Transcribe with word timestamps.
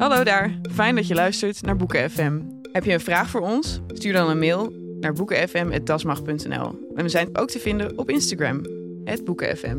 Hallo 0.00 0.24
daar, 0.24 0.58
fijn 0.72 0.94
dat 0.94 1.06
je 1.06 1.14
luistert 1.14 1.62
naar 1.62 1.76
Boeken 1.76 2.10
FM. 2.10 2.40
Heb 2.72 2.84
je 2.84 2.92
een 2.92 3.00
vraag 3.00 3.30
voor 3.30 3.40
ons? 3.40 3.80
Stuur 3.88 4.12
dan 4.12 4.30
een 4.30 4.38
mail 4.38 4.72
naar 5.00 5.12
boekenfm.dasmag.nl. 5.12 6.88
En 6.94 7.02
we 7.02 7.08
zijn 7.08 7.38
ook 7.38 7.48
te 7.48 7.58
vinden 7.58 7.98
op 7.98 8.10
Instagram, 8.10 8.62
boekenfm. 9.24 9.78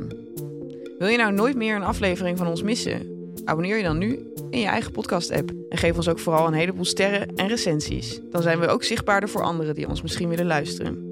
Wil 0.98 1.08
je 1.08 1.18
nou 1.18 1.34
nooit 1.34 1.56
meer 1.56 1.76
een 1.76 1.84
aflevering 1.84 2.38
van 2.38 2.48
ons 2.48 2.64
missen? 2.64 3.08
Abonneer 3.46 3.78
je 3.78 3.84
dan 3.84 3.98
nu 3.98 4.34
in 4.50 4.60
je 4.60 4.68
eigen 4.68 4.92
podcast-app. 4.92 5.52
En 5.70 5.78
geef 5.78 5.96
ons 5.96 6.10
ook 6.10 6.20
vooral 6.20 6.48
een 6.48 6.54
heleboel 6.54 6.86
sterren 6.86 7.36
en 7.36 7.48
recensies. 7.48 8.20
Dan 8.32 8.42
zijn 8.42 8.60
we 8.60 8.68
ook 8.68 8.84
zichtbaarder 8.84 9.30
voor 9.30 9.44
anderen 9.44 9.76
die 9.76 9.88
ons 9.88 10.02
misschien 10.02 10.30
willen 10.30 10.46
luisteren. 10.46 11.10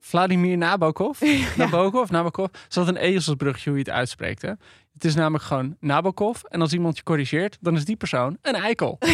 Vladimir 0.00 0.56
Nabokov? 0.56 1.20
Nabokov? 1.56 2.10
Nabokov? 2.10 2.48
Is 2.68 2.74
dat 2.74 2.88
een 2.88 2.96
ezelsbrugje 2.96 3.70
hoe 3.70 3.78
je 3.78 3.84
het 3.84 3.94
uitspreekt, 3.94 4.42
hè? 4.42 4.52
Het 4.94 5.04
is 5.04 5.14
namelijk 5.14 5.44
gewoon 5.44 5.76
Nabokov. 5.80 6.42
En 6.42 6.60
als 6.60 6.72
iemand 6.72 6.96
je 6.96 7.02
corrigeert, 7.02 7.58
dan 7.60 7.76
is 7.76 7.84
die 7.84 7.96
persoon 7.96 8.38
een 8.42 8.54
eikel. 8.54 8.98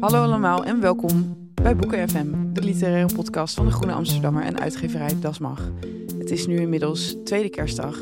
Hallo 0.00 0.22
allemaal 0.22 0.64
en 0.64 0.80
welkom 0.80 1.36
bij 1.54 1.76
Boeken 1.76 2.08
FM, 2.08 2.52
de 2.52 2.62
literaire 2.62 3.14
podcast 3.14 3.54
van 3.54 3.66
de 3.66 3.72
Groene 3.72 3.92
Amsterdammer 3.92 4.42
en 4.42 4.58
uitgeverij 4.58 5.20
Das 5.20 5.38
Mag. 5.38 5.70
Het 6.18 6.30
is 6.30 6.46
nu 6.46 6.60
inmiddels 6.60 7.16
tweede 7.24 7.48
kerstdag 7.48 7.98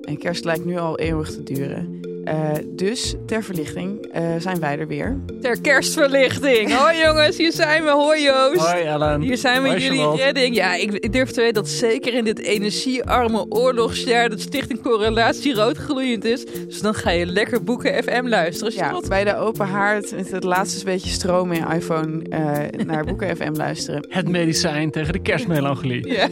en 0.00 0.18
kerst 0.18 0.44
lijkt 0.44 0.64
nu 0.64 0.78
al 0.78 0.98
eeuwig 0.98 1.30
te 1.30 1.42
duren. 1.42 2.00
Uh, 2.28 2.50
dus 2.66 3.14
ter 3.26 3.42
verlichting 3.42 4.16
uh, 4.16 4.22
zijn 4.38 4.60
wij 4.60 4.78
er 4.78 4.86
weer. 4.86 5.16
Ter 5.40 5.60
kerstverlichting. 5.60 6.72
Hoi 6.72 6.98
jongens, 6.98 7.36
hier 7.36 7.52
zijn 7.52 7.84
we. 7.84 7.90
Hoi 7.90 8.22
Joost. 8.22 8.66
Hoi 8.66 8.82
Ellen. 8.82 9.20
Hier 9.20 9.36
zijn 9.36 9.62
we 9.62 9.68
Hoi, 9.68 9.80
jullie 9.80 9.98
Charlotte. 9.98 10.22
redding. 10.22 10.54
Ja, 10.54 10.74
ik, 10.74 10.92
ik 10.92 11.12
durf 11.12 11.30
te 11.30 11.40
weten 11.40 11.54
dat 11.54 11.68
zeker 11.68 12.14
in 12.14 12.24
dit 12.24 12.38
energiearme 12.38 13.46
oorlogsjaar 13.48 14.28
dat 14.28 14.40
Stichting 14.40 14.82
Correlatie 14.82 15.54
roodgloeiend 15.54 16.24
is. 16.24 16.44
Dus 16.44 16.80
dan 16.80 16.94
ga 16.94 17.10
je 17.10 17.26
lekker 17.26 17.64
boeken 17.64 18.02
FM 18.02 18.26
luisteren. 18.26 18.72
Ja, 18.72 18.84
Charlotte. 18.84 19.08
bij 19.08 19.24
de 19.24 19.36
open 19.36 19.66
haard 19.66 20.12
met 20.16 20.30
het 20.30 20.44
laatste 20.44 20.84
beetje 20.84 21.10
stroom 21.10 21.52
in 21.52 21.60
je 21.68 21.74
iPhone 21.74 22.22
uh, 22.28 22.84
naar 22.86 23.04
Boeken 23.14 23.36
FM 23.36 23.52
luisteren. 23.56 24.06
Het 24.08 24.28
medicijn 24.28 24.90
tegen 24.90 25.12
de 25.12 25.22
kerstmelancholie. 25.22 26.12
Ja. 26.12 26.28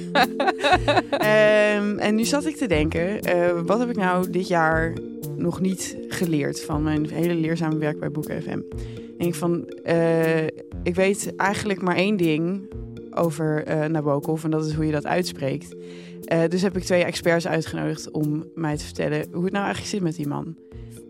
um, 1.77 1.99
en 1.99 2.15
nu 2.15 2.25
zat 2.25 2.47
ik 2.47 2.57
te 2.57 2.67
denken, 2.67 3.21
uh, 3.37 3.61
wat 3.67 3.79
heb 3.79 3.91
ik 3.91 3.97
nou 3.97 4.31
dit 4.31 4.49
jaar 4.49 4.93
nog 5.43 5.61
niet 5.61 5.97
geleerd 6.09 6.63
van 6.63 6.83
mijn 6.83 7.09
hele 7.09 7.35
leerzame 7.35 7.79
werk 7.79 7.99
bij 7.99 8.11
Boeken 8.11 8.43
FM. 8.43 8.61
En 9.19 9.27
ik 9.27 9.35
van, 9.35 9.73
uh, 9.85 10.45
ik 10.83 10.95
weet 10.95 11.37
eigenlijk 11.37 11.83
maar 11.83 11.97
één 11.97 12.17
ding 12.17 12.73
over 13.11 13.69
uh, 13.69 13.85
Nabokov 13.85 14.45
en 14.45 14.51
dat 14.51 14.67
is 14.67 14.73
hoe 14.73 14.87
je 14.87 14.93
dat 14.93 15.07
uitspreekt. 15.07 15.75
Uh, 16.33 16.43
dus 16.49 16.63
heb 16.63 16.77
ik 16.77 16.83
twee 16.83 17.05
experts 17.05 17.47
uitgenodigd 17.47 18.11
om 18.11 18.45
mij 18.55 18.77
te 18.77 18.85
vertellen 18.85 19.27
hoe 19.33 19.45
het 19.45 19.53
nou 19.53 19.65
eigenlijk 19.65 19.95
zit 19.95 20.03
met 20.03 20.17
die 20.17 20.29
man. 20.29 20.57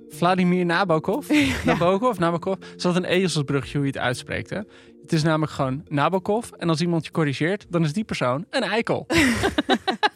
Vladimir 0.08 0.64
Nabokov? 0.64 1.28
ja. 1.32 1.54
Nabokov? 1.64 2.18
Nabokov? 2.18 2.56
Is 2.76 2.82
dat 2.82 2.96
een 2.96 3.04
ezelsbrugje 3.04 3.76
hoe 3.76 3.86
je 3.86 3.92
het 3.92 4.02
uitspreekt, 4.02 4.50
hè? 4.50 4.60
Het 5.02 5.12
is 5.12 5.22
namelijk 5.22 5.52
gewoon 5.52 5.84
Nabokov. 5.88 6.50
En 6.50 6.68
als 6.68 6.80
iemand 6.80 7.04
je 7.04 7.10
corrigeert, 7.10 7.66
dan 7.68 7.84
is 7.84 7.92
die 7.92 8.04
persoon 8.04 8.44
een 8.50 8.62
eikel. 8.62 9.06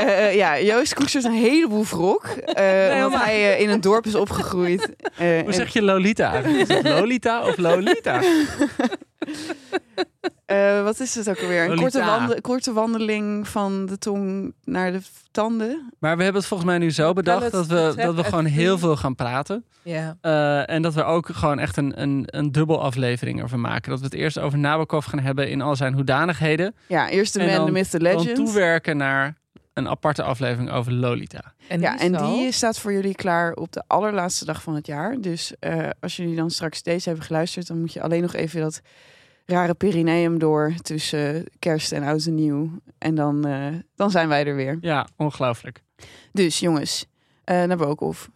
Uh, 0.00 0.06
uh, 0.06 0.34
ja, 0.34 0.60
Joost 0.60 0.94
koestert 0.94 1.24
een 1.24 1.32
heleboel 1.32 1.84
wrok. 1.84 2.24
Uh, 2.24 2.54
nee, 2.54 3.04
omdat 3.04 3.24
hij 3.24 3.58
in 3.58 3.70
een 3.70 3.80
dorp 3.80 4.06
is 4.06 4.14
opgegroeid. 4.14 4.90
Hoe 5.18 5.52
zeg 5.52 5.72
je 5.72 5.82
Lolita? 5.82 6.32
Is 6.32 6.68
het 6.68 6.88
Lolita 6.88 7.46
of 7.46 7.56
Lolita? 7.56 8.22
wat 10.84 11.00
is 11.00 11.14
het 11.14 11.28
ook 11.28 11.40
alweer? 11.40 11.70
Een 11.70 11.76
korte, 11.76 12.04
wandel 12.04 12.40
korte, 12.40 12.72
wandeling 12.72 13.48
van 13.48 13.86
de 13.86 13.98
tong 13.98 14.54
naar 14.64 14.92
de 14.92 15.00
tanden. 15.30 15.92
Maar 15.98 16.16
we 16.16 16.22
hebben 16.22 16.40
het 16.40 16.50
volgens 16.50 16.70
mij 16.70 16.78
nu 16.78 16.90
zo 16.90 17.12
bedacht 17.12 17.50
dat 17.50 17.66
we, 17.66 17.92
dat 17.96 18.14
we 18.14 18.24
gewoon 18.24 18.44
heel 18.44 18.78
veel 18.78 18.96
gaan 18.96 19.14
praten. 19.14 19.64
Ja. 19.82 20.16
en 20.66 20.82
dat 20.82 20.94
we 20.94 21.04
ook 21.04 21.28
gewoon 21.32 21.58
echt 21.58 21.76
een, 21.76 22.02
een, 22.02 22.24
een 22.26 22.52
dubbel 22.52 22.82
aflevering 22.82 23.40
ervan 23.40 23.60
maken. 23.60 23.90
Dat 23.90 23.98
we 23.98 24.04
het 24.04 24.14
eerst 24.14 24.38
over 24.38 24.58
Nabokov 24.58 25.08
gaan 25.08 25.18
hebben 25.18 25.50
in 25.50 25.60
al 25.60 25.76
zijn 25.76 25.94
hoedanigheden. 25.94 26.74
Ja, 26.86 27.08
eerst 27.08 27.32
de 27.32 27.46
man, 27.46 27.66
de 27.66 27.72
myth, 27.72 27.90
the 27.90 28.00
legend. 28.00 28.24
Dan 28.24 28.34
toewerken 28.34 28.96
naar 28.96 29.42
een 29.74 29.88
aparte 29.88 30.22
aflevering 30.22 30.70
over 30.70 30.92
Lolita. 30.92 31.52
En 31.68 31.80
ja, 31.80 31.98
en 31.98 32.12
die 32.12 32.52
staat 32.52 32.78
voor 32.78 32.92
jullie 32.92 33.14
klaar 33.14 33.52
op 33.52 33.72
de 33.72 33.82
allerlaatste 33.86 34.44
dag 34.44 34.62
van 34.62 34.74
het 34.74 34.86
jaar. 34.86 35.20
Dus 35.20 35.52
uh, 35.60 35.88
als 36.00 36.16
jullie 36.16 36.36
dan 36.36 36.50
straks 36.50 36.82
deze 36.82 37.08
hebben 37.08 37.26
geluisterd, 37.26 37.66
dan 37.66 37.80
moet 37.80 37.92
je 37.92 38.02
alleen 38.02 38.22
nog 38.22 38.34
even 38.34 38.60
dat 38.60 38.80
rare 39.46 39.74
perineum 39.74 40.38
door 40.38 40.74
tussen 40.82 41.44
kerst 41.58 41.92
en 41.92 42.02
oud 42.02 42.26
en 42.26 42.34
nieuw. 42.34 42.70
En 42.98 43.14
dan, 43.14 43.46
uh, 43.46 43.66
dan 43.94 44.10
zijn 44.10 44.28
wij 44.28 44.46
er 44.46 44.56
weer. 44.56 44.78
Ja, 44.80 45.08
ongelooflijk. 45.16 45.82
Dus 46.32 46.58
jongens, 46.58 47.06
uh, 47.50 47.62
Nabokov, 47.62 48.26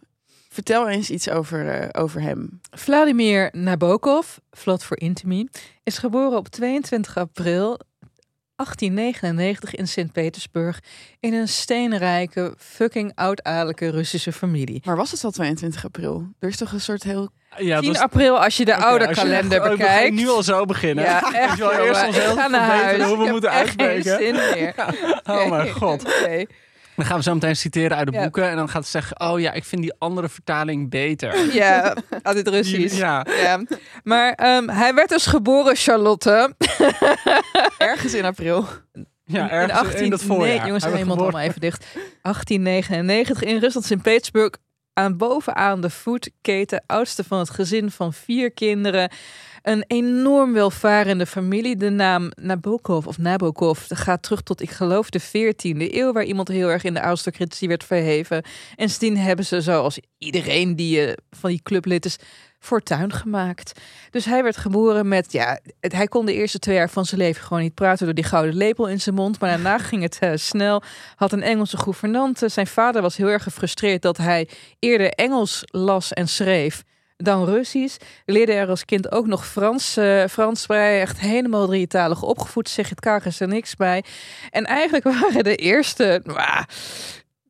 vertel 0.49 0.89
eens 0.89 1.09
iets 1.09 1.29
over, 1.29 1.81
uh, 1.81 1.87
over 1.91 2.21
hem. 2.21 2.59
Vladimir 2.71 3.49
Nabokov, 3.51 4.37
Vlad 4.51 4.83
voor 4.83 4.99
Intimi, 4.99 5.47
is 5.83 5.97
geboren 5.97 6.37
op 6.37 6.47
22 6.47 7.17
april 7.17 7.79
1899 8.65 9.75
in 9.75 9.87
Sint-Petersburg 9.87 10.79
in 11.19 11.33
een 11.33 11.47
steenrijke, 11.47 12.53
fucking 12.57 13.11
oudadellijke 13.15 13.89
Russische 13.89 14.31
familie. 14.31 14.81
Maar 14.85 14.95
was 14.95 15.11
het 15.11 15.23
al 15.23 15.31
22 15.31 15.85
april? 15.85 16.27
Er 16.39 16.49
is 16.49 16.57
toch 16.57 16.71
een 16.71 16.81
soort 16.81 17.03
heel... 17.03 17.29
Ja, 17.57 17.79
10 17.79 17.99
april 17.99 18.43
als 18.43 18.57
je 18.57 18.65
de 18.65 18.71
okay, 18.71 18.83
oude 18.83 19.13
kalender 19.13 19.63
je, 19.63 19.69
bekijkt. 19.69 20.15
We 20.15 20.21
nu 20.21 20.29
al 20.29 20.43
zo 20.43 20.65
beginnen. 20.65 21.03
Ja, 21.03 21.33
echt. 21.33 21.57
wel 21.57 21.71
eerst 21.71 22.05
ons 22.05 22.17
heel 22.17 22.35
ga 22.35 22.47
naar 22.47 22.61
huis. 22.61 23.03
hoe 23.03 23.17
we 23.17 23.25
Ik 23.25 23.31
moeten 23.31 23.51
heb 23.51 23.67
echt 23.67 23.79
uitspreken. 23.79 24.17
Geen 24.17 24.35
zin 24.35 24.59
meer. 24.59 24.73
oh 25.37 25.49
mijn 25.49 25.71
god. 25.73 26.05
Okay. 26.05 26.47
Dan 26.99 27.07
gaan 27.07 27.17
we 27.17 27.23
zo 27.23 27.33
meteen 27.33 27.55
citeren 27.55 27.97
uit 27.97 28.07
de 28.07 28.13
Ja. 28.13 28.21
boeken. 28.21 28.49
En 28.49 28.55
dan 28.55 28.69
gaat 28.69 28.85
ze 28.85 28.91
zeggen, 28.91 29.19
oh 29.19 29.39
ja, 29.39 29.51
ik 29.51 29.63
vind 29.63 29.81
die 29.81 29.93
andere 29.97 30.29
vertaling 30.29 30.89
beter. 30.89 31.35
Ja, 31.53 31.95
uit 32.21 32.37
het 32.37 32.47
Russisch. 32.47 32.97
Ja. 32.97 33.25
Ja. 33.41 33.59
Maar 34.03 34.33
ehm, 34.33 34.67
hij 34.69 34.93
werd 34.93 35.09
dus 35.09 35.25
geboren, 35.25 35.75
Charlotte. 35.75 36.55
Ergens 37.77 38.13
in 38.13 38.25
april. 38.25 38.65
Ja, 39.25 39.43
in 39.43 39.49
ergens 39.49 39.79
18... 39.79 40.03
in 40.03 40.09
dat 40.09 40.21
voorjaar. 40.21 40.55
Nee, 40.57 40.65
jongens, 40.65 40.83
iemand 40.85 41.01
geboren- 41.01 41.21
allemaal 41.23 41.41
even 41.41 41.61
dicht. 41.61 41.85
1899 42.21 43.43
in 43.43 43.57
Rusland, 43.59 43.85
Sint-Petersburg. 43.85 44.51
Aan 44.99 45.17
bovenaan 45.17 45.81
de 45.81 45.89
voetketen, 45.89 46.83
oudste 46.85 47.23
van 47.23 47.39
het 47.39 47.49
gezin 47.49 47.91
van 47.91 48.13
vier 48.13 48.51
kinderen. 48.51 49.11
Een 49.61 49.83
enorm 49.87 50.53
welvarende 50.53 51.25
familie. 51.25 51.75
De 51.75 51.89
naam 51.89 52.31
Nabokov 52.41 53.07
of 53.07 53.17
Nabokov 53.17 53.79
gaat 53.87 54.23
terug 54.23 54.41
tot, 54.41 54.61
ik 54.61 54.69
geloof, 54.69 55.09
de 55.09 55.21
14e 55.21 55.93
eeuw, 55.93 56.11
waar 56.11 56.23
iemand 56.23 56.47
heel 56.47 56.69
erg 56.69 56.83
in 56.83 56.93
de 56.93 57.01
aristocratie 57.01 57.67
werd 57.67 57.83
verheven. 57.83 58.37
En 58.37 58.43
sindsdien 58.75 59.17
hebben 59.17 59.45
ze, 59.45 59.61
zoals 59.61 59.99
iedereen 60.17 60.75
die 60.75 61.05
eh, 61.05 61.13
van 61.31 61.49
die 61.49 61.61
clublid 61.63 62.05
is, 62.05 62.17
fortuin 62.59 63.13
gemaakt. 63.13 63.79
Dus 64.11 64.25
hij 64.25 64.43
werd 64.43 64.57
geboren 64.57 65.07
met, 65.07 65.31
ja, 65.31 65.59
het- 65.79 65.93
hij 65.93 66.07
kon 66.07 66.25
de 66.25 66.33
eerste 66.33 66.59
twee 66.59 66.75
jaar 66.75 66.89
van 66.89 67.05
zijn 67.05 67.21
leven 67.21 67.43
gewoon 67.43 67.61
niet 67.63 67.73
praten 67.73 68.05
door 68.05 68.15
die 68.15 68.23
gouden 68.23 68.55
lepel 68.55 68.87
in 68.87 69.01
zijn 69.01 69.15
mond. 69.15 69.39
Maar 69.39 69.49
daarna 69.49 69.77
ging 69.89 70.01
het 70.01 70.17
eh, 70.19 70.31
snel. 70.35 70.81
Had 71.15 71.31
een 71.31 71.43
Engelse 71.43 71.77
gouvernante. 71.77 72.49
Zijn 72.49 72.67
vader 72.67 73.01
was 73.01 73.17
heel 73.17 73.27
erg 73.27 73.43
gefrustreerd 73.43 74.01
dat 74.01 74.17
hij 74.17 74.47
eerder 74.79 75.09
Engels 75.11 75.61
las 75.65 76.13
en 76.13 76.27
schreef 76.27 76.83
dan 77.17 77.45
Russisch. 77.45 77.97
Leerde 78.25 78.53
er 78.53 78.67
als 78.67 78.85
kind 78.85 79.11
ook 79.11 79.27
nog 79.27 79.47
Frans, 79.47 79.97
eh, 79.97 80.23
Frans 80.25 80.65
bij. 80.65 81.01
Echt 81.01 81.19
helemaal 81.19 81.65
drietalig 81.67 82.21
opgevoed. 82.21 82.69
Zeg 82.69 82.89
het 82.89 82.99
kakers 82.99 83.39
er 83.39 83.47
niks 83.47 83.75
bij. 83.75 84.03
En 84.49 84.65
eigenlijk 84.65 85.03
waren 85.21 85.43
de 85.43 85.55
eerste... 85.55 86.21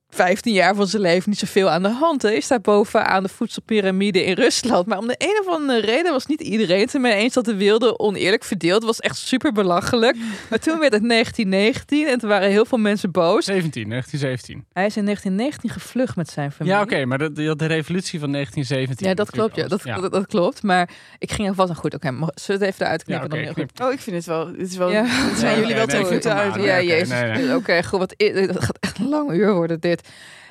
nou, 0.10 0.28
15 0.28 0.54
jaar 0.54 0.76
van 0.76 0.88
zijn 0.88 1.02
leven 1.02 1.30
niet 1.30 1.40
zoveel 1.40 1.70
aan 1.70 1.84
de 1.84 1.90
hand. 1.90 2.22
Hij 2.22 2.40
staat 2.40 2.62
bovenaan 2.62 3.24
de 3.24 3.30
voedselpyramide 3.30 4.24
in 4.24 4.34
Rusland. 4.34 4.86
Maar 4.88 4.98
om 4.98 5.08
de 5.08 5.16
een 5.18 5.40
of 5.46 5.48
andere 5.54 5.80
reden 5.80 6.12
was 6.12 6.26
niet 6.26 6.42
iedereen 6.42 6.80
het 6.82 6.94
ermee 6.94 7.14
eens 7.14 7.34
dat 7.34 7.46
de 7.46 7.56
wilde 7.56 8.00
oneerlijk 8.00 8.44
verdeeld 8.44 8.84
was. 8.84 9.00
Echt 9.00 9.18
super 9.18 9.52
belachelijk. 9.52 10.16
Maar 10.50 10.60
toen 10.60 10.80
werd 10.80 10.94
het 10.94 11.10
1919 11.10 12.08
en 12.08 12.20
toen 12.20 12.30
waren 12.30 12.50
heel 12.50 12.66
veel 12.66 12.78
mensen 12.78 13.12
boos. 13.12 13.46
17, 13.46 13.90
1917. 13.90 14.66
Hij 14.74 14.86
is 14.86 14.98
in 14.98 15.04
1919 15.06 15.70
gevlucht 15.82 16.16
met 16.16 16.30
zijn 16.30 16.52
familie. 16.52 16.78
Ja, 16.78 16.84
oké, 16.84 17.06
maar 17.06 17.18
de, 17.18 17.32
de, 17.32 17.56
de 17.56 17.66
revolutie 17.66 18.20
van 18.20 18.32
1917. 18.32 19.08
Ja, 19.08 19.14
dat 19.14 19.30
klopt. 19.30 19.56
Ja, 19.56 19.68
dat, 19.68 19.82
Ja. 19.84 20.00
dat, 20.02 20.12
dat 20.12 20.28
klopt. 20.28 20.64
Maar 20.64 20.90
ik 21.18 21.32
ging 21.32 21.48
alvast 21.48 21.70
nou 21.70 21.80
goed. 21.82 21.94
Oké, 21.94 22.08
zullen 22.08 22.32
we 22.46 22.54
het 22.54 22.62
even 22.62 22.86
eruit 22.86 23.04
knippen? 23.04 23.30
Ja, 23.30 23.36
oké, 23.36 23.46
dan 23.46 23.54
knip. 23.54 23.70
Oh, 23.88 23.92
ik 23.94 24.00
vind 24.00 24.16
het 24.16 24.26
wel. 24.26 24.52
Dit 24.52 24.68
is 24.70 24.78
wel. 24.78 24.92
Ja. 24.92 25.06
Zijn 25.36 25.52
Ja, 25.56 25.60
jullie 25.60 25.66
oké, 25.66 25.76
wel 25.76 25.86
nee, 25.86 25.96
te 25.98 26.04
goed 26.04 26.24
het 26.24 26.28
uit. 26.28 26.56
Ja, 26.56 26.82
jezus. 26.82 27.10
nee, 27.10 27.32
nee. 27.32 27.56
Oké, 27.56 27.84
goed. 27.84 28.00
Wat, 28.00 28.14
het 28.18 28.64
gaat 28.64 28.78
echt 28.80 28.98
een 29.00 29.10
lang 29.10 29.32
uur 29.32 29.54
worden 29.54 29.80
dit. 29.80 29.99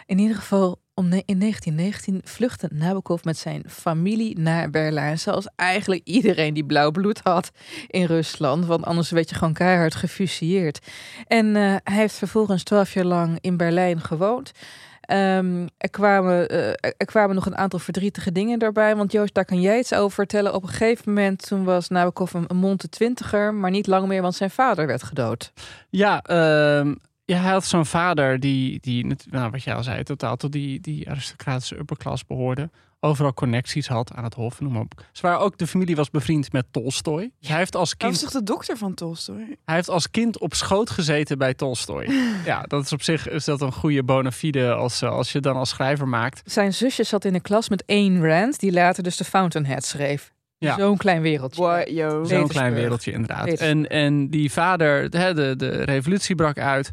In 0.07 0.19
ieder 0.19 0.37
geval, 0.37 0.81
om 0.95 1.05
in 1.05 1.39
1919 1.39 2.21
vluchtte 2.25 2.69
Nabokov 2.73 3.23
met 3.23 3.37
zijn 3.37 3.63
familie 3.67 4.39
naar 4.39 4.71
Berlijn. 4.71 5.19
Zoals 5.19 5.49
eigenlijk 5.57 6.01
iedereen 6.05 6.55
die 6.55 6.65
blauw 6.65 6.91
bloed 6.91 7.21
had 7.23 7.51
in 7.87 8.05
Rusland. 8.05 8.67
Want 8.67 8.85
anders 8.85 9.11
werd 9.11 9.29
je 9.29 9.35
gewoon 9.35 9.53
keihard 9.53 9.95
gefusilleerd. 9.95 10.87
En 11.27 11.57
eh, 11.57 11.63
hij 11.63 11.97
heeft 11.97 12.15
vervolgens 12.15 12.63
twaalf 12.63 12.95
jaar 12.95 13.05
lang 13.05 13.39
in 13.41 13.57
Berlijn 13.57 14.01
gewoond. 14.01 14.53
Ehm, 15.01 15.67
er, 15.79 15.91
kwamen, 15.91 16.49
eh, 16.49 16.91
kwamen 16.97 17.35
nog 17.35 17.47
een 17.47 17.57
aantal 17.57 17.79
verdrietige 17.79 18.33
dingen 18.33 18.59
daarbij. 18.59 18.97
Want 18.97 19.13
Joost, 19.13 19.35
daar 19.35 19.45
kan 19.45 19.61
jij 19.61 19.79
iets 19.79 19.95
over 19.95 20.15
vertellen. 20.15 20.55
Op 20.55 20.63
een 20.63 20.69
gegeven 20.69 21.13
moment, 21.13 21.47
toen 21.47 21.65
was 21.65 21.89
Nabokov 21.89 22.33
een, 22.35 22.57
monte 22.57 22.89
twintiger. 22.89 23.55
Maar 23.55 23.71
niet 23.71 23.87
lang 23.87 24.07
meer, 24.07 24.23
want 24.23 24.35
zijn 24.35 24.51
vader 24.51 24.87
werd 24.87 25.03
gedood. 25.03 25.53
Ja, 25.91 26.23
ehm, 26.23 26.95
ja, 27.29 27.41
hij 27.41 27.53
had 27.53 27.65
zo'n 27.65 27.87
vader 27.87 28.41
die, 28.41 28.79
die 28.81 29.07
nou, 29.31 29.51
wat 29.51 29.63
jij 29.63 29.75
al 29.75 29.83
zei, 29.83 30.03
totaal 30.03 30.37
tot 30.37 30.53
die, 30.53 30.81
die 30.81 31.11
aristocratische 31.11 31.79
upperclass 31.79 32.27
behoorde. 32.27 32.71
Overal 33.01 33.35
connecties 33.35 33.89
had 33.89 34.13
aan 34.15 34.25
het 34.25 34.35
hof, 34.35 34.61
noem 34.61 34.73
maar 34.73 34.83
op. 34.83 35.05
Zwaar 35.13 35.39
ook 35.39 35.59
de 35.59 35.67
familie 35.67 35.97
was 35.97 36.11
bevriend 36.11 36.53
met 36.53 36.67
Tolstoy. 36.71 37.31
Hij, 37.41 37.57
heeft 37.57 37.77
als 37.77 37.95
Hij 37.99 38.09
was 38.09 38.19
kind, 38.19 38.33
toch 38.33 38.41
de 38.41 38.47
dokter 38.53 38.77
van 38.77 38.95
Tolstoy? 38.95 39.57
hij 39.65 39.75
heeft 39.75 39.89
als 39.89 40.11
kind 40.11 40.39
op 40.39 40.55
schoot 40.55 40.91
gezeten 40.91 41.39
bij 41.39 41.55
Tolstoy. 41.55 42.11
ja, 42.45 42.63
dat 42.63 42.85
is 42.85 42.93
op 42.93 43.03
zich 43.03 43.29
is 43.29 43.45
dat 43.45 43.61
een 43.61 43.73
goede 43.73 44.03
bona 44.03 44.33
fide 44.33 44.75
als, 44.75 45.03
eh, 45.03 45.11
als 45.11 45.33
je 45.33 45.41
dan 45.41 45.57
als 45.57 45.69
schrijver 45.69 46.09
maakt. 46.09 46.51
Zijn 46.51 46.75
zusje 46.75 47.05
zat 47.05 47.25
in 47.25 47.33
de 47.33 47.41
klas 47.41 47.69
met 47.69 47.83
Ayn 47.87 48.27
Rand, 48.27 48.61
die 48.61 48.73
later 48.73 49.03
dus 49.03 49.17
de 49.17 49.25
Fountainhead 49.25 49.85
schreef. 49.85 50.33
Ja. 50.59 50.77
Zo'n 50.79 50.97
klein 50.97 51.23
wereldje. 51.23 52.23
Zo'n 52.25 52.49
klein 52.49 52.75
wereldje 52.75 53.13
inderdaad. 53.13 53.49
En, 53.49 53.89
en 53.89 54.29
die 54.29 54.53
vader, 54.53 55.11
de, 55.11 55.33
de, 55.35 55.55
de 55.57 55.85
revolutie 55.85 56.35
brak 56.35 56.59
uit. 56.59 56.91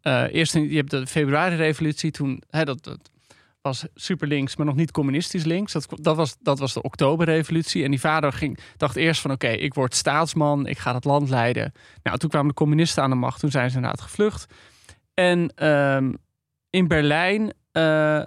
Eh, 0.00 0.24
eerst 0.30 0.52
je 0.52 0.76
hebt 0.76 0.90
de 0.90 1.06
februari-revolutie, 1.06 2.10
toen 2.10 2.42
hè, 2.50 2.64
dat, 2.64 2.84
dat 2.84 3.10
was 3.60 3.84
super 3.94 4.28
links, 4.28 4.56
maar 4.56 4.66
nog 4.66 4.74
niet 4.74 4.90
communistisch 4.90 5.44
links. 5.44 5.72
Dat, 5.72 5.88
dat, 5.90 6.16
was, 6.16 6.36
dat 6.40 6.58
was 6.58 6.72
de 6.72 6.82
oktoberrevolutie. 6.82 7.84
En 7.84 7.90
die 7.90 8.00
vader 8.00 8.32
ging, 8.32 8.58
dacht 8.76 8.96
eerst 8.96 9.20
van 9.20 9.30
oké, 9.30 9.48
ik 9.48 9.74
word 9.74 9.94
staatsman, 9.94 10.66
ik 10.66 10.78
ga 10.78 10.94
het 10.94 11.04
land 11.04 11.28
leiden. 11.28 11.72
Nou, 12.02 12.18
toen 12.18 12.30
kwamen 12.30 12.48
de 12.48 12.54
communisten 12.54 13.02
aan 13.02 13.10
de 13.10 13.16
macht, 13.16 13.40
toen 13.40 13.50
zijn 13.50 13.70
ze 13.70 13.76
inderdaad 13.76 14.00
gevlucht. 14.00 14.54
En 15.14 15.52
ehm, 15.54 16.12
in 16.70 16.88
Berlijn 16.88 17.52
eh, 17.72 18.24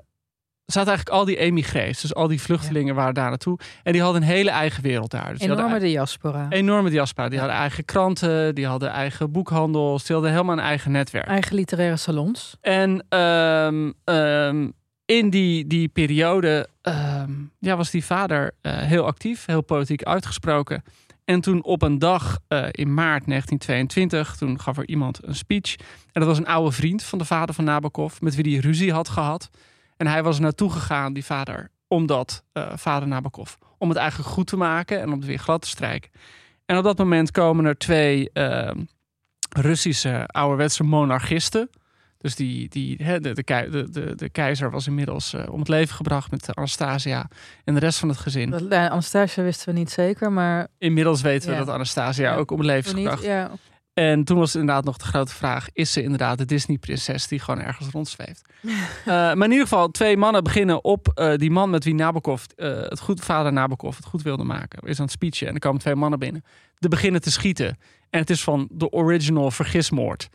zaten 0.72 0.90
eigenlijk 0.90 1.20
al 1.20 1.26
die 1.26 1.38
emigrees, 1.38 2.02
dus 2.02 2.14
al 2.14 2.28
die 2.28 2.42
vluchtelingen 2.42 2.96
waren 2.96 3.14
daar 3.14 3.30
naartoe. 3.30 3.60
En 3.84 3.92
die 3.92 4.02
hadden 4.02 4.22
een 4.22 4.28
hele 4.28 4.50
eigen 4.50 4.84
wereld 4.84 5.12
daar. 5.12 5.32
Dus 5.32 5.42
Enorme 5.42 5.80
diaspora. 5.80 6.48
Enorme 6.50 6.90
diaspora. 6.90 7.30
Die 7.30 7.40
hadden 7.40 7.58
eigen 7.58 7.86
kranten, 7.86 8.56
die 8.56 8.66
hadden 8.66 8.90
eigen 8.90 9.32
boekhandels, 9.32 10.04
die 10.04 10.16
hadden 10.16 10.34
helemaal 10.34 10.58
een 10.58 10.64
eigen 10.64 10.92
netwerk. 10.92 11.28
Eigen 11.28 11.56
literaire 11.56 11.98
salons. 11.98 12.58
En 12.62 13.06
ehm, 13.10 13.92
ehm, 14.04 14.70
in 15.06 15.30
die, 15.30 15.68
die 15.68 15.88
periode 15.88 16.68
ehm, 16.82 17.32
ja, 17.60 17.78
was 17.78 17.92
die 17.92 18.06
vader 18.06 18.52
eh, 18.62 18.78
heel 18.78 19.06
actief, 19.06 19.46
heel 19.46 19.64
politiek 19.64 20.04
uitgesproken. 20.04 20.84
En 21.26 21.42
toen 21.42 21.64
op 21.64 21.82
een 21.82 22.00
dag 22.00 22.40
eh, 22.48 22.66
in 22.72 22.94
maart 22.94 23.26
1922, 23.28 24.36
toen 24.36 24.60
gaf 24.60 24.78
er 24.78 24.88
iemand 24.88 25.20
een 25.24 25.36
speech. 25.36 25.76
En 26.12 26.22
dat 26.22 26.26
was 26.26 26.38
een 26.38 26.48
oude 26.48 26.72
vriend 26.72 27.04
van 27.04 27.18
de 27.18 27.26
vader 27.26 27.56
van 27.56 27.64
Nabokov, 27.64 28.20
met 28.20 28.36
wie 28.36 28.54
hij 28.54 28.62
ruzie 28.62 28.94
had 28.94 29.10
gehad. 29.10 29.50
En 30.02 30.08
hij 30.08 30.24
was 30.24 30.40
naartoe 30.40 30.72
gegaan, 30.72 31.14
die 31.14 31.26
vader, 31.26 31.70
omdat 31.88 32.44
eh, 32.54 32.72
vader 32.76 33.08
Nabokov, 33.08 33.54
om 33.78 33.90
het 33.90 33.98
eigenlijk 33.98 34.30
goed 34.30 34.48
te 34.48 34.58
maken 34.58 35.02
en 35.02 35.06
om 35.06 35.20
het 35.20 35.26
weer 35.26 35.40
glad 35.40 35.62
te 35.62 35.68
strijken. 35.68 36.12
En 36.66 36.78
op 36.78 36.84
dat 36.84 36.98
moment 36.98 37.32
komen 37.32 37.66
er 37.66 37.78
twee 37.78 38.30
ehm, 38.34 38.80
Russische 39.50 40.26
ouderwetse 40.28 40.84
monarchisten. 40.84 41.70
Dus 42.18 42.36
die, 42.36 42.70
die, 42.70 42.98
de, 42.98 43.34
de, 43.92 44.16
de, 44.16 44.30
keizer 44.30 44.72
was 44.72 44.88
inmiddels 44.88 45.34
eh, 45.34 45.44
om 45.52 45.60
het 45.60 45.68
leven 45.68 45.96
gebracht 45.96 46.32
met 46.32 46.56
Anastasia 46.56 47.30
en 47.64 47.74
de 47.74 47.80
rest 47.80 48.00
van 48.00 48.10
het 48.10 48.18
gezin. 48.18 48.50
Nou, 48.50 48.74
Anastasia 48.74 49.44
wisten 49.44 49.74
we 49.74 49.80
niet 49.80 49.92
zeker, 49.92 50.32
maar 50.32 50.68
Inmiddels 50.78 51.22
weten 51.22 51.50
we 51.50 51.58
dat 51.58 51.70
Anastasia 51.70 52.32
Ja. 52.32 52.38
ook 52.38 52.52
om 52.52 52.58
het 52.58 52.68
leven 52.68 52.92
is 52.92 52.98
gebracht. 52.98 53.24
Ja. 53.24 53.52
En 53.94 54.24
toen 54.24 54.38
was 54.38 54.56
inderdaad 54.56 54.84
nog 54.84 54.98
de 54.98 55.06
grote 55.06 55.34
vraag: 55.34 55.68
is 55.74 55.92
ze 55.92 56.04
inderdaad 56.04 56.38
de 56.38 56.46
Disney-prinses 56.46 57.28
die 57.28 57.40
gewoon 57.40 57.62
ergens 57.62 57.90
rondzweeft? 57.90 58.42
Eh, 59.02 59.14
maar 59.14 59.44
in 59.44 59.52
ieder 59.52 59.68
geval, 59.68 59.88
twee 59.88 60.18
mannen 60.18 60.44
beginnen 60.44 60.84
op 60.84 61.08
eh, 61.08 61.36
die 61.36 61.52
man 61.52 61.70
met 61.70 61.84
wie 61.84 61.94
Nabokov, 61.94 62.44
eh, 62.56 62.82
het 62.82 63.00
goed, 63.00 63.22
vader 63.22 63.54
Nabokov, 63.54 63.96
het 63.96 64.06
goed 64.06 64.22
wilde 64.22 64.44
maken. 64.44 64.88
Is 64.88 64.98
aan 64.98 65.06
het 65.06 65.14
speechen 65.14 65.48
en 65.48 65.54
er 65.54 65.60
komen 65.60 65.80
twee 65.80 65.96
mannen 65.96 66.20
binnen. 66.20 66.44
De 66.78 66.88
beginnen 66.88 67.22
te 67.22 67.32
schieten. 67.32 67.78
En 68.10 68.20
het 68.20 68.30
is 68.30 68.44
van 68.44 68.68
de 68.72 68.90
original 68.90 69.52
vergismoord. 69.52 70.30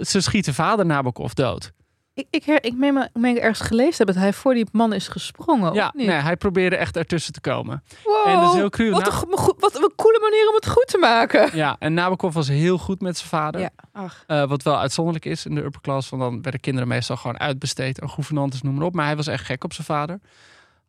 Ze 0.00 0.20
schieten 0.20 0.54
vader 0.54 0.86
Nabokov 0.86 1.32
dood. 1.32 1.72
Ik, 2.18 2.26
ik, 2.30 2.44
her, 2.44 2.64
ik 2.64 2.76
meen, 2.76 2.94
me, 2.94 3.08
meen 3.12 3.38
ergens 3.40 3.60
gelezen 3.68 3.96
heb 3.96 4.06
dat 4.06 4.16
hij 4.16 4.32
voor 4.32 4.54
die 4.54 4.66
man 4.72 4.92
is 4.92 5.08
gesprongen. 5.08 5.74
ja, 5.74 5.92
nee, 5.96 6.10
hij 6.10 6.36
probeerde 6.36 6.76
echt 6.76 6.96
ertussen 6.96 7.32
te 7.32 7.40
komen. 7.40 7.82
Wow, 8.04 8.28
En 8.28 8.40
dat 8.40 8.48
is 8.52 8.54
heel 8.58 8.70
cru. 8.70 8.90
Wat, 8.90 9.06
een, 9.22 9.28
wat 9.58 9.74
een 9.74 9.92
coole 9.96 10.18
manier 10.20 10.48
om 10.48 10.54
het 10.54 10.66
goed 10.68 10.86
te 10.86 10.98
maken. 10.98 11.56
Ja, 11.56 11.76
en 11.78 11.94
Nabokov 11.94 12.34
was 12.34 12.48
heel 12.48 12.78
goed 12.78 13.00
met 13.00 13.16
zijn 13.16 13.28
vader. 13.28 13.60
Ja. 13.60 13.70
Ach, 13.92 14.24
Eh, 14.26 14.48
wat 14.48 14.62
wel 14.62 14.78
uitzonderlijk 14.78 15.24
is 15.24 15.46
in 15.46 15.54
de 15.54 15.64
upper 15.64 15.80
class. 15.80 16.08
Want 16.08 16.22
dan 16.22 16.42
werden 16.42 16.60
kinderen 16.60 16.88
meestal 16.88 17.16
gewoon 17.16 17.38
uitbesteed 17.38 18.00
aan 18.00 18.10
gouvernantes, 18.10 18.62
noem 18.62 18.74
maar 18.74 18.86
op. 18.86 18.94
Maar 18.94 19.06
hij 19.06 19.16
was 19.16 19.26
echt 19.26 19.44
gek 19.44 19.64
op 19.64 19.72
zijn 19.72 19.86
vader. 19.86 20.20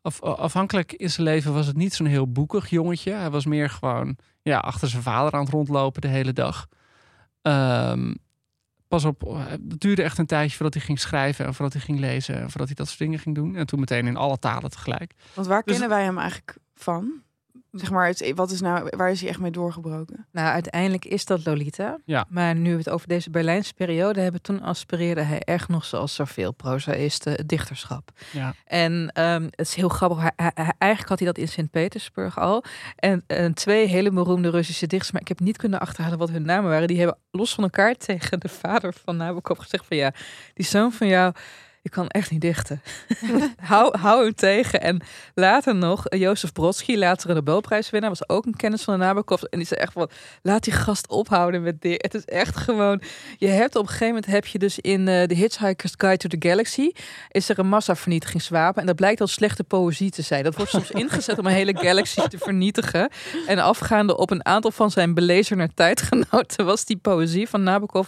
Af, 0.02 0.22
afhankelijk 0.22 0.92
in 0.92 1.10
zijn 1.10 1.26
leven 1.26 1.54
was 1.54 1.66
het 1.66 1.76
niet 1.76 1.94
zo'n 1.94 2.06
heel 2.06 2.32
boekig 2.32 2.70
jongetje. 2.70 3.12
Hij 3.12 3.30
was 3.30 3.46
meer 3.46 3.70
gewoon 3.70 4.16
ja, 4.42 4.58
achter 4.58 4.88
zijn 4.88 5.02
vader 5.02 5.32
aan 5.32 5.40
het 5.44 5.50
rondlopen 5.52 6.00
de 6.00 6.08
hele 6.08 6.32
dag. 6.32 6.66
Ehm, 7.42 8.14
pas 8.90 9.04
op, 9.04 9.24
eh, 9.24 9.46
het 9.46 9.80
duurde 9.80 10.02
echt 10.02 10.18
een 10.18 10.26
tijdje 10.26 10.54
voordat 10.56 10.74
hij 10.74 10.82
ging 10.82 10.98
schrijven 11.00 11.44
en 11.46 11.54
voordat 11.54 11.72
hij 11.72 11.82
ging 11.82 11.98
lezen 11.98 12.34
en 12.34 12.50
voordat 12.50 12.66
hij 12.66 12.74
dat 12.74 12.86
soort 12.86 12.98
dingen 12.98 13.18
ging 13.18 13.34
doen. 13.34 13.56
En 13.56 13.66
toen 13.66 13.80
meteen 13.80 14.06
in 14.06 14.16
alle 14.16 14.38
talen 14.38 14.70
tegelijk. 14.70 15.14
want 15.34 15.46
waar 15.46 15.62
Dus- 15.62 15.72
kennen 15.72 15.96
wij 15.96 16.04
hem 16.04 16.18
eigenlijk 16.18 16.56
van? 16.74 17.22
Zeg 17.72 17.90
maar, 17.90 18.06
het, 18.06 18.32
wat 18.34 18.50
is 18.50 18.60
nou, 18.60 18.88
waar 18.96 19.10
is 19.10 19.20
hij 19.20 19.28
echt 19.28 19.38
mee 19.38 19.50
doorgebroken? 19.50 20.26
Nou, 20.32 20.48
uiteindelijk 20.48 21.04
is 21.04 21.24
dat 21.24 21.46
Lolita. 21.46 21.98
Ja. 22.04 22.26
Maar 22.28 22.54
nu 22.54 22.70
we 22.70 22.76
het 22.78 22.88
over 22.90 23.08
deze 23.08 23.30
Berlijnse 23.30 23.74
periode 23.74 24.20
hebben, 24.20 24.42
toen 24.42 24.62
aspireerde 24.62 25.20
hij 25.22 25.40
echt 25.40 25.68
nog 25.68 25.84
zoals 25.84 26.14
zoveel 26.14 26.52
prozaïsten 26.52 27.32
het 27.32 27.48
dichterschap. 27.48 28.10
Ja. 28.32 28.54
En 28.64 29.10
ehm, 29.12 29.42
het 29.42 29.66
is 29.66 29.74
heel 29.74 29.88
grappig. 29.88 30.18
Hij- 30.36 30.52
eigenlijk 30.78 31.08
had 31.08 31.18
hij 31.18 31.26
dat 31.26 31.38
in 31.38 31.48
Sint-Petersburg 31.48 32.38
al. 32.38 32.64
En, 32.96 33.24
en 33.26 33.54
twee 33.54 33.86
hele 33.86 34.10
beroemde 34.10 34.50
Russische 34.50 34.86
dichters, 34.86 35.12
maar 35.12 35.20
ik 35.20 35.28
heb 35.28 35.40
niet 35.40 35.56
kunnen 35.56 35.80
achterhalen 35.80 36.18
wat 36.18 36.30
hun 36.30 36.42
namen 36.44 36.70
waren. 36.70 36.88
Die 36.88 36.98
hebben 36.98 37.18
los 37.30 37.54
van 37.54 37.64
elkaar 37.64 37.94
tegen 37.94 38.40
de 38.40 38.48
vader 38.48 38.94
van 39.04 39.16
Nabokov 39.16 39.58
gezegd 39.58 39.86
van 39.86 39.96
ja, 39.96 40.12
die 40.54 40.66
zoon 40.66 40.92
van 40.92 41.06
jou, 41.06 41.34
ik 41.82 41.90
kan 41.90 42.08
echt 42.08 42.30
niet 42.30 42.40
dichten. 42.40 42.82
hou, 43.70 43.98
hou 43.98 44.22
hem 44.22 44.34
tegen. 44.34 44.80
En 44.80 45.00
later 45.34 45.74
nog, 45.74 46.04
Jozef 46.08 46.52
Brodsky, 46.52 46.96
later 46.96 47.28
een 47.28 47.34
Nobelprijswinnaar, 47.34 48.10
was 48.10 48.28
ook 48.28 48.46
een 48.46 48.56
kennis 48.56 48.82
van 48.82 48.98
de 48.98 49.04
Nabokov. 49.04 49.42
En 49.42 49.58
die 49.58 49.66
zei 49.66 49.80
echt 49.80 49.92
van, 49.92 50.10
laat 50.42 50.64
die 50.64 50.72
gast 50.72 51.08
ophouden 51.08 51.62
met 51.62 51.80
dit. 51.80 52.02
Het 52.02 52.14
is 52.14 52.24
echt 52.24 52.56
gewoon, 52.56 53.02
je 53.38 53.46
hebt 53.46 53.76
op 53.76 53.82
een 53.82 53.88
gegeven 53.88 54.06
moment 54.06 54.26
heb 54.26 54.46
je 54.46 54.58
dus 54.58 54.78
in 54.78 55.08
eh 55.08 55.22
The 55.22 55.34
Hitchhiker's 55.34 55.94
Guide 55.96 56.16
to 56.16 56.38
the 56.38 56.48
Galaxy, 56.48 56.90
is 57.28 57.48
er 57.48 57.58
een 57.58 57.68
massavernietigingswapen. 57.68 58.80
En 58.80 58.86
dat 58.86 58.96
blijkt 58.96 59.20
al 59.20 59.26
slechte 59.26 59.64
poëzie 59.64 60.10
te 60.10 60.22
zijn. 60.22 60.44
Dat 60.44 60.56
wordt 60.56 60.70
soms 60.70 60.90
ingezet 60.90 61.38
om 61.38 61.46
een 61.46 61.52
hele 61.52 61.76
galaxy 61.76 62.28
te 62.28 62.38
vernietigen. 62.38 63.10
En 63.46 63.58
afgaande 63.58 64.16
op 64.16 64.30
een 64.30 64.44
aantal 64.44 64.70
van 64.70 64.90
zijn 64.90 65.14
belezerner 65.14 65.74
tijdgenoten 65.74 66.64
was 66.64 66.84
die 66.84 66.96
poëzie 66.96 67.48
van 67.48 67.62
Nabokov 67.62 68.06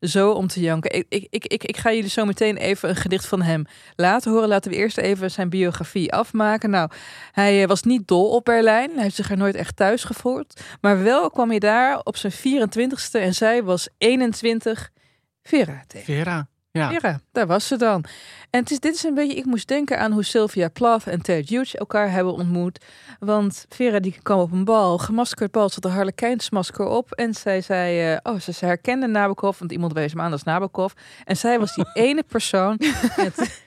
zo 0.00 0.30
om 0.30 0.46
te 0.46 0.60
janken. 0.60 0.94
Ik, 0.94 1.06
ik, 1.08 1.26
ik, 1.30 1.46
ik, 1.46 1.64
ik 1.64 1.76
ga 1.76 1.92
jullie 1.92 2.10
zo 2.10 2.24
meteen 2.24 2.56
even 2.56 2.88
een 2.88 2.96
gedicht 2.96 3.26
van 3.26 3.42
hem 3.42 3.64
laten 3.96 4.32
horen. 4.32 4.48
Laten 4.48 4.70
we 4.70 4.76
eerst 4.76 4.98
even 4.98 5.30
zijn 5.30 5.48
biografie 5.48 6.12
afmaken. 6.12 6.70
Nou, 6.70 6.90
hij 7.32 7.62
eh, 7.62 7.68
was 7.68 7.82
niet 7.82 8.08
dol 8.08 8.30
op 8.30 8.44
Berlijn. 8.44 8.90
Hij 8.94 9.02
heeft 9.02 9.14
zich 9.14 9.30
er 9.30 9.36
nooit 9.36 9.54
echt 9.54 9.76
thuis 9.76 10.04
gevoeld. 10.04 10.60
Maar 10.80 11.02
wel 11.02 11.30
kwam 11.30 11.50
hij 11.50 11.58
daar 11.58 12.00
op 12.02 12.16
zijn 12.16 12.32
24ste 12.32 13.20
en 13.20 13.34
zij 13.34 13.62
was 13.62 13.88
21 13.98 14.90
Vera. 15.42 15.84
Vera. 15.88 16.49
Ja. 16.72 17.20
Daar 17.32 17.46
was 17.46 17.66
ze 17.66 17.76
dan. 17.76 18.04
En 18.50 18.60
het 18.60 18.70
is, 18.70 18.80
dit 18.80 18.94
is 18.94 19.02
een 19.02 19.14
beetje, 19.14 19.36
ik 19.36 19.44
moest 19.44 19.68
denken 19.68 19.98
aan 19.98 20.12
hoe 20.12 20.24
Sylvia 20.24 20.68
Plath 20.68 21.06
en 21.06 21.22
Ted 21.22 21.48
Hughes 21.48 21.74
elkaar 21.74 22.10
hebben 22.10 22.32
ontmoet. 22.32 22.84
Want 23.18 23.66
Vera 23.68 24.00
die 24.00 24.18
kwam 24.22 24.38
op 24.38 24.52
een 24.52 24.64
bal, 24.64 24.98
gemaskerd 24.98 25.50
bal, 25.50 25.68
zat 25.68 25.84
een 25.84 25.90
harlekijnsmasker 25.90 26.86
op. 26.86 27.12
En 27.12 27.34
zij 27.34 27.60
zei, 27.60 28.12
eh, 28.12 28.32
oh, 28.32 28.40
ze, 28.40 28.52
ze 28.52 28.64
herkende 28.64 29.06
Nabokov, 29.06 29.58
want 29.58 29.72
iemand 29.72 29.92
wees 29.92 30.12
hem 30.12 30.20
aan 30.20 30.32
als 30.32 30.42
Nabokov. 30.42 30.92
En 31.24 31.36
zij 31.36 31.58
was 31.58 31.74
die 31.74 31.90
ene 32.08 32.22
persoon 32.22 32.76
in 32.78 32.92
het, 32.94 33.64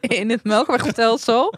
in 0.20 0.30
het 0.30 0.44
melkwegstelsel 0.44 1.54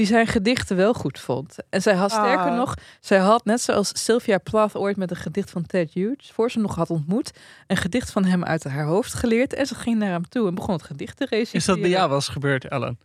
die 0.00 0.08
zijn 0.08 0.26
gedichten 0.26 0.76
wel 0.76 0.94
goed 0.94 1.18
vond. 1.18 1.56
En 1.70 1.82
zij 1.82 1.94
had 1.94 2.10
sterker 2.10 2.50
Ah. 2.50 2.56
nog, 2.56 2.74
zij 3.00 3.18
had 3.18 3.44
net 3.44 3.60
zoals 3.60 3.90
Sylvia 4.04 4.38
Plath 4.38 4.74
ooit 4.76 4.96
met 4.96 5.10
een 5.10 5.16
gedicht 5.16 5.50
van 5.50 5.66
Ted 5.66 5.92
Hughes, 5.92 6.30
voor 6.30 6.50
ze 6.50 6.58
nog 6.58 6.74
had 6.74 6.90
ontmoet, 6.90 7.30
een 7.66 7.76
gedicht 7.76 8.10
van 8.10 8.24
hem 8.24 8.44
uit 8.44 8.64
haar 8.64 8.84
hoofd 8.84 9.14
geleerd. 9.14 9.54
En 9.54 9.66
ze 9.66 9.74
ging 9.74 9.98
naar 9.98 10.10
hem 10.10 10.28
toe 10.28 10.48
en 10.48 10.54
begon 10.54 10.74
het 10.74 10.82
gedicht 10.82 11.16
te 11.16 11.24
reciteren. 11.24 11.60
Is 11.60 11.64
dat 11.64 11.80
bij 11.80 11.88
jou 11.90 12.06
wel 12.08 12.16
eens 12.16 12.28
gebeurd, 12.28 12.64
Ellen? 12.68 12.98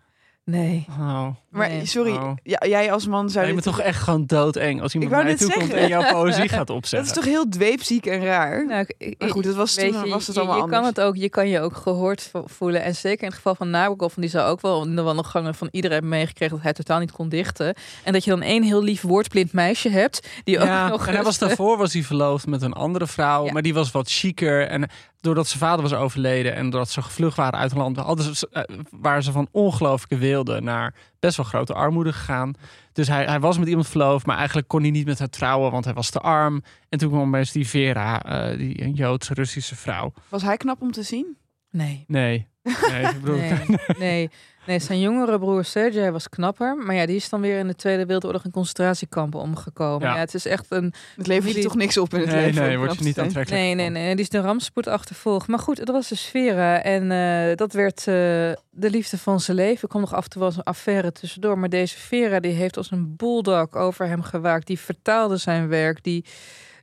Nee. 0.44 0.86
Oh. 0.90 1.28
Maar 1.56 1.70
Nee. 1.70 1.86
sorry, 1.86 2.12
Oh. 2.12 2.32
ja, 2.44 2.62
jij 2.68 2.92
als 2.92 3.08
man 3.08 3.30
zou 3.30 3.46
je 3.46 3.54
dit 3.54 3.64
bent 3.64 3.76
toch 3.76 3.86
echt 3.86 4.02
gewoon 4.04 4.26
doodeng 4.26 4.82
als 4.82 4.94
iemand 4.94 5.12
naar 5.12 5.30
je 5.30 5.36
toe 5.36 5.52
komt 5.54 5.74
en 5.74 5.88
jouw 5.88 6.12
poëzie 6.12 6.50
gaat 6.56 6.68
Dat 6.68 6.76
opzetten. 6.76 7.08
is 7.10 7.16
toch 7.16 7.26
heel 7.26 7.50
dweepziek 7.50 8.06
en 8.06 8.24
raar? 8.26 8.66
Nou, 8.68 8.82
ik- 8.82 8.96
ik- 8.98 9.16
maar 9.20 9.30
goed, 9.30 9.44
dat 9.44 9.56
was 9.56 9.74
toen 9.74 9.86
je, 9.86 9.92
was 10.10 10.26
het 10.28 10.36
je, 10.36 10.42
allemaal 10.42 10.56
je 10.58 10.62
anders. 10.64 10.80
kan 10.82 10.90
het 10.90 11.02
ook, 11.02 11.16
je 11.16 11.30
kan 11.30 11.48
je 11.50 11.60
ook 11.60 11.76
gehoord 11.76 12.28
vo- 12.32 12.44
voelen. 12.46 12.84
En 12.84 12.96
zeker 12.96 13.20
in 13.22 13.28
het 13.28 13.36
geval 13.36 13.56
van 13.56 13.70
Nabokov, 13.70 14.14
die 14.16 14.30
zou 14.30 14.50
ook 14.50 14.62
wel 14.62 14.84
in 14.86 14.96
de 14.96 15.02
wandelgangen 15.02 15.56
van 15.56 15.68
iedereen 15.72 15.98
hebben 15.98 16.18
meegekregen 16.18 16.56
dat 16.56 16.64
hij 16.64 16.74
totaal 16.74 17.00
niet 17.00 17.12
kon 17.12 17.30
dichten. 17.30 17.74
En 18.04 18.14
dat 18.14 18.24
je 18.24 18.30
dan 18.30 18.42
één 18.42 18.64
heel 18.64 18.84
lief 18.84 19.02
woordblind 19.02 19.54
meisje 19.54 19.90
hebt 19.90 20.28
die 20.44 20.60
ook 20.60 20.66
Ja, 20.66 20.88
nog 20.88 21.08
en 21.08 21.14
hij 21.14 21.24
was 21.24 21.38
daarvoor 21.38 21.78
was 21.78 21.94
hij 21.94 22.04
verloofd 22.04 22.48
met 22.48 22.62
een 22.62 22.74
andere 22.74 23.08
vrouw, 23.08 23.46
Ja. 23.46 23.52
maar 23.52 23.62
die 23.62 23.74
was 23.74 23.92
wat 23.92 24.10
chiquer. 24.10 24.68
En 24.68 24.90
doordat 25.22 25.48
zijn 25.48 25.60
vader 25.60 25.82
was 25.82 25.94
overleden 25.94 26.56
en 26.56 26.70
doordat 26.70 26.90
ze 26.90 27.02
gevlucht 27.02 27.38
waren 27.38 27.60
uit 27.60 27.70
het 27.70 27.80
land, 27.80 27.98
hadden 27.98 28.36
ze, 28.36 28.48
eh, 28.52 28.64
waren 28.92 29.24
ze 29.24 29.32
van 29.32 29.48
ongelooflijke 29.52 30.18
weelde 30.18 30.62
naar 30.62 30.94
best 31.20 31.38
wel 31.38 31.45
grote 31.46 31.74
armoede 31.74 32.14
gegaan. 32.14 32.54
Dus 32.94 33.08
hij, 33.08 33.26
hij 33.26 33.40
was 33.40 33.58
met 33.58 33.68
iemand 33.68 33.88
verloofd, 33.88 34.26
maar 34.26 34.38
eigenlijk 34.38 34.68
kon 34.68 34.82
hij 34.82 34.92
niet 34.92 35.06
met 35.06 35.20
haar 35.20 35.30
trouwen, 35.30 35.72
want 35.72 35.86
hij 35.86 35.94
was 35.94 36.10
te 36.10 36.20
arm. 36.20 36.64
En 36.90 37.00
toen 37.00 37.10
kwam 37.10 37.28
opeens 37.28 37.52
die 37.52 37.68
Vera, 37.68 38.24
eh, 38.24 38.58
die 38.58 38.82
een 38.84 38.94
Joods-Russische 38.94 39.76
vrouw. 39.76 40.14
Was 40.30 40.42
hij 40.42 40.58
knap 40.58 40.82
om 40.82 40.92
te 40.92 41.04
zien? 41.04 41.38
Nee. 41.70 42.04
Nee, 42.08 42.48
nee, 42.92 43.04
ik 43.04 43.22
bedoel, 43.22 43.38
Nee, 43.38 43.78
nee, 43.98 44.30
nee, 44.66 44.80
zijn 44.80 45.00
jongere 45.00 45.40
broer 45.40 45.66
Sergej 45.66 46.12
was 46.12 46.30
knapper. 46.30 46.76
Maar 46.78 46.96
ja, 46.96 47.06
die 47.06 47.16
is 47.16 47.30
dan 47.30 47.42
weer 47.42 47.60
in 47.60 47.68
de 47.68 47.76
Tweede 47.76 48.06
Wereldoorlog 48.06 48.46
in 48.46 48.52
concentratiekampen 48.52 49.40
omgekomen. 49.40 50.08
Ja. 50.08 50.14
Ja. 50.14 50.20
het 50.20 50.34
is 50.34 50.46
echt 50.46 50.66
een... 50.70 50.94
Het 51.16 51.28
levert 51.28 51.56
je 51.56 51.62
toch 51.62 51.76
niks 51.76 51.98
op 51.98 52.14
in 52.14 52.20
het 52.20 52.30
nee, 52.30 52.46
leven? 52.46 52.64
nee, 52.64 52.78
om 52.78 52.86
word 52.86 52.98
je 52.98 53.04
niet 53.04 53.20
aantrekkelijk. 53.20 53.64
Nee, 53.64 53.76
nee, 53.76 53.90
nee, 53.90 54.16
die 54.16 54.24
is 54.24 54.30
de 54.30 54.40
rampspoed 54.40 54.88
achtervolgd. 54.88 55.48
Maar 55.48 55.60
goed, 55.60 55.78
dat 55.78 55.96
was 55.96 56.08
de 56.08 56.16
Sfera. 56.16 56.82
En 56.82 57.12
eh, 57.12 57.56
dat 57.56 57.74
werd 57.74 58.00
eh, 58.00 58.06
de 58.06 58.90
liefde 58.90 59.18
van 59.18 59.40
zijn 59.40 59.58
leven. 59.58 59.82
Er 59.82 59.88
kwam 59.88 60.02
nog 60.02 60.14
af 60.14 60.24
en 60.24 60.30
toe 60.30 60.40
wel 60.40 60.50
eens 60.50 60.58
een 60.58 60.64
affaire 60.64 61.12
tussendoor. 61.12 61.60
Maar 61.60 61.70
deze 61.70 61.98
Vera, 61.98 62.40
die 62.40 62.54
heeft 62.54 62.78
als 62.78 62.92
een 62.92 63.16
bulldog 63.16 63.74
over 63.74 64.08
hem 64.08 64.22
gewaakt. 64.22 64.68
Die 64.68 64.80
vertaalde 64.80 65.38
zijn 65.38 65.68
werk. 65.68 66.04
Die... 66.04 66.26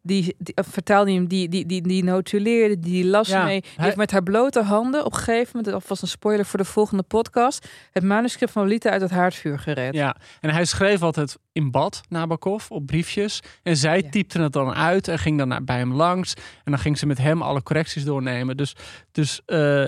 Die, 0.05 0.35
die 0.39 0.55
eh, 0.55 0.65
vertaalde 0.69 1.13
hem, 1.13 1.27
die, 1.27 1.49
die, 1.49 1.67
die, 1.67 1.83
die 1.83 2.05
notuleerde, 2.05 2.79
die 2.79 3.05
las 3.07 3.29
Ja, 3.29 3.45
mee. 3.45 3.61
Die 3.61 3.71
hij- 3.77 3.85
heeft 3.85 3.97
met 3.97 4.11
haar 4.11 4.23
blote 4.23 4.63
handen 4.63 5.05
op 5.05 5.13
een 5.13 5.19
gegeven 5.19 5.51
moment, 5.55 5.73
dat 5.75 5.87
was 5.89 6.03
een 6.03 6.09
spoiler 6.09 6.45
voor 6.45 6.59
de 6.59 6.65
volgende 6.65 7.03
podcast, 7.03 7.69
het 7.91 8.03
manuscript 8.03 8.53
van 8.53 8.63
Lolita 8.63 8.91
uit 8.91 9.01
het 9.01 9.11
haardvuur 9.11 9.59
gered. 9.59 9.95
Ja, 9.95 10.17
en 10.41 10.51
hij 10.51 10.65
schreef 10.65 11.03
altijd 11.03 11.39
in 11.53 11.71
bad, 11.71 12.01
Nabokov, 12.09 12.71
op 12.71 12.87
briefjes. 12.87 13.41
En 13.63 13.77
zij 13.77 14.01
Ja. 14.03 14.11
typte 14.11 14.41
het 14.41 14.53
dan 14.53 14.75
uit 14.75 15.09
en 15.09 15.19
ging 15.19 15.39
dan 15.39 15.49
naar, 15.49 15.65
bij 15.65 15.79
hem 15.79 15.93
langs. 15.95 16.35
En 16.35 16.73
dan 16.73 16.79
ging 16.79 16.99
ze 16.99 17.07
met 17.07 17.19
hem 17.19 17.43
alle 17.43 17.63
correcties 17.63 18.05
doornemen. 18.05 18.57
Dus, 18.57 18.75
dus 19.13 19.41
eh, 19.47 19.87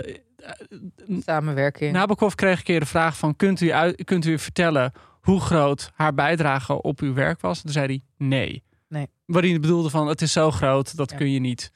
Samenwerking. 1.21 1.93
Nabokov 1.93 2.35
kreeg 2.35 2.59
een 2.59 2.65
keer 2.65 2.81
de 2.81 2.87
vraag 2.87 3.17
van... 3.17 3.37
Kunt 3.37 3.61
u, 3.61 3.71
uit, 3.73 4.05
kunt 4.05 4.25
u 4.27 4.39
vertellen 4.39 4.93
hoe 5.21 5.41
groot 5.41 5.91
haar 5.95 6.15
bijdrage 6.15 6.83
op 6.83 7.01
uw 7.01 7.15
werk 7.15 7.41
was? 7.41 7.61
Toen 7.63 7.73
zei 7.73 7.87
hij 7.87 8.01
nee. 8.29 8.63
Waarin 9.27 9.51
hij 9.51 9.61
bedoelde 9.61 9.91
van 9.91 10.07
het 10.09 10.23
is 10.23 10.33
zo 10.33 10.51
groot, 10.51 10.97
dat 10.97 11.11
Ja. 11.11 11.17
kun, 11.17 11.31
je 11.31 11.41
niet, 11.41 11.71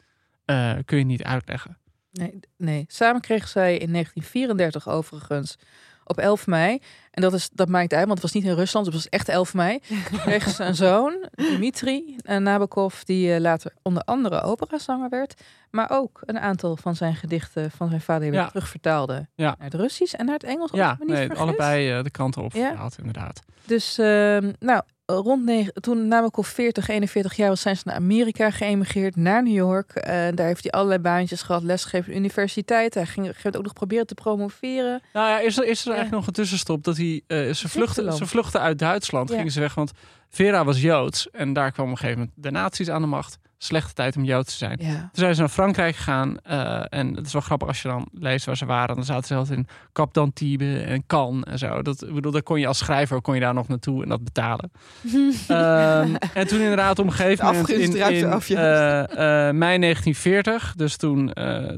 eh, 0.45 0.75
kun 0.85 0.99
je 0.99 1.05
niet 1.05 1.23
uitleggen. 1.23 1.79
Nee, 2.13 2.41
nee, 2.57 2.85
samen 2.89 3.21
kregen 3.21 3.49
zij 3.49 3.77
in 3.79 3.91
1934 3.91 4.89
overigens 4.89 5.57
op 6.05 6.19
11 6.19 6.47
mei. 6.47 6.79
En 7.11 7.23
dat, 7.23 7.33
is, 7.33 7.49
dat 7.53 7.69
maakt 7.69 7.93
uit, 7.93 8.07
want 8.07 8.23
het 8.23 8.33
was 8.33 8.33
niet 8.43 8.51
in 8.51 8.55
Rusland, 8.57 8.87
het 8.87 8.95
was 8.95 9.09
echt 9.09 9.29
11 9.29 9.55
mei. 9.55 9.79
kregen 10.25 10.51
ze 10.53 10.65
een 10.65 10.75
zoon, 10.75 11.29
Dmitri 11.31 12.17
Nabokov, 12.25 13.01
die 13.03 13.35
eh, 13.35 13.41
later 13.41 13.73
onder 13.83 14.03
andere 14.03 14.43
operazanger 14.43 15.09
werd. 15.09 15.43
Maar 15.71 15.91
ook 15.91 16.21
een 16.25 16.39
aantal 16.39 16.77
van 16.77 16.97
zijn 16.97 17.15
gedichten 17.17 17.71
van 17.71 17.89
zijn 17.89 18.01
vader 18.01 18.31
weer 18.31 18.41
Ja. 18.41 18.49
terugvertaalde 18.49 19.29
Ja. 19.35 19.45
naar 19.59 19.71
het 19.71 19.75
Russisch 19.75 20.15
en 20.15 20.25
naar 20.25 20.35
het 20.35 20.45
Engels. 20.45 20.71
Ja, 20.73 20.97
nee, 21.07 21.33
allebei 21.33 21.91
eh, 21.91 22.03
de 22.03 22.11
kanten 22.11 22.43
op 22.43 22.53
Ja. 22.53 22.71
gehaald, 22.71 22.99
inderdaad. 22.99 23.41
Dus 23.65 23.99
ehm, 23.99 24.53
nou, 24.59 24.83
rond 25.13 25.45
negen, 25.45 25.73
toen 25.75 26.09
Nabokov 26.09 26.49
40, 26.49 26.89
41 26.89 27.37
jaar 27.37 27.49
was, 27.49 27.61
zijn 27.61 27.77
ze 27.77 27.83
naar 27.85 27.95
Amerika 27.95 28.51
geëmigreerd, 28.51 29.17
naar 29.17 29.43
New 29.43 29.55
York. 29.55 29.91
Eh, 29.91 30.13
daar 30.35 30.47
heeft 30.47 30.63
hij 30.63 30.71
allerlei 30.73 31.01
baantjes 31.01 31.43
gehad, 31.43 31.63
lesgegeven 31.63 32.17
universiteit. 32.17 32.95
Hij 32.95 33.07
ging, 33.07 33.33
ging 33.37 33.57
ook 33.57 33.63
nog 33.63 33.73
proberen 33.73 34.07
te 34.07 34.15
promoveren. 34.15 35.03
Nou 35.13 35.29
ja, 35.29 35.41
is 35.41 35.59
er, 35.59 35.65
is 35.65 35.81
er 35.81 35.87
Ja. 35.87 35.93
eigenlijk 35.93 36.11
nog 36.11 36.27
een 36.27 36.33
tussenstop 36.43 36.85
dat 36.85 36.97
hij, 36.97 37.23
eh, 37.27 37.53
ze, 37.53 37.69
vluchten, 37.69 38.13
ze 38.13 38.27
vluchten 38.27 38.61
uit 38.61 38.79
Duitsland, 38.79 39.29
Ja. 39.31 39.37
gingen 39.37 39.53
ze 39.53 39.61
weg, 39.61 39.75
want 39.75 39.93
Vera 40.31 40.65
was 40.65 40.81
Joods 40.81 41.31
en 41.31 41.53
daar 41.53 41.73
kwam 41.73 41.85
op 41.87 41.91
een 41.93 41.99
gegeven 41.99 42.19
moment 42.21 42.43
de 42.43 42.51
nazi's 42.51 42.89
aan 42.89 43.01
de 43.01 43.07
macht. 43.09 43.39
Slechte 43.59 43.93
tijd 43.93 44.17
om 44.17 44.25
Jood 44.25 44.47
te 44.47 44.53
zijn. 44.53 44.79
Ja. 44.81 44.99
Toen 44.99 45.09
zijn 45.13 45.35
ze 45.35 45.41
naar 45.41 45.51
Frankrijk 45.51 45.97
gegaan 45.97 46.39
eh, 46.39 46.85
en 46.89 47.15
het 47.15 47.27
is 47.27 47.33
wel 47.33 47.43
grappig 47.43 47.69
als 47.69 47.83
je 47.83 47.89
dan 47.89 48.09
leest 48.13 48.47
waar 48.47 48.57
ze 48.57 48.67
waren. 48.67 48.95
Dan 48.95 49.05
zaten 49.05 49.27
ze 49.27 49.35
altijd 49.35 49.59
in 49.59 49.67
Cap 49.93 50.15
d'Antibes 50.15 50.85
en 50.85 51.07
Cannes 51.07 51.45
en 51.45 51.59
zo. 51.59 51.83
Dat, 51.83 52.03
ik 52.03 52.15
bedoel, 52.15 52.33
daar 52.33 52.43
kon 52.43 52.61
je 52.61 52.67
als 52.67 52.79
schrijver 52.79 53.21
kon 53.21 53.35
je 53.35 53.41
daar 53.41 53.55
nog 53.55 53.69
naartoe 53.69 54.03
en 54.03 54.09
dat 54.09 54.25
betalen. 54.25 54.71
Ehm, 55.49 56.15
en 56.35 56.47
toen 56.47 56.61
inderdaad 56.61 56.97
De 56.97 57.05
moment 57.05 57.69
in, 57.69 57.81
in 57.81 58.57
eh, 58.57 59.49
eh, 59.49 59.55
mei 59.55 59.79
1940, 59.79 60.75
dus 60.77 60.97
toen 60.97 61.27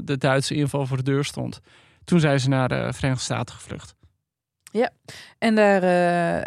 de 0.03 0.15
Duitse 0.17 0.55
inval 0.55 0.85
voor 0.85 0.97
de 0.97 1.03
deur 1.03 1.25
stond, 1.25 1.61
toen 2.03 2.19
zijn 2.19 2.39
ze 2.39 2.49
naar 2.49 2.67
de 2.67 2.87
Verenigde 2.93 3.23
Staten 3.23 3.55
gevlucht. 3.55 3.95
En 5.39 5.55
daar, 5.55 5.83
eh, 5.83 6.43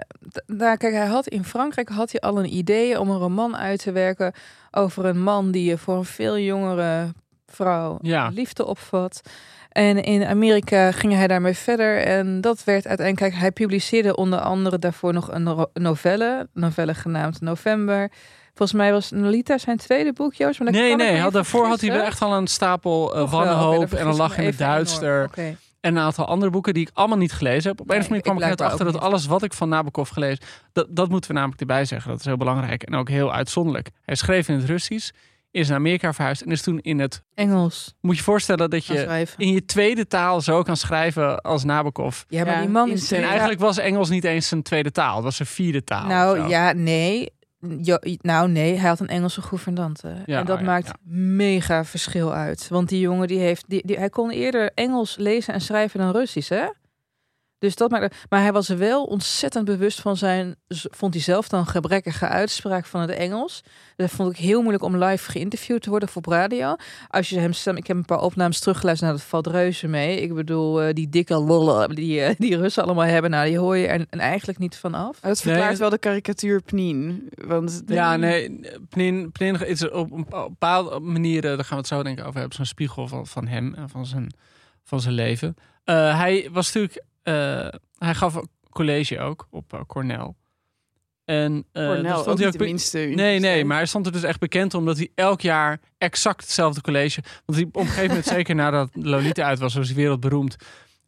daar, 0.47 0.77
kijk, 0.77 0.95
hij 0.95 1.07
had 1.07 1.27
in 1.29 1.45
Frankrijk 1.45 1.89
had 1.89 2.11
hij 2.13 2.21
al 2.21 2.39
een 2.39 2.55
idee 2.57 3.01
om 3.01 3.11
een 3.11 3.19
roman 3.19 3.57
uit 3.57 3.83
te 3.83 3.93
werken 3.93 4.33
over 4.71 5.05
een 5.05 5.23
man 5.23 5.51
die 5.51 5.77
voor 5.77 5.97
een 5.97 6.05
veel 6.05 6.39
jongere 6.39 7.13
vrouw 7.47 7.99
Ja. 8.03 8.29
liefde 8.29 8.67
opvat. 8.67 9.21
En 9.69 10.03
in 10.03 10.25
Amerika 10.25 10.93
ging 10.93 11.13
hij 11.13 11.27
daarmee 11.27 11.55
verder. 11.55 11.99
En 12.03 12.41
dat 12.41 12.65
werd 12.65 12.87
uiteindelijk. 12.87 13.31
Kijk, 13.31 13.43
hij 13.43 13.53
publiceerde 13.53 14.17
onder 14.17 14.39
andere 14.39 14.79
daarvoor 14.79 15.13
nog 15.13 15.33
een 15.33 15.67
novelle. 15.73 16.49
Novelle 16.53 16.95
genaamd 16.95 17.41
November. 17.41 18.11
Volgens 18.55 18.79
mij 18.79 18.93
was 18.93 19.11
Nolita 19.11 19.59
zijn 19.59 19.77
tweede 19.77 20.13
boek, 20.13 20.35
Joost. 20.35 20.61
Maar 20.61 20.73
Nee, 20.73 20.97
nee, 20.97 21.19
had, 21.19 21.33
daarvoor 21.33 21.67
had 21.67 21.81
hij 21.81 22.01
echt 22.01 22.23
al 22.23 22.35
een 22.35 22.47
stapel 22.47 23.05
oké, 23.05 23.27
wanhoop 23.27 23.91
dan 23.91 23.99
en 23.99 24.07
een 24.07 24.17
lach 24.17 24.39
in 24.39 24.47
het. 24.47 24.59
Duister. 24.59 25.25
Oké. 25.25 25.57
En 25.85 25.97
een 25.97 26.03
aantal 26.03 26.27
andere 26.27 26.51
boeken 26.51 26.75
die 26.75 26.87
ik 26.87 26.91
allemaal 26.93 27.19
niet 27.19 27.33
gelezen 27.33 27.71
heb. 27.71 27.81
Op 27.81 27.91
een 27.91 27.97
of 27.97 28.03
andere 28.03 28.09
manier 28.09 28.23
kwam 28.23 28.37
ik 28.37 28.43
ik 28.43 28.49
net 28.49 28.61
achter 28.61 28.85
dat 28.93 29.01
alles 29.03 29.27
wat 29.27 29.43
ik 29.43 29.53
van 29.53 29.69
Nabokov 29.69 30.11
gelezen... 30.13 30.45
Dat, 30.73 30.87
dat 30.91 31.09
moeten 31.09 31.31
we 31.31 31.37
namelijk 31.37 31.61
erbij 31.61 31.85
zeggen. 31.85 32.11
Dat 32.11 32.19
is 32.19 32.27
heel 32.27 32.37
belangrijk. 32.37 32.83
En 32.83 32.95
ook 32.95 33.09
heel 33.09 33.33
uitzonderlijk. 33.33 33.91
Hij 34.03 34.15
schreef 34.15 34.49
in 34.49 34.55
het 34.55 34.65
Russisch, 34.65 35.11
is 35.51 35.69
naar 35.69 35.77
Amerika 35.77 36.13
verhuisd... 36.13 36.43
en 36.43 36.51
is 36.51 36.63
toen 36.63 36.79
in 36.81 36.99
het... 36.99 37.23
Engels. 37.35 37.95
Moet 38.01 38.17
je 38.17 38.23
voorstellen 38.23 38.71
dat 38.71 38.87
je 38.87 39.27
in 39.37 39.53
je 39.53 39.65
tweede 39.65 40.07
taal 40.07 40.41
zo 40.41 40.63
kan 40.63 40.77
schrijven 40.77 41.41
als 41.41 41.65
Nabokov. 41.65 42.23
Ja, 42.29 42.45
maar 42.45 42.55
Ja, 42.55 42.61
die 42.61 42.69
man 42.69 42.91
is... 42.91 43.13
En 43.13 43.23
eigenlijk 43.23 43.61
was 43.61 43.79
Engels 43.79 44.09
niet 44.09 44.25
eens 44.25 44.49
zijn 44.49 44.63
tweede 44.63 44.91
taal. 44.91 45.15
Het 45.15 45.25
was 45.25 45.37
zijn 45.37 45.49
vierde 45.49 45.85
taal. 45.85 46.07
Nou 46.07 46.49
ja, 46.49 46.73
nee. 46.73 47.33
Jo, 47.83 47.99
nou 48.21 48.49
nee, 48.49 48.79
hij 48.79 48.89
had 48.89 49.01
een 49.01 49.09
Engelse 49.09 49.43
gouvernante. 49.43 50.15
Ja, 50.27 50.39
en 50.39 50.47
dat 50.47 50.57
oh 50.57 50.63
ja, 50.63 50.69
maakt 50.69 50.87
ja. 50.87 50.95
mega 51.13 51.85
verschil 51.85 52.33
uit. 52.33 52.69
Want 52.69 52.89
die 52.89 53.01
jongen 53.01 53.29
die 53.29 53.39
heeft, 53.39 53.65
die, 53.67 53.87
die, 53.87 53.97
hij 53.97 54.11
kon 54.11 54.31
eerder 54.31 54.71
Engels 54.75 55.17
lezen 55.17 55.55
en 55.55 55.61
schrijven 55.61 56.01
dan 56.01 56.11
Russisch, 56.11 56.49
hè? 56.49 56.67
Dus 57.65 57.77
dat 57.77 57.91
maakt. 57.91 58.15
Maar 58.29 58.41
hij 58.41 58.53
was 58.53 58.69
wel 58.69 59.05
ontzettend 59.05 59.65
bewust 59.65 60.01
van 60.01 60.17
zijn, 60.17 60.57
vond 60.69 61.15
hij 61.15 61.23
zelf 61.23 61.49
dan 61.49 61.67
gebrekkige 61.67 62.29
uitspraak 62.29 62.87
van 62.87 63.01
het 63.01 63.11
Engels. 63.11 63.63
Dat 63.97 64.11
vond 64.11 64.31
ik 64.31 64.37
heel 64.37 64.61
moeilijk 64.61 64.85
om 64.85 64.97
live 64.97 65.31
geïnterviewd 65.31 65.83
te 65.83 65.91
worden 65.91 66.09
voor 66.09 66.23
op 66.25 66.33
radio. 66.33 66.77
Als 67.09 67.29
je 67.29 67.39
hem 67.39 67.53
stem, 67.53 67.77
ik 67.77 67.87
heb 67.87 67.97
een 67.97 68.05
paar 68.05 68.21
opnames 68.21 68.61
teruggeluisterd, 68.61 69.11
nou 69.11 69.21
dat 69.23 69.31
valt 69.31 69.47
reuze 69.47 69.89
mee. 69.89 70.21
Ik 70.21 70.35
bedoel, 70.35 70.83
eh, 70.83 70.93
die 70.95 71.09
dikke 71.09 71.35
lollen 71.39 71.95
die, 71.95 72.23
eh, 72.23 72.35
die 72.39 72.57
Russen 72.57 72.83
allemaal 72.85 73.05
hebben, 73.05 73.31
nou 73.31 73.47
die 73.49 73.59
hoor 73.59 73.77
je 73.77 73.87
er 73.87 74.07
en 74.11 74.21
eigenlijk 74.21 74.59
niet 74.59 74.77
vanaf. 74.77 75.23
Maar 75.23 75.31
dat 75.31 75.41
verklaart 75.41 75.71
Nee. 75.71 75.79
wel 75.79 75.91
de 75.91 75.99
karikatuur 75.99 76.63
Pnien. 76.63 77.29
Want 77.47 77.83
Ja, 77.87 78.17
nee, 78.17 78.61
Pnin, 78.89 79.33
Pnin 79.33 79.67
is 79.67 79.91
op 79.91 80.13
een 80.13 80.27
bepaalde 80.29 81.01
manier, 81.01 81.43
daar 81.43 81.57
gaan 81.59 81.67
we 81.69 81.75
het 81.77 81.87
zo 81.87 82.03
denk 82.03 82.19
ik 82.19 82.27
over 82.27 82.39
hebben, 82.39 82.57
zo'n 82.57 82.67
spiegel 82.67 83.09
van, 83.09 83.27
van 83.27 83.47
hem 83.47 83.75
en 83.75 83.89
van 83.89 84.07
zijn, 84.07 84.35
van 84.85 85.01
zijn 85.01 85.15
leven. 85.15 85.57
Eh, 85.85 86.19
hij 86.19 86.49
was 86.53 86.67
natuurlijk, 86.73 87.05
hij 87.99 88.15
gaf 88.15 88.35
een 88.35 88.49
college 88.71 89.21
ook 89.21 89.47
op 89.51 89.73
eh, 89.73 89.81
Cornell. 89.87 90.35
En 91.25 91.65
eh 91.73 91.83
daar 91.83 91.95
Cornel, 91.95 92.13
stond 92.21 92.29
ook 92.29 92.39
hij 92.39 92.47
niet 92.47 92.59
de 92.59 92.65
minste 92.65 92.99
Nee, 92.99 93.39
nee, 93.39 93.65
maar 93.65 93.77
hij 93.77 93.87
stond 93.87 94.07
er 94.07 94.13
dus 94.13 94.23
echt 94.23 94.39
bekend 94.41 94.75
omdat 94.75 94.97
hij 94.97 95.11
elk 95.15 95.41
jaar 95.41 95.81
exact 95.99 96.41
hetzelfde 96.41 96.81
college. 96.81 97.23
Want 97.47 97.59
hij 97.59 97.67
op 97.69 97.77
een 97.77 97.87
gegeven 97.87 98.09
moment, 98.09 98.27
zeker 98.37 98.55
nadat 98.55 98.91
Lolita 98.93 99.45
uit 99.45 99.59
was, 99.59 99.75
was 99.75 99.87
hij 99.87 99.97
wereldberoemd. 99.97 100.57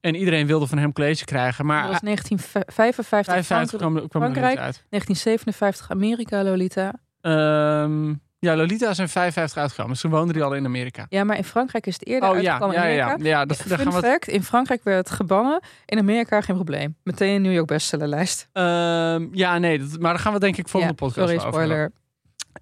En 0.00 0.14
iedereen 0.14 0.46
wilde 0.46 0.66
van 0.66 0.78
hem 0.78 0.92
college 0.92 1.24
krijgen. 1.24 1.66
Maar 1.66 1.82
Dat 1.82 1.90
was 1.90 2.00
hij- 2.00 2.08
1955 2.14 3.06
55 3.06 3.78
kwam, 3.78 3.94
kwam 3.94 4.08
Frankrijk. 4.22 4.44
Lolita 4.44 4.62
uit. 4.62 4.84
1957 4.88 5.90
Amerika, 5.90 6.42
Lolita. 6.44 6.92
Ehm, 7.20 8.14
ja, 8.38 8.56
Lolita 8.56 8.90
is 8.90 8.98
in 8.98 9.08
55 9.08 9.58
uitgekomen. 9.62 9.92
Dus 9.92 10.00
toen 10.00 10.10
woonde 10.10 10.32
hij 10.32 10.42
al 10.42 10.54
in 10.54 10.64
Amerika. 10.64 11.06
Ja, 11.08 11.24
maar 11.24 11.36
in 11.36 11.44
Frankrijk 11.44 11.86
is 11.86 11.94
het 11.94 12.06
eerder 12.06 12.28
Oh 12.28 12.40
ja, 12.40 12.50
uitgekomen 12.50 12.76
ja, 12.76 12.84
in 12.88 12.94
ja, 12.96 13.02
Amerika. 13.04 13.24
ja. 13.28 13.38
ja 13.38 13.44
dat, 13.44 13.56
daar 13.68 13.78
Fun 13.78 13.92
gaan 13.92 14.00
we. 14.02 14.18
in 14.32 14.42
Frankrijk 14.42 14.84
werd 14.84 15.08
het 15.08 15.16
gebannen. 15.16 15.60
In 15.86 15.98
Amerika 15.98 16.40
geen 16.40 16.54
probleem. 16.56 16.96
Meteen 17.02 17.34
een 17.34 17.42
New 17.42 17.52
York 17.52 17.66
bestsellerlijst. 17.66 18.48
Ehm, 18.52 19.26
ja, 19.32 19.58
nee, 19.58 19.78
dat, 19.78 20.00
maar 20.00 20.12
daar 20.12 20.22
gaan 20.22 20.32
we 20.32 20.38
denk 20.38 20.56
ik 20.56 20.68
volgende 20.68 20.96
Ja, 20.98 21.06
podcast 21.06 21.28
sorry, 21.28 21.46
over 21.46 21.58
hebben. 21.60 21.76
spoiler. 21.76 21.92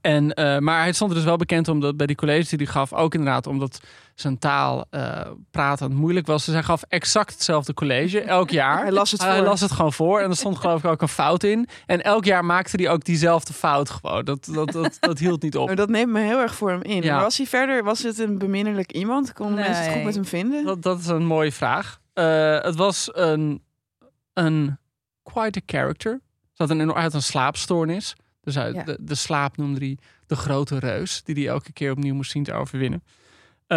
En, 0.01 0.33
eh, 0.33 0.59
maar 0.59 0.81
hij 0.81 0.93
stond 0.93 1.11
er 1.11 1.17
dus 1.17 1.27
wel 1.27 1.37
bekend 1.37 1.69
omdat 1.69 1.97
bij 1.97 2.07
die 2.07 2.17
colleges 2.17 2.49
die 2.49 2.59
hij 2.59 2.67
gaf, 2.67 2.93
ook 2.93 3.15
inderdaad 3.15 3.47
omdat 3.47 3.81
zijn 4.15 4.39
taal 4.39 4.85
eh 4.91 5.21
pratend 5.51 5.95
moeilijk 5.95 6.27
was. 6.27 6.45
Dus 6.45 6.55
hij 6.55 6.63
gaf 6.63 6.83
exact 6.89 7.33
hetzelfde 7.33 7.75
college 7.75 8.21
elk 8.21 8.51
jaar. 8.61 8.83
Hij 8.83 8.93
las 8.93 9.11
het 9.11 9.23
Hij 9.23 9.37
voor. 9.37 9.47
las 9.47 9.61
het 9.61 9.73
gewoon 9.73 9.93
voor 9.93 10.21
en 10.21 10.31
er 10.31 10.37
stond 10.37 10.59
geloof 10.59 10.85
ik 10.85 10.91
ook 10.91 11.03
een 11.03 11.09
fout 11.09 11.43
in. 11.43 11.69
En 11.87 12.03
elk 12.03 12.25
jaar 12.25 12.45
maakte 12.45 12.77
hij 12.83 12.91
ook 12.91 13.05
diezelfde 13.05 13.53
fout 13.53 13.91
gewoon. 13.91 14.25
Dat, 14.25 14.49
dat, 14.53 14.73
dat, 14.73 14.97
dat 15.01 15.19
hield 15.19 15.43
niet 15.43 15.57
op. 15.57 15.77
Dat 15.85 15.89
neemt 15.89 16.13
me 16.13 16.21
heel 16.21 16.39
erg 16.41 16.55
voor 16.55 16.71
hem 16.71 16.83
in. 16.83 17.03
Ja. 17.03 17.15
Maar 17.15 17.23
was 17.23 17.37
hij 17.37 17.47
verder, 17.47 17.85
was 17.85 18.03
het 18.03 18.19
een 18.19 18.39
beminnelijk 18.39 18.93
iemand? 18.93 19.33
Konden 19.33 19.55
mensen 19.55 19.85
het 19.85 19.93
goed 19.93 20.05
met 20.05 20.15
hem 20.15 20.25
vinden? 20.25 20.65
Dat, 20.65 20.83
dat 20.83 20.99
is 20.99 21.07
een 21.07 21.27
mooie 21.27 21.53
vraag. 21.53 22.01
Eh, 22.13 22.61
het 22.61 22.77
was 22.77 23.09
een, 23.13 23.63
een 24.33 24.79
quite 25.23 25.59
a 25.59 25.63
character. 25.67 26.21
Een, 26.57 26.89
hij 26.89 27.03
had 27.03 27.15
een 27.15 27.23
slaapstoornis. 27.23 28.15
Dus 28.45 28.55
hij, 28.55 28.73
Ja. 28.73 28.83
de, 28.83 28.97
de 29.01 29.15
slaap 29.15 29.57
noemde 29.57 29.79
hij 29.79 29.99
de 30.27 30.37
grote 30.37 30.79
reus. 30.79 31.23
Die 31.25 31.35
hij 31.35 31.47
elke 31.49 31.73
keer 31.73 31.91
opnieuw 31.91 32.15
moest 32.15 32.31
zien 32.31 32.45
te 32.45 32.53
overwinnen. 32.53 33.03
Om 33.69 33.77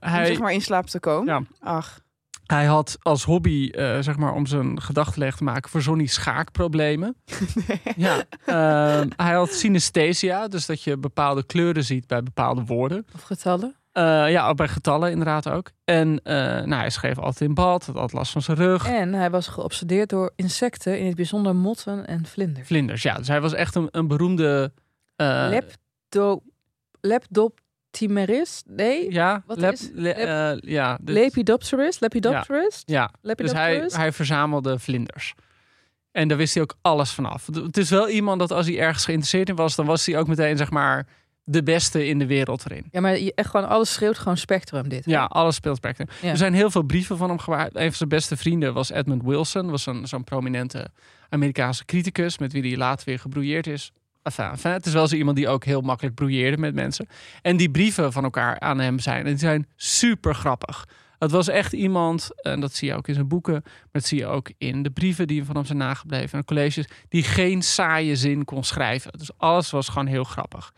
hij, 0.00 0.26
zeg 0.26 0.38
maar 0.38 0.52
in 0.52 0.60
slaap 0.62 0.86
te 0.86 1.00
komen? 1.00 1.34
Ja. 1.34 1.42
Ach, 1.60 2.00
hij 2.46 2.64
had 2.64 2.96
als 3.02 3.24
hobby, 3.24 3.68
eh, 3.70 3.98
zeg 4.00 4.16
maar, 4.16 4.32
om 4.32 4.46
zijn 4.46 4.80
gedachten 4.82 5.20
leeg 5.20 5.36
te 5.36 5.44
maken, 5.44 5.70
verzon 5.70 5.98
hij 5.98 6.06
schaakproblemen. 6.06 7.16
Ja, 7.96 8.24
ehm, 8.44 9.08
hij 9.16 9.34
had 9.34 9.52
synesthesia, 9.52 10.48
dus 10.48 10.66
dat 10.66 10.82
je 10.82 10.96
bepaalde 10.98 11.44
kleuren 11.46 11.84
ziet 11.84 12.06
bij 12.06 12.22
bepaalde 12.22 12.64
woorden. 12.64 13.06
Of 13.14 13.22
getallen. 13.22 13.76
Eh, 13.92 14.30
ja, 14.30 14.48
ook 14.48 14.56
bij 14.56 14.68
getallen 14.68 15.10
inderdaad 15.10 15.48
ook. 15.48 15.70
En 15.84 16.20
eh, 16.22 16.34
nou, 16.34 16.74
hij 16.74 16.90
schreef 16.90 17.18
altijd 17.18 17.40
in 17.48 17.54
bad, 17.54 17.86
had 17.86 17.94
altijd 17.94 18.12
last 18.12 18.32
van 18.32 18.42
zijn 18.42 18.56
rug. 18.56 18.86
En 18.88 19.12
hij 19.12 19.30
was 19.30 19.46
geobsedeerd 19.48 20.08
door 20.08 20.32
insecten, 20.36 20.98
in 20.98 21.06
het 21.06 21.16
bijzonder 21.16 21.56
motten 21.56 22.06
en 22.06 22.26
vlinders. 22.26 22.66
Vlinders, 22.66 23.02
ja. 23.02 23.14
Dus 23.14 23.28
hij 23.28 23.40
was 23.40 23.52
echt 23.52 23.74
een, 23.74 23.88
een 23.90 24.06
beroemde... 24.08 24.72
Lepdo, 25.16 26.42
lepdoptimeris? 27.00 28.62
Nee? 28.66 29.12
ja, 29.12 29.42
wat 29.46 29.58
lep- 29.58 29.72
is 29.72 29.90
le- 29.94 30.14
lep- 30.16 30.58
ja, 30.64 30.98
dus- 31.00 31.14
Lepidopterist? 31.14 32.00
Lepidopterist? 32.00 32.82
ja. 32.90 33.06
Dus 33.06 33.12
hij, 33.12 33.20
Lepidopterist? 33.22 33.96
hij 33.96 34.12
verzamelde 34.12 34.78
vlinders. 34.78 35.34
En 36.12 36.28
daar 36.28 36.36
wist 36.36 36.54
hij 36.54 36.62
ook 36.62 36.74
alles 36.82 37.10
vanaf. 37.10 37.46
Het 37.46 37.76
is 37.76 37.90
wel 37.90 38.08
iemand 38.08 38.38
dat 38.38 38.50
als 38.50 38.66
hij 38.66 38.78
ergens 38.78 39.04
geïnteresseerd 39.04 39.48
in 39.48 39.54
was, 39.54 39.76
dan 39.76 39.86
was 39.86 40.06
hij 40.06 40.18
ook 40.18 40.26
meteen, 40.26 40.56
zeg 40.56 40.70
maar, 40.70 41.06
de 41.44 41.62
beste 41.62 42.06
in 42.06 42.18
de 42.18 42.26
wereld 42.26 42.64
erin. 42.64 42.84
Ja, 42.90 43.00
maar 43.00 43.18
je, 43.18 43.34
echt 43.34 43.50
gewoon 43.50 43.68
alles 43.68 43.92
schreeuwt 43.92 44.18
gewoon 44.18 44.36
spectrum 44.36 44.88
dit. 44.88 45.04
hè? 45.04 45.10
Ja, 45.10 45.24
alles 45.24 45.54
speelt 45.54 45.76
spectrum. 45.76 46.08
Ja. 46.20 46.30
Er 46.30 46.36
zijn 46.36 46.54
heel 46.54 46.70
veel 46.70 46.82
brieven 46.82 47.16
van 47.16 47.28
hem 47.28 47.38
gemaakt. 47.38 47.76
Een 47.76 47.82
van 47.82 47.92
zijn 47.92 48.08
beste 48.08 48.36
vrienden 48.36 48.74
was 48.74 48.90
Edmund 48.90 49.22
Wilson. 49.22 49.70
Was 49.70 49.86
een, 49.86 50.08
zo'n 50.08 50.24
prominente 50.24 50.90
Amerikaanse 51.28 51.84
criticus 51.84 52.38
met 52.38 52.52
wie 52.52 52.62
hij 52.62 52.76
later 52.76 53.04
weer 53.04 53.18
gebrouilleerd 53.18 53.66
is. 53.66 53.92
Enfin, 54.22 54.44
enfin, 54.50 54.70
het 54.70 54.86
is 54.86 54.92
wel 54.92 55.08
zo 55.08 55.16
iemand 55.16 55.36
die 55.36 55.48
ook 55.48 55.64
heel 55.64 55.80
makkelijk 55.80 56.14
brouilleerde 56.14 56.56
met 56.56 56.74
mensen. 56.74 57.06
En 57.42 57.56
die 57.56 57.70
brieven 57.70 58.12
van 58.12 58.24
elkaar 58.24 58.60
aan 58.60 58.78
hem 58.78 58.98
zijn, 58.98 59.24
die 59.24 59.38
zijn 59.38 59.66
super 59.76 60.34
grappig. 60.34 60.86
Het 61.18 61.30
was 61.30 61.48
echt 61.48 61.72
iemand, 61.72 62.42
en 62.42 62.60
dat 62.60 62.74
zie 62.74 62.88
je 62.88 62.94
ook 62.94 63.08
in 63.08 63.14
zijn 63.14 63.28
boeken, 63.28 63.60
maar 63.62 63.88
dat 63.90 64.04
zie 64.04 64.18
je 64.18 64.26
ook 64.26 64.50
in 64.58 64.82
de 64.82 64.90
brieven 64.90 65.26
die 65.26 65.44
van 65.44 65.54
hem 65.54 65.64
zijn 65.64 65.78
nagebleven 65.78 66.32
en 66.32 66.38
de 66.38 66.44
colleges, 66.44 66.88
die 67.08 67.22
geen 67.22 67.62
saaie 67.62 68.16
zin 68.16 68.44
kon 68.44 68.64
schrijven. 68.64 69.12
Dus 69.18 69.30
alles 69.36 69.70
was 69.70 69.88
gewoon 69.88 70.06
heel 70.06 70.24
grappig. 70.24 70.72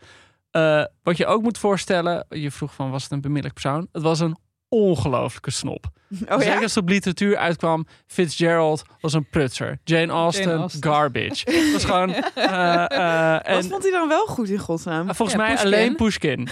Eh, 0.55 0.83
wat 1.03 1.17
je 1.17 1.25
ook 1.25 1.41
moet 1.41 1.57
voorstellen, 1.57 2.25
je 2.29 2.51
vroeg 2.51 2.73
van 2.73 2.91
was 2.91 3.03
het 3.03 3.11
een 3.11 3.21
bemiddelijk 3.21 3.61
persoon? 3.61 3.87
Het 3.91 4.01
was 4.01 4.19
een 4.19 4.37
ongelooflijke 4.69 5.51
snop. 5.51 5.85
oh 6.11 6.37
Zeker 6.37 6.45
ja? 6.45 6.61
als 6.61 6.75
het 6.75 6.83
op 6.83 6.89
literatuur 6.89 7.37
uitkwam, 7.37 7.87
Fitzgerald 8.07 8.81
was 8.99 9.13
een 9.13 9.29
prutser. 9.29 9.79
Jane 9.83 10.11
Austen, 10.11 10.57
Austen. 10.57 10.83
garbage. 10.83 11.43
Het 11.51 11.71
was 11.73 11.85
gewoon... 11.85 12.13
eh, 12.13 12.85
eh, 12.91 13.47
en, 13.49 13.55
Wat 13.55 13.65
vond 13.67 13.83
hij 13.83 13.91
dan 13.91 14.07
wel 14.07 14.25
goed 14.25 14.49
in 14.49 14.57
godsnaam? 14.57 15.15
volgens 15.15 15.37
Ja, 15.37 15.45
mij 15.45 15.49
Pushkin. 15.55 15.73
alleen 15.73 15.95
Pushkin. 15.95 16.47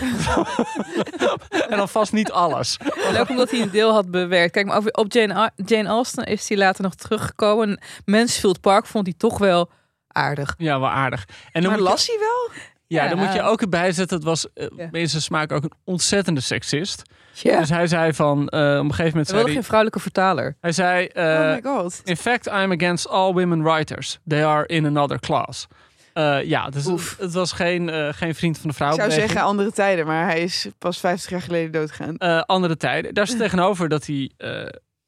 en 1.69 1.77
dan 1.77 1.89
vast 1.89 2.11
niet 2.13 2.31
alles. 2.31 2.77
En 3.09 3.17
ook 3.19 3.29
omdat 3.29 3.51
hij 3.51 3.61
een 3.61 3.71
deel 3.71 3.91
had 3.93 4.11
bewerkt. 4.11 4.51
Kijk, 4.51 4.65
maar 4.65 4.77
over, 4.77 4.91
op 4.91 5.11
Jane, 5.13 5.51
Jane 5.55 5.87
Austen 5.89 6.23
is 6.25 6.49
hij 6.49 6.57
later 6.57 6.83
nog 6.83 6.95
teruggekomen. 6.95 7.81
Mansfield 8.05 8.61
Park 8.61 8.85
vond 8.85 9.05
hij 9.05 9.15
toch 9.17 9.37
wel 9.37 9.69
aardig. 10.07 10.53
Ja, 10.57 10.79
wel 10.79 10.89
aardig. 10.89 11.27
En 11.51 11.61
dan 11.61 11.71
maar 11.71 11.79
je, 11.79 11.85
las 11.87 12.07
hij 12.07 12.17
wel? 12.19 12.49
Ja, 12.93 13.07
dan 13.07 13.17
moet 13.17 13.33
je 13.33 13.41
ook 13.41 13.61
erbij 13.61 13.91
zetten, 13.91 14.17
het 14.17 14.25
was 14.25 14.47
uh, 14.55 14.67
in 14.91 15.09
zijn 15.09 15.21
smaak 15.21 15.51
ook 15.51 15.63
een 15.63 15.71
ontzettende 15.83 16.41
seksist. 16.41 17.01
Ja. 17.33 17.59
Dus 17.59 17.69
hij 17.69 17.87
zei 17.87 18.13
van, 18.13 18.37
uh, 18.37 18.43
op 18.43 18.53
een 18.53 18.89
gegeven 18.89 19.05
moment 19.05 19.27
zei 19.27 19.43
hij, 19.43 19.51
geen 19.51 19.63
vrouwelijke 19.63 19.99
vertaler. 19.99 20.55
hij 20.61 20.71
zei, 20.71 21.09
uh, 21.13 21.23
oh 21.23 21.51
my 21.51 21.61
god. 21.61 22.01
in 22.03 22.17
fact 22.17 22.47
I'm 22.47 22.71
against 22.71 23.07
all 23.07 23.33
women 23.33 23.63
writers. 23.63 24.19
They 24.27 24.45
are 24.45 24.65
in 24.65 24.85
another 24.85 25.19
class. 25.19 25.67
Uh, 26.13 26.43
ja, 26.43 26.69
dus 26.69 26.85
het, 26.85 27.15
het 27.19 27.33
was 27.33 27.51
geen, 27.51 27.87
uh, 27.87 28.09
geen 28.11 28.35
vriend 28.35 28.57
van 28.57 28.69
de 28.69 28.75
vrouw. 28.75 28.93
Ik 28.93 28.99
zou 28.99 29.11
zeggen 29.11 29.41
andere 29.41 29.71
tijden, 29.71 30.05
maar 30.05 30.25
hij 30.25 30.41
is 30.41 30.67
pas 30.77 30.99
50 30.99 31.29
jaar 31.29 31.41
geleden 31.41 31.71
doodgegaan. 31.71 32.15
Uh, 32.17 32.41
andere 32.41 32.77
tijden. 32.77 33.13
Daar 33.13 33.23
is 33.23 33.37
tegenover 33.45 33.89
dat 33.89 34.05
hij 34.05 34.31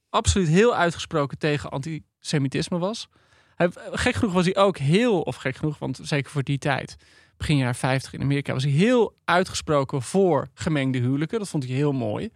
absoluut 0.09 0.47
heel 0.47 0.75
uitgesproken 0.75 1.37
tegen 1.37 1.69
antisemitisme 1.69 2.77
was. 2.77 3.07
Hij, 3.55 3.69
gek 3.91 4.15
genoeg 4.15 4.33
was 4.33 4.45
hij 4.45 4.55
ook 4.55 4.77
heel, 4.77 5.21
of 5.21 5.35
gek 5.35 5.55
genoeg, 5.55 5.79
want 5.79 5.99
zeker 6.01 6.31
voor 6.31 6.43
die 6.43 6.57
tijd, 6.57 6.95
begin 7.37 7.57
jaren 7.57 7.75
50 7.75 8.13
in 8.13 8.21
Amerika, 8.21 8.53
was 8.53 8.63
hij 8.63 8.71
heel 8.71 9.13
uitgesproken 9.25 10.01
voor 10.01 10.47
gemengde 10.53 10.99
huwelijken. 10.99 11.39
Dat 11.39 11.49
vond 11.49 11.63
hij 11.63 11.73
heel 11.73 11.93
mooi. 11.93 12.29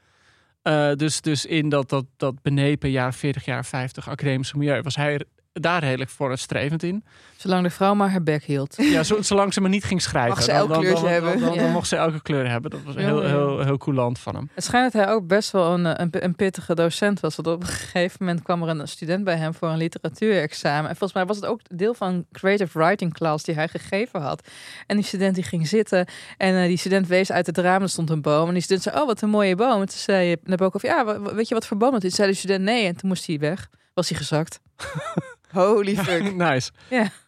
Uh, 0.63 0.93
dus, 0.93 1.21
dus 1.21 1.45
in 1.45 1.69
dat, 1.69 1.89
dat, 1.89 2.05
dat 2.17 2.41
benepen 2.41 2.91
jaren 2.91 3.13
40, 3.13 3.45
jaren 3.45 3.65
50 3.65 4.09
academische 4.09 4.57
milieu 4.57 4.81
was 4.81 4.95
hij 4.95 5.25
daar 5.59 5.83
redelijk 5.83 6.09
vooruitstrevend 6.09 6.83
in. 6.83 7.03
Zolang 7.37 7.63
de 7.63 7.69
vrouw 7.69 7.93
maar 7.93 8.09
haar 8.09 8.23
bek 8.23 8.43
hield. 8.43 8.75
Ja, 8.89 9.03
zo, 9.03 9.21
zolang 9.21 9.53
ze 9.53 9.61
maar 9.61 9.69
niet 9.69 9.83
ging 9.83 10.01
schrijven. 10.01 10.29
Mag 10.29 10.43
ze 10.43 10.51
elk 10.51 10.69
dan, 10.69 10.79
kleurtje 10.79 11.03
dan, 11.03 11.11
hebben. 11.11 11.39
Dan, 11.39 11.57
dan, 11.57 11.71
mocht 11.71 11.87
ze 11.87 11.95
elke 11.95 12.21
kleur 12.21 12.49
hebben. 12.49 12.71
Dat 12.71 12.79
was 12.83 12.95
heel, 12.95 13.21
heel, 13.21 13.59
heel 13.59 13.77
coulant 13.77 14.19
van 14.19 14.35
hem. 14.35 14.49
Het 14.53 14.63
schijnt 14.63 14.93
dat 14.93 15.03
hij 15.03 15.13
ook 15.13 15.27
best 15.27 15.51
wel 15.51 15.73
een, 15.73 16.01
een, 16.01 16.09
een 16.11 16.35
pittige 16.35 16.75
docent 16.75 17.19
was. 17.19 17.35
Want 17.35 17.47
op 17.47 17.61
een 17.61 17.67
gegeven 17.67 18.17
moment 18.19 18.43
kwam 18.43 18.63
er 18.63 18.69
een 18.69 18.87
student 18.87 19.23
bij 19.23 19.35
hem 19.35 19.53
voor 19.53 19.69
een 19.69 19.77
literatuurexamen. 19.77 20.89
En 20.89 20.95
volgens 20.95 21.13
mij 21.13 21.25
was 21.25 21.35
het 21.35 21.45
ook 21.45 21.59
deel 21.63 21.93
van 21.93 22.13
een 22.13 22.25
creative 22.31 22.79
writing 22.79 23.13
class 23.13 23.43
die 23.43 23.55
hij 23.55 23.67
gegeven 23.67 24.21
had. 24.21 24.47
En 24.87 24.95
die 24.95 25.05
student 25.05 25.35
die 25.35 25.43
ging 25.43 25.67
zitten. 25.67 26.05
En 26.37 26.53
uh, 26.53 26.63
die 26.63 26.77
student 26.77 27.07
wees 27.07 27.31
uit 27.31 27.45
het 27.45 27.57
raam, 27.57 27.81
er 27.81 27.89
stond 27.89 28.09
een 28.09 28.21
boom. 28.21 28.47
En 28.47 28.53
die 28.53 28.63
student 28.63 28.83
zei, 28.83 28.99
oh 29.01 29.05
wat 29.05 29.21
een 29.21 29.29
mooie 29.29 29.55
boom. 29.55 29.81
En 29.81 29.87
toen 29.87 29.97
zei 29.97 30.35
Nabokov, 30.43 30.83
ja, 30.83 31.21
weet 31.21 31.47
je 31.47 31.53
wat 31.53 31.65
voor 31.65 31.77
boom 31.77 31.93
het 31.93 32.03
is? 32.03 32.15
Zei 32.15 32.29
de 32.29 32.35
student, 32.35 32.63
nee. 32.63 32.85
En 32.85 32.95
toen 32.95 33.09
moest 33.09 33.27
hij 33.27 33.39
weg. 33.39 33.69
Was 33.93 34.09
hij 34.09 34.17
gezakt. 34.17 34.59
Holy 35.51 35.95
fuck. 36.05 36.35
nice. 36.35 36.71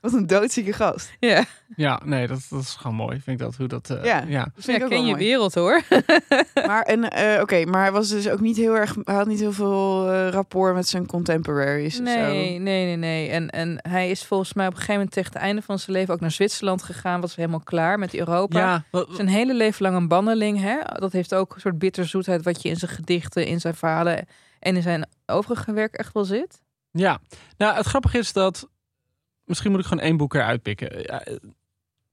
Wat 0.01 0.13
een 0.13 0.27
doodzieke 0.27 0.73
gast. 0.73 1.11
Ja, 1.19 1.43
Ja, 1.75 1.99
nee, 2.03 2.27
dat, 2.27 2.45
dat 2.49 2.61
is 2.61 2.75
gewoon 2.75 2.95
mooi. 2.95 3.19
Vind 3.23 3.39
ik 3.39 3.45
dat 3.45 3.55
hoe 3.55 3.67
dat. 3.67 3.89
Uh, 3.89 4.03
Ja. 4.03 4.23
ja. 4.27 4.43
Dat 4.43 4.51
vind 4.63 4.65
ja 4.65 4.75
ik 4.75 4.83
ook 4.83 4.89
ken 4.89 4.97
wel 4.97 5.07
je 5.07 5.13
mooi. 5.13 5.25
wereld 5.25 5.53
hoor. 5.53 5.81
Maar, 6.67 6.81
en, 6.81 7.09
eh, 7.09 7.41
oké, 7.41 7.65
maar 7.65 7.81
hij 7.81 7.91
was 7.91 8.09
dus 8.09 8.29
ook 8.29 8.39
niet 8.39 8.57
heel 8.57 8.75
erg, 8.75 8.95
hij 9.03 9.15
had 9.15 9.27
niet 9.27 9.39
heel 9.39 9.51
veel 9.51 10.11
eh, 10.11 10.29
rapport 10.29 10.73
met 10.75 10.87
zijn 10.87 11.05
contemporaries. 11.05 11.97
of 11.99 12.03
Nee, 12.03 12.15
zo. 12.17 12.31
nee, 12.31 12.59
nee, 12.59 12.95
nee. 12.95 13.29
En, 13.29 13.49
en 13.49 13.79
hij 13.89 14.09
is 14.09 14.23
volgens 14.25 14.53
mij 14.53 14.65
op 14.65 14.71
een 14.71 14.77
gegeven 14.77 14.95
moment 14.95 15.13
tegen 15.15 15.33
het 15.33 15.41
einde 15.41 15.61
van 15.61 15.79
zijn 15.79 15.97
leven 15.97 16.13
ook 16.13 16.19
naar 16.19 16.31
Zwitserland 16.31 16.83
gegaan. 16.83 17.21
Was 17.21 17.35
helemaal 17.35 17.59
klaar 17.63 17.99
met 17.99 18.13
Europa. 18.15 18.59
Ja, 18.59 18.83
wat- 18.91 19.07
Zijn 19.11 19.27
hele 19.27 19.53
leven 19.53 19.83
lang 19.83 19.95
een 19.95 20.07
banneling. 20.07 20.59
Hè? 20.61 20.77
Dat 20.93 21.11
heeft 21.11 21.33
ook 21.35 21.55
een 21.55 21.61
soort 21.61 21.79
bitterzoetheid 21.79 22.43
wat 22.43 22.61
je 22.61 22.69
in 22.69 22.75
zijn 22.77 22.91
gedichten, 22.91 23.45
in 23.45 23.59
zijn 23.59 23.75
verhalen 23.75 24.27
en 24.59 24.75
in 24.75 24.81
zijn 24.81 25.07
overige 25.25 25.73
werk 25.73 25.95
echt 25.95 26.13
wel 26.13 26.25
zit. 26.25 26.61
Ja. 26.91 27.19
Nou, 27.57 27.75
het 27.75 27.85
grappige 27.85 28.17
is 28.17 28.33
dat. 28.33 28.69
Misschien 29.45 29.71
moet 29.71 29.79
ik 29.79 29.85
gewoon 29.85 30.03
één 30.03 30.17
boek 30.17 30.33
eruit 30.33 30.61
pikken. 30.61 31.01
Ja, 31.01 31.23
eh, 31.23 31.35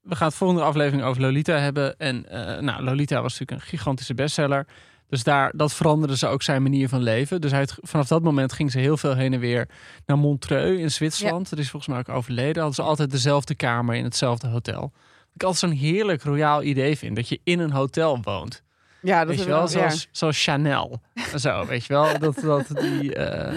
we 0.01 0.17
gaan 0.17 0.27
het 0.27 0.37
volgende 0.37 0.62
aflevering 0.62 1.03
over 1.03 1.23
Lolita 1.23 1.57
hebben. 1.59 1.99
En 1.99 2.29
eh, 2.29 2.61
nou, 2.62 2.83
Lolita 2.83 3.23
was 3.23 3.38
natuurlijk 3.38 3.61
een 3.61 3.67
gigantische 3.69 4.14
bestseller. 4.14 4.67
Dus 5.09 5.23
daar, 5.23 5.53
dat 5.57 5.75
veranderde 5.75 6.17
ze 6.17 6.27
ook 6.27 6.43
zijn 6.43 6.62
manier 6.62 6.88
van 6.88 7.03
leven. 7.03 7.41
Dus 7.41 7.51
hij, 7.51 7.69
vanaf 7.81 8.07
dat 8.09 8.23
moment 8.23 8.53
ging 8.53 8.71
ze 8.73 8.79
heel 8.79 8.97
veel 8.97 9.14
heen 9.14 9.33
en 9.33 9.41
weer 9.41 9.69
naar 10.07 10.19
Montreux 10.19 10.81
in 10.81 10.91
Zwitserland. 10.91 11.51
Dat 11.51 11.59
is 11.59 11.71
volgens 11.71 11.93
mij 11.93 12.01
ook 12.01 12.17
overleden. 12.17 12.57
Hadden 12.62 12.75
ze 12.75 12.83
altijd 12.83 13.11
dezelfde 13.11 13.55
kamer 13.55 13.95
in 13.95 14.05
hetzelfde 14.05 14.47
hotel. 14.49 14.93
Ik 15.35 15.43
altijd 15.43 15.61
zo'n 15.73 15.79
heerlijk 15.79 16.23
royaal 16.23 16.62
idee 16.62 16.99
vind. 16.99 17.17
Dat 17.17 17.29
je 17.29 17.41
in 17.45 17.59
een 17.59 17.71
hotel 17.71 18.21
woont. 18.23 18.62
Ja, 19.03 19.19
dat 19.19 19.29
weet 19.29 19.37
je 19.38 19.43
hebben 19.43 19.59
wel, 19.61 19.73
we- 19.73 19.79
ja. 19.79 19.88
zoals, 19.88 20.09
zoals 20.12 20.43
Chanel. 20.43 21.01
Zo, 21.37 21.67
weet 21.67 21.85
je 21.85 21.93
wel. 21.93 22.19
Dat, 22.19 22.35
dat 22.41 22.67
die, 22.81 23.14
eh, 23.14 23.55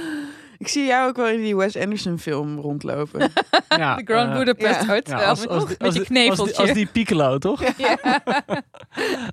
Ik 0.61 0.67
zie 0.67 0.85
jou 0.85 1.09
ook 1.09 1.15
wel 1.15 1.27
in 1.27 1.41
die 1.41 1.55
Wes 1.55 1.77
Anderson 1.77 2.19
film 2.19 2.59
rondlopen. 2.59 3.19
Ja, 3.77 3.95
De 3.95 4.03
Grand 4.05 4.31
eh, 4.31 4.37
Budapest 4.37 4.81
ja. 4.81 4.87
Hotel. 4.87 5.19
ja, 5.19 5.25
als, 5.25 5.47
als, 5.47 5.65
die- 5.65 5.75
met 5.77 5.87
als 5.87 5.95
je 5.95 6.03
kneveltje. 6.03 6.41
Als 6.43 6.49
die, 6.51 6.59
als 6.59 6.71
die 6.73 6.85
Piccolo, 6.85 7.37
toch? 7.37 7.61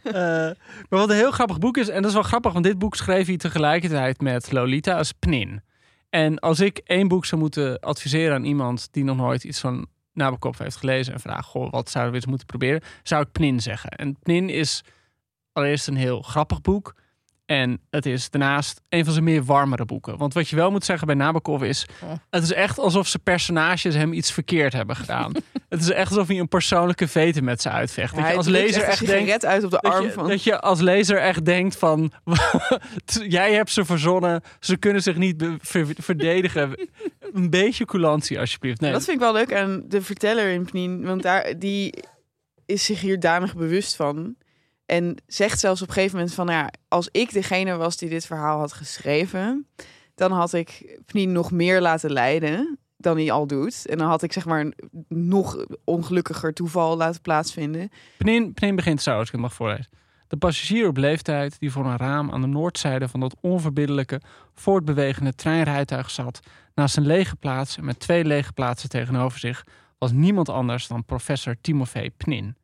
Eh, 0.03 0.13
maar 0.15 0.55
wat 0.89 1.11
een 1.11 1.17
heel 1.17 1.31
grappig 1.31 1.59
boek 1.59 1.77
is, 1.77 1.89
en 1.89 1.97
dat 1.97 2.07
is 2.11 2.13
wel 2.15 2.23
grappig, 2.23 2.53
want 2.53 2.65
dit 2.65 2.79
boek 2.79 2.95
schreef 2.97 3.27
hij 3.27 3.37
tegelijkertijd 3.37 4.21
met 4.21 4.53
Lolita 4.53 4.97
als 4.97 5.13
Pnin. 5.13 5.63
En 6.11 6.39
als 6.39 6.61
ik 6.61 6.79
één 6.85 7.09
boek 7.09 7.25
zou 7.25 7.41
moeten 7.41 7.81
adviseren 7.81 8.35
aan 8.35 8.45
iemand 8.45 8.89
die 8.91 9.05
nog 9.05 9.17
nooit 9.17 9.45
iets 9.45 9.61
van 9.61 9.87
Nabokov 10.13 10.59
heeft 10.59 10.77
gelezen 10.77 11.13
en 11.15 11.21
vraagt, 11.21 11.47
goh, 11.47 11.71
wat 11.71 11.91
zouden 11.91 12.13
we 12.13 12.19
eens 12.19 12.29
moeten 12.29 12.47
proberen, 12.47 12.81
zou 13.03 13.23
ik 13.23 13.33
Pnin 13.33 13.61
zeggen. 13.61 13.91
En 13.91 14.19
Pnin 14.23 14.49
is 14.49 14.83
allereerst 15.53 15.87
een 15.87 15.97
heel 15.97 16.23
grappig 16.23 16.61
boek. 16.61 16.95
En 17.49 17.81
het 17.91 18.07
is 18.07 18.31
daarnaast 18.31 18.81
een 18.89 19.05
van 19.05 19.13
zijn 19.13 19.25
meer 19.25 19.45
warmere 19.45 19.85
boeken. 19.85 20.17
Want 20.17 20.35
wat 20.35 20.49
je 20.49 20.57
wel 20.57 20.71
moet 20.71 20.85
zeggen 20.85 21.07
bij 21.07 21.17
Nabokov 21.17 21.63
is... 21.63 21.87
Het 22.31 22.43
is 22.43 22.53
echt 22.53 22.79
alsof 22.79 23.09
zijn 23.09 23.23
personages 23.23 23.95
hem 23.95 24.13
iets 24.13 24.33
verkeerd 24.33 24.73
hebben 24.73 24.97
gedaan. 24.97 25.33
het 25.69 25.81
is 25.81 25.91
echt 25.91 26.11
alsof 26.11 26.29
hij 26.29 26.39
een 26.39 26.49
persoonlijke 26.49 27.09
veten 27.09 27.45
met 27.45 27.63
ze 27.63 27.71
uitvecht. 27.71 28.15
dat 28.17 28.27
je 28.27 28.35
als 28.35 28.47
lezer 28.47 28.83
echt 28.83 29.01
echt 29.01 29.07
denkt... 29.07 29.45
uit 29.45 29.65
op 29.65 29.71
de 29.71 29.81
arm 29.81 30.05
je, 30.05 30.13
van... 30.13 30.29
dat 30.29 30.43
je 30.43 30.61
als 30.61 30.81
lezer 30.81 31.19
echt 31.19 31.45
denkt 31.45 31.77
van... 31.77 32.13
jij 33.39 33.53
hebt 33.53 33.71
ze 33.71 33.85
verzonnen. 33.85 34.43
Ze 34.61 34.77
kunnen 34.77 35.03
zich 35.03 35.17
niet 35.17 35.45
ver- 35.59 35.87
verdedigen. 35.97 36.89
Een 37.33 37.51
beetje 37.51 37.85
coulantie 37.85 38.39
alsjeblieft. 38.39 38.81
Nee, 38.81 38.93
Dat 38.93 39.05
vind 39.05 39.17
ik 39.17 39.23
wel 39.23 39.33
leuk 39.33 39.55
aan 39.55 39.85
de 39.87 40.03
verteller 40.03 40.49
in 40.49 40.65
Pnien. 40.65 41.05
Want 41.05 41.23
daar, 41.23 41.59
die 41.59 42.05
is 42.67 42.85
zich 42.85 43.01
hier 43.01 43.21
danig 43.21 43.57
bewust 43.57 43.97
van. 43.97 44.37
En 44.89 45.17
zegt 45.27 45.61
zelfs 45.61 45.83
op 45.83 45.89
een 45.89 45.95
gegeven 45.95 46.17
moment 46.17 46.35
van... 46.35 46.47
nou 46.47 46.59
Ja, 46.59 46.71
als 46.89 47.09
ik 47.13 47.33
degene 47.33 47.77
was 47.77 47.97
die 47.97 48.09
dit 48.09 48.27
verhaal 48.27 48.59
had 48.59 48.73
geschreven... 48.73 49.67
dan 50.15 50.33
had 50.33 50.53
ik 50.53 50.99
Pnien 51.07 51.33
nog 51.33 51.51
meer 51.51 51.81
laten 51.81 52.13
leiden 52.13 52.79
dan 52.97 53.17
hij 53.17 53.31
al 53.31 53.47
doet. 53.47 53.87
En 53.87 53.99
dan 53.99 54.09
had 54.09 54.23
ik 54.23 54.33
zeg 54.33 54.45
maar 54.45 54.61
een 54.61 54.75
nog 55.09 55.65
ongelukkiger 55.85 56.53
toeval 56.55 56.97
laten 56.97 57.21
plaatsvinden. 57.21 57.91
Pnin, 58.19 58.55
Pnin 58.55 58.77
begint 58.77 59.03
zo, 59.03 59.19
als 59.19 59.27
ik 59.27 59.33
het 59.33 59.41
mag 59.41 59.55
voorlezen. 59.55 59.91
De 60.29 60.37
passagier 60.37 60.89
op 60.89 60.97
leeftijd 60.97 61.59
die 61.59 61.73
voor 61.73 61.87
een 61.87 61.97
raam 61.97 62.31
aan 62.31 62.41
de 62.41 62.47
noordzijde 62.47 63.09
van 63.09 63.21
dat 63.21 63.37
onverbiddelijke, 63.41 64.21
voortbewegende 64.55 65.35
treinrijtuig 65.35 66.11
zat, 66.11 66.41
naast 66.75 66.97
een 66.97 67.07
lege 67.07 67.37
plaats 67.37 67.77
en 67.77 67.85
met 67.85 68.01
twee 68.01 68.25
lege 68.25 68.53
plaatsen 68.53 68.89
tegenover 68.89 69.39
zich, 69.39 69.67
was 69.99 70.13
niemand 70.13 70.49
anders 70.49 70.87
dan 70.87 71.05
professor 71.05 71.57
Timofey 71.61 72.11
Pnin. 72.11 72.57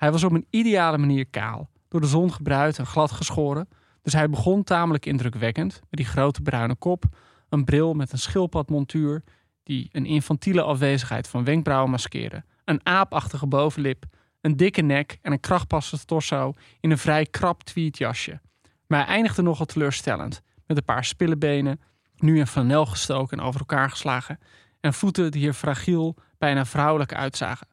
Hij 0.00 0.12
was 0.12 0.24
op 0.24 0.32
een 0.32 0.46
ideale 0.50 0.98
manier 0.98 1.26
kaal, 1.26 1.70
door 1.88 2.00
de 2.00 2.06
zon 2.06 2.32
gebruind 2.32 2.78
en 2.78 2.86
glad 2.86 3.10
geschoren, 3.10 3.68
dus 4.02 4.12
hij 4.12 4.30
begon 4.30 4.64
tamelijk 4.64 5.06
indrukwekkend, 5.06 5.72
met 5.72 6.00
die 6.00 6.06
grote 6.06 6.42
bruine 6.42 6.74
kop, 6.74 7.04
een 7.48 7.64
bril 7.64 7.94
met 7.94 8.12
een 8.12 8.18
schildpadmontuur, 8.18 9.22
die 9.62 9.88
een 9.92 10.06
infantiele 10.06 10.62
afwezigheid 10.62 11.28
van 11.28 11.44
wenkbrauwen 11.44 11.90
maskeerde, 11.90 12.44
een 12.64 12.80
aapachtige 12.82 13.46
bovenlip, 13.46 14.04
een 14.40 14.56
dikke 14.56 14.82
nek 14.82 15.18
en 15.22 15.32
een 15.32 15.40
krachtpassend 15.40 16.06
torso 16.06 16.52
in 16.80 16.90
een 16.90 16.98
vrij 16.98 17.26
krap 17.26 17.62
tweedjasje. 17.62 18.40
Maar 18.86 18.98
hij 18.98 19.14
eindigde 19.14 19.42
nogal 19.42 19.66
teleurstellend, 19.66 20.42
met 20.66 20.76
een 20.76 20.84
paar 20.84 21.04
spillebenen, 21.04 21.80
nu 22.16 22.38
in 22.38 22.46
flanel 22.46 22.86
gestoken 22.86 23.38
en 23.38 23.44
over 23.44 23.60
elkaar 23.60 23.90
geslagen, 23.90 24.38
en 24.80 24.94
voeten 24.94 25.30
die 25.30 25.46
er 25.46 25.52
fragiel, 25.52 26.16
bijna 26.38 26.64
vrouwelijk 26.64 27.14
uitzagen. 27.14 27.68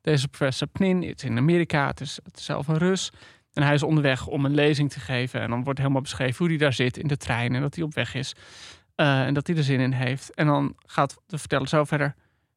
Deze 0.00 0.28
professor 0.28 0.66
Pnin 0.68 1.02
is 1.02 1.24
in 1.24 1.36
Amerika, 1.38 1.86
het 1.86 2.00
is, 2.00 2.18
zelf 2.34 2.68
een 2.68 2.78
Rus, 2.78 3.10
en 3.52 3.62
hij 3.62 3.74
is 3.74 3.82
onderweg 3.82 4.26
om 4.26 4.44
een 4.44 4.54
lezing 4.54 4.90
te 4.90 5.00
geven. 5.00 5.40
En 5.40 5.50
dan 5.50 5.64
wordt 5.64 5.78
helemaal 5.78 6.00
beschreven 6.02 6.36
hoe 6.38 6.48
hij 6.48 6.56
daar 6.56 6.72
zit 6.72 6.96
in 6.96 7.06
de 7.08 7.16
trein 7.16 7.54
en 7.54 7.60
dat 7.60 7.74
hij 7.74 7.84
op 7.84 7.94
weg 7.94 8.14
is. 8.14 8.34
eh, 8.94 9.20
en 9.26 9.34
dat 9.34 9.46
hij 9.46 9.56
er 9.56 9.62
zin 9.62 9.80
in 9.80 9.92
heeft. 9.92 10.34
En 10.34 10.46
dan 10.46 10.74
gaat 10.86 11.16
de 11.26 11.38
verteller 11.38 11.68
zo 11.68 11.84
verder. 11.84 12.14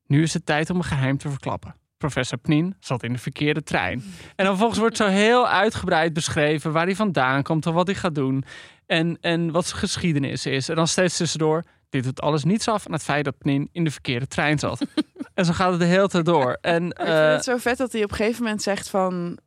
Nu 0.08 0.22
is 0.22 0.34
het 0.34 0.46
tijd 0.46 0.70
om 0.70 0.78
een 0.78 0.84
geheim 0.84 1.18
te 1.18 1.30
verklappen. 1.30 1.76
Professor 1.98 2.38
Pnin 2.38 2.76
zat 2.80 3.04
in 3.04 3.14
de 3.14 3.20
verkeerde 3.20 3.64
trein. 3.64 4.00
En 4.36 4.46
dan 4.46 4.46
vervolgens 4.46 4.80
wordt 4.80 4.98
zo 4.98 5.08
heel 5.08 5.48
uitgebreid 5.48 6.14
beschreven 6.14 6.72
waar 6.72 6.86
hij 6.86 6.96
vandaan 6.96 7.44
komt 7.44 7.66
en 7.66 7.74
wat 7.74 7.88
hij 7.88 7.96
gaat 7.96 8.16
doen. 8.16 8.44
En, 8.86 9.18
en 9.22 9.52
wat 9.52 9.66
zijn 9.66 9.80
geschiedenis 9.80 10.46
is. 10.46 10.70
En 10.70 10.76
dan 10.76 10.88
steeds 10.88 11.18
tussendoor. 11.18 11.64
Dit 11.94 12.04
doet 12.04 12.22
alles 12.22 12.44
niets 12.44 12.68
af 12.68 12.86
aan 12.86 12.94
het 12.94 13.04
feit 13.04 13.26
dat 13.26 13.38
Pnin 13.38 13.70
in 13.72 13.84
de 13.84 13.92
verkeerde 13.92 14.28
trein 14.28 14.60
zat. 14.60 14.86
en 15.34 15.46
zo 15.46 15.54
gaat 15.54 15.72
het 15.72 15.80
de 15.80 15.86
hele 15.86 16.08
tijd 16.08 16.26
door. 16.26 16.58
En, 16.62 16.86
ik 16.86 16.98
eh, 16.98 17.06
vind 17.06 17.18
het 17.18 17.44
zo 17.44 17.58
vet 17.58 17.78
dat 17.78 17.92
hij 17.92 18.04
op 18.04 18.10
een 18.10 18.16
gegeven 18.16 18.44
moment 18.44 18.62
zegt 18.62 18.90
van... 18.90 19.38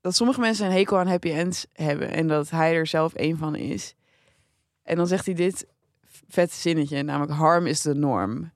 dat 0.00 0.16
sommige 0.16 0.40
mensen 0.40 0.66
een 0.66 0.72
hekel 0.72 0.98
aan 0.98 1.06
happy 1.06 1.30
ends 1.30 1.66
hebben... 1.72 2.10
en 2.10 2.28
dat 2.28 2.50
hij 2.50 2.74
er 2.74 2.86
zelf 2.86 3.14
één 3.14 3.36
van 3.36 3.54
is. 3.54 3.94
En 4.82 4.96
dan 4.96 5.06
zegt 5.06 5.26
hij 5.26 5.34
dit 5.34 5.66
vette 6.28 6.54
zinnetje, 6.54 7.02
namelijk 7.02 7.32
harm 7.32 7.66
is 7.66 7.80
de 7.80 7.94
norm. 7.94 8.40
Dat, 8.40 8.50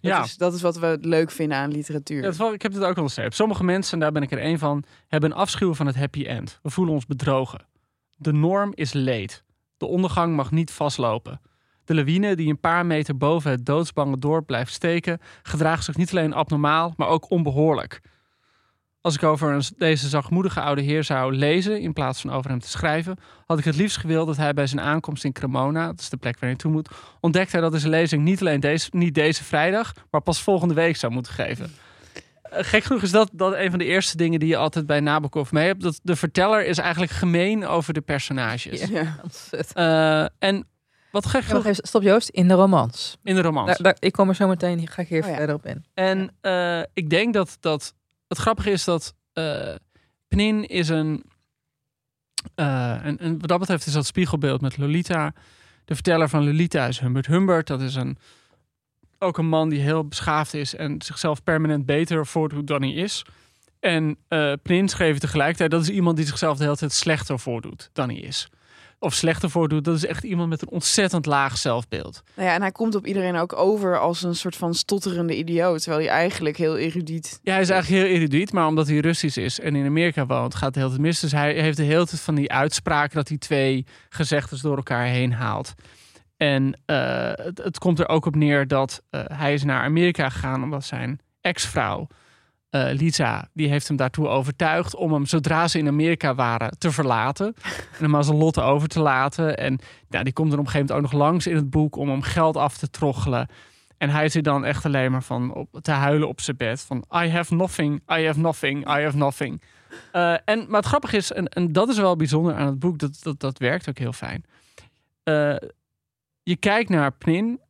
ja. 0.00 0.22
is, 0.22 0.36
dat 0.36 0.54
is 0.54 0.62
wat 0.62 0.78
we 0.78 0.98
leuk 1.00 1.30
vinden 1.30 1.58
aan 1.58 1.70
literatuur. 1.70 2.22
Ja, 2.22 2.32
wel- 2.32 2.52
ik 2.52 2.62
heb 2.62 2.72
het 2.72 2.82
ook 2.82 2.98
al 2.98 3.02
gezegd. 3.02 3.34
Sommige 3.34 3.64
mensen, 3.64 3.92
en 3.92 4.00
daar 4.00 4.12
ben 4.12 4.22
ik 4.22 4.30
er 4.30 4.38
één 4.38 4.58
van, 4.58 4.84
hebben 5.08 5.30
een 5.30 5.36
afschuw 5.36 5.74
van 5.74 5.86
het 5.86 5.96
happy 5.96 6.24
end. 6.24 6.58
We 6.62 6.70
voelen 6.70 6.94
ons 6.94 7.06
bedrogen. 7.06 7.66
De 8.16 8.32
norm 8.32 8.72
is 8.74 8.92
leed. 8.92 9.44
De 9.76 9.86
ondergang 9.86 10.36
mag 10.36 10.50
niet 10.50 10.70
vastlopen. 10.70 11.40
De 11.90 11.96
lawine 11.96 12.36
die 12.36 12.48
een 12.48 12.60
paar 12.60 12.86
meter 12.86 13.16
boven 13.16 13.50
het 13.50 13.66
doodsbange 13.66 14.18
dorp 14.18 14.46
blijft 14.46 14.72
steken, 14.72 15.20
gedraagt 15.42 15.84
zich 15.84 15.96
niet 15.96 16.10
alleen 16.10 16.32
abnormaal, 16.32 16.94
maar 16.96 17.08
ook 17.08 17.30
onbehoorlijk. 17.30 18.00
Als 19.00 19.14
ik 19.14 19.22
over 19.22 19.68
deze 19.76 20.08
zachtmoedige 20.08 20.60
oude 20.60 20.80
heer 20.80 21.04
zou 21.04 21.34
lezen, 21.34 21.80
in 21.80 21.92
plaats 21.92 22.20
van 22.20 22.30
over 22.30 22.50
hem 22.50 22.58
te 22.58 22.68
schrijven, 22.68 23.16
had 23.46 23.58
ik 23.58 23.64
het 23.64 23.76
liefst 23.76 23.96
gewild 23.96 24.26
dat 24.26 24.36
hij 24.36 24.52
bij 24.52 24.66
zijn 24.66 24.80
aankomst 24.80 25.24
in 25.24 25.32
Cremona, 25.32 25.86
dat 25.86 26.00
is 26.00 26.08
de 26.08 26.16
plek 26.16 26.32
waar 26.32 26.40
hij 26.42 26.50
naartoe 26.50 26.72
moet, 26.72 26.88
ontdekt 27.20 27.52
hij 27.52 27.60
dat 27.60 27.70
hij 27.70 27.80
zijn 27.80 27.92
lezing 27.92 28.22
niet 28.22 28.40
alleen 28.40 28.60
deze, 28.60 28.88
niet 28.92 29.14
deze 29.14 29.44
vrijdag, 29.44 29.92
maar 30.10 30.20
pas 30.20 30.42
volgende 30.42 30.74
week 30.74 30.96
zou 30.96 31.12
moeten 31.12 31.32
geven. 31.32 31.70
Eh, 32.42 32.64
Gek 32.64 32.84
genoeg 32.84 33.02
is 33.02 33.10
dat, 33.10 33.30
dat 33.32 33.54
een 33.54 33.70
van 33.70 33.78
de 33.78 33.84
eerste 33.84 34.16
dingen 34.16 34.40
die 34.40 34.48
je 34.48 34.56
altijd 34.56 34.86
bij 34.86 35.00
Nabokov 35.00 35.50
mee 35.50 35.66
hebt. 35.66 35.82
Dat 35.82 36.00
de 36.02 36.16
verteller 36.16 36.66
is 36.66 36.78
eigenlijk 36.78 37.12
gemeen 37.12 37.66
over 37.66 37.92
de 37.92 38.00
personages. 38.00 38.84
Ja. 38.88 39.20
Eh, 39.72 40.48
en 40.48 40.66
wat 41.10 41.26
gek 41.26 41.40
Ja, 41.40 41.46
genoeg 41.46 41.64
even, 41.64 41.86
stop 41.86 42.02
Joost, 42.02 42.28
in 42.28 42.48
de 42.48 42.54
romans. 42.54 43.16
in 43.22 43.34
de 43.34 43.42
romans. 43.42 43.66
Daar, 43.66 43.78
daar- 43.82 43.96
ik 43.98 44.12
kom 44.12 44.28
er 44.28 44.34
zo 44.34 44.48
meteen, 44.48 44.78
hier 44.78 44.88
ga 44.88 45.02
ik 45.02 45.08
hier 45.08 45.22
Oh 45.22 45.28
ja. 45.28 45.34
verder 45.36 45.54
op 45.54 45.66
in. 45.66 45.84
En 45.94 46.30
eh, 46.40 46.80
ik 46.92 47.10
denk 47.10 47.34
dat, 47.34 47.56
dat 47.60 47.94
het 48.28 48.38
grappige 48.38 48.70
is 48.70 48.84
dat 48.84 49.14
eh 49.32 49.74
Pnin 50.28 50.64
is 50.68 50.88
een, 50.88 51.24
eh, 52.54 53.04
en, 53.06 53.18
en 53.18 53.38
wat 53.38 53.48
dat 53.48 53.58
betreft 53.58 53.86
is 53.86 53.92
dat 53.92 54.06
spiegelbeeld 54.06 54.60
met 54.60 54.76
Lolita. 54.78 55.32
De 55.84 55.94
verteller 55.94 56.28
van 56.28 56.44
Lolita 56.44 56.86
is 56.86 57.00
Humbert 57.00 57.26
Humbert. 57.26 57.66
Dat 57.66 57.80
is 57.80 57.94
een, 57.94 58.18
ook 59.18 59.38
een 59.38 59.48
man 59.48 59.68
die 59.68 59.80
heel 59.80 60.04
beschaafd 60.08 60.54
is 60.54 60.74
en 60.74 61.02
zichzelf 61.02 61.42
permanent 61.42 61.86
beter 61.86 62.26
voordoet 62.26 62.66
dan 62.66 62.82
hij 62.82 62.92
is. 62.92 63.24
En 63.80 64.16
eh 64.28 64.52
Pnin 64.62 64.88
schreef 64.88 65.18
tegelijkertijd, 65.18 65.70
dat 65.70 65.82
is 65.82 65.88
iemand 65.88 66.16
die 66.16 66.26
zichzelf 66.26 66.56
de 66.58 66.64
hele 66.64 66.76
tijd 66.76 66.92
slechter 66.92 67.38
voordoet 67.38 67.90
dan 67.92 68.08
hij 68.08 68.18
is. 68.18 68.48
Of 69.02 69.14
slechter 69.14 69.50
voordoet, 69.50 69.84
dat 69.84 69.96
is 69.96 70.06
echt 70.06 70.24
iemand 70.24 70.48
met 70.48 70.62
een 70.62 70.70
ontzettend 70.70 71.26
laag 71.26 71.56
zelfbeeld. 71.58 72.22
Nou 72.36 72.48
ja, 72.48 72.54
en 72.54 72.60
hij 72.60 72.72
komt 72.72 72.94
op 72.94 73.06
iedereen 73.06 73.36
ook 73.36 73.56
over 73.56 73.98
als 73.98 74.22
een 74.22 74.34
soort 74.34 74.56
van 74.56 74.74
stotterende 74.74 75.36
idioot. 75.36 75.82
Terwijl 75.82 76.04
hij 76.04 76.14
eigenlijk 76.14 76.56
heel 76.56 76.76
erudiet 76.76 77.40
Ja, 77.42 77.52
hij 77.52 77.60
is 77.60 77.70
eigenlijk 77.70 78.02
heel 78.02 78.14
erudiet, 78.14 78.52
maar 78.52 78.66
omdat 78.66 78.86
hij 78.86 78.98
Russisch 78.98 79.36
is 79.36 79.60
en 79.60 79.76
in 79.76 79.86
Amerika 79.86 80.26
woont, 80.26 80.54
gaat 80.54 80.74
het 80.74 80.74
heel 80.74 80.88
tijd 80.88 81.00
mis. 81.00 81.20
Dus 81.20 81.32
hij 81.32 81.52
heeft 81.52 81.76
de 81.76 81.82
hele 81.82 82.06
tijd 82.06 82.20
van 82.20 82.34
die 82.34 82.52
uitspraken 82.52 83.16
dat 83.16 83.28
hij 83.28 83.38
twee 83.38 83.86
gezegdes 84.08 84.60
door 84.60 84.76
elkaar 84.76 85.04
heen 85.04 85.32
haalt. 85.32 85.74
En 86.36 86.80
eh, 86.86 87.32
het, 87.32 87.58
het 87.58 87.78
komt 87.78 87.98
er 87.98 88.08
ook 88.08 88.26
op 88.26 88.34
neer 88.34 88.66
dat 88.66 89.02
eh, 89.10 89.20
hij 89.26 89.54
is 89.54 89.64
naar 89.64 89.82
Amerika 89.82 90.28
gegaan 90.28 90.62
omdat 90.62 90.84
zijn 90.84 91.20
ex-vrouw, 91.40 92.06
eh, 92.70 92.88
Lisa, 92.92 93.48
die 93.52 93.68
heeft 93.68 93.88
hem 93.88 93.96
daartoe 93.96 94.28
overtuigd 94.28 94.94
om 94.94 95.12
hem, 95.12 95.26
zodra 95.26 95.68
ze 95.68 95.78
in 95.78 95.88
Amerika 95.88 96.34
waren, 96.34 96.78
te 96.78 96.90
verlaten. 96.90 97.54
en 97.96 98.04
hem 98.04 98.16
aan 98.16 98.24
zijn 98.24 98.36
lot 98.36 98.60
over 98.60 98.88
te 98.88 99.00
laten. 99.00 99.56
En 99.56 99.78
ja, 100.08 100.22
die 100.22 100.32
komt 100.32 100.52
er 100.52 100.58
op 100.58 100.64
een 100.64 100.70
gegeven 100.70 100.94
moment 100.94 101.12
ook 101.12 101.12
nog 101.12 101.28
langs 101.28 101.46
in 101.46 101.56
het 101.56 101.70
boek 101.70 101.96
om 101.96 102.08
hem 102.08 102.22
geld 102.22 102.56
af 102.56 102.76
te 102.76 102.90
troggelen. 102.90 103.48
En 103.98 104.10
hij 104.10 104.28
zit 104.28 104.44
dan 104.44 104.64
echt 104.64 104.84
alleen 104.84 105.10
maar 105.10 105.22
van 105.22 105.54
op, 105.54 105.78
te 105.82 105.90
huilen 105.90 106.28
op 106.28 106.40
zijn 106.40 106.56
bed. 106.56 106.80
Van 106.80 107.04
I 107.14 107.28
have 107.28 107.54
nothing, 107.54 108.02
I 108.18 108.26
have 108.26 108.38
nothing, 108.38 108.86
I 108.86 109.02
have 109.02 109.16
nothing. 109.16 109.62
Eh, 110.12 110.34
en, 110.44 110.64
maar 110.68 110.80
het 110.80 110.86
grappige 110.86 111.16
is, 111.16 111.32
en, 111.32 111.48
en 111.48 111.72
dat 111.72 111.88
is 111.88 111.98
wel 111.98 112.16
bijzonder 112.16 112.54
aan 112.54 112.66
het 112.66 112.78
boek, 112.78 112.98
dat, 112.98 113.18
dat, 113.22 113.40
dat 113.40 113.58
werkt 113.58 113.88
ook 113.88 113.98
heel 113.98 114.12
fijn. 114.12 114.44
Eh, 115.22 115.56
je 116.42 116.56
kijkt 116.56 116.88
naar 116.88 117.12
Pnin. 117.12 117.60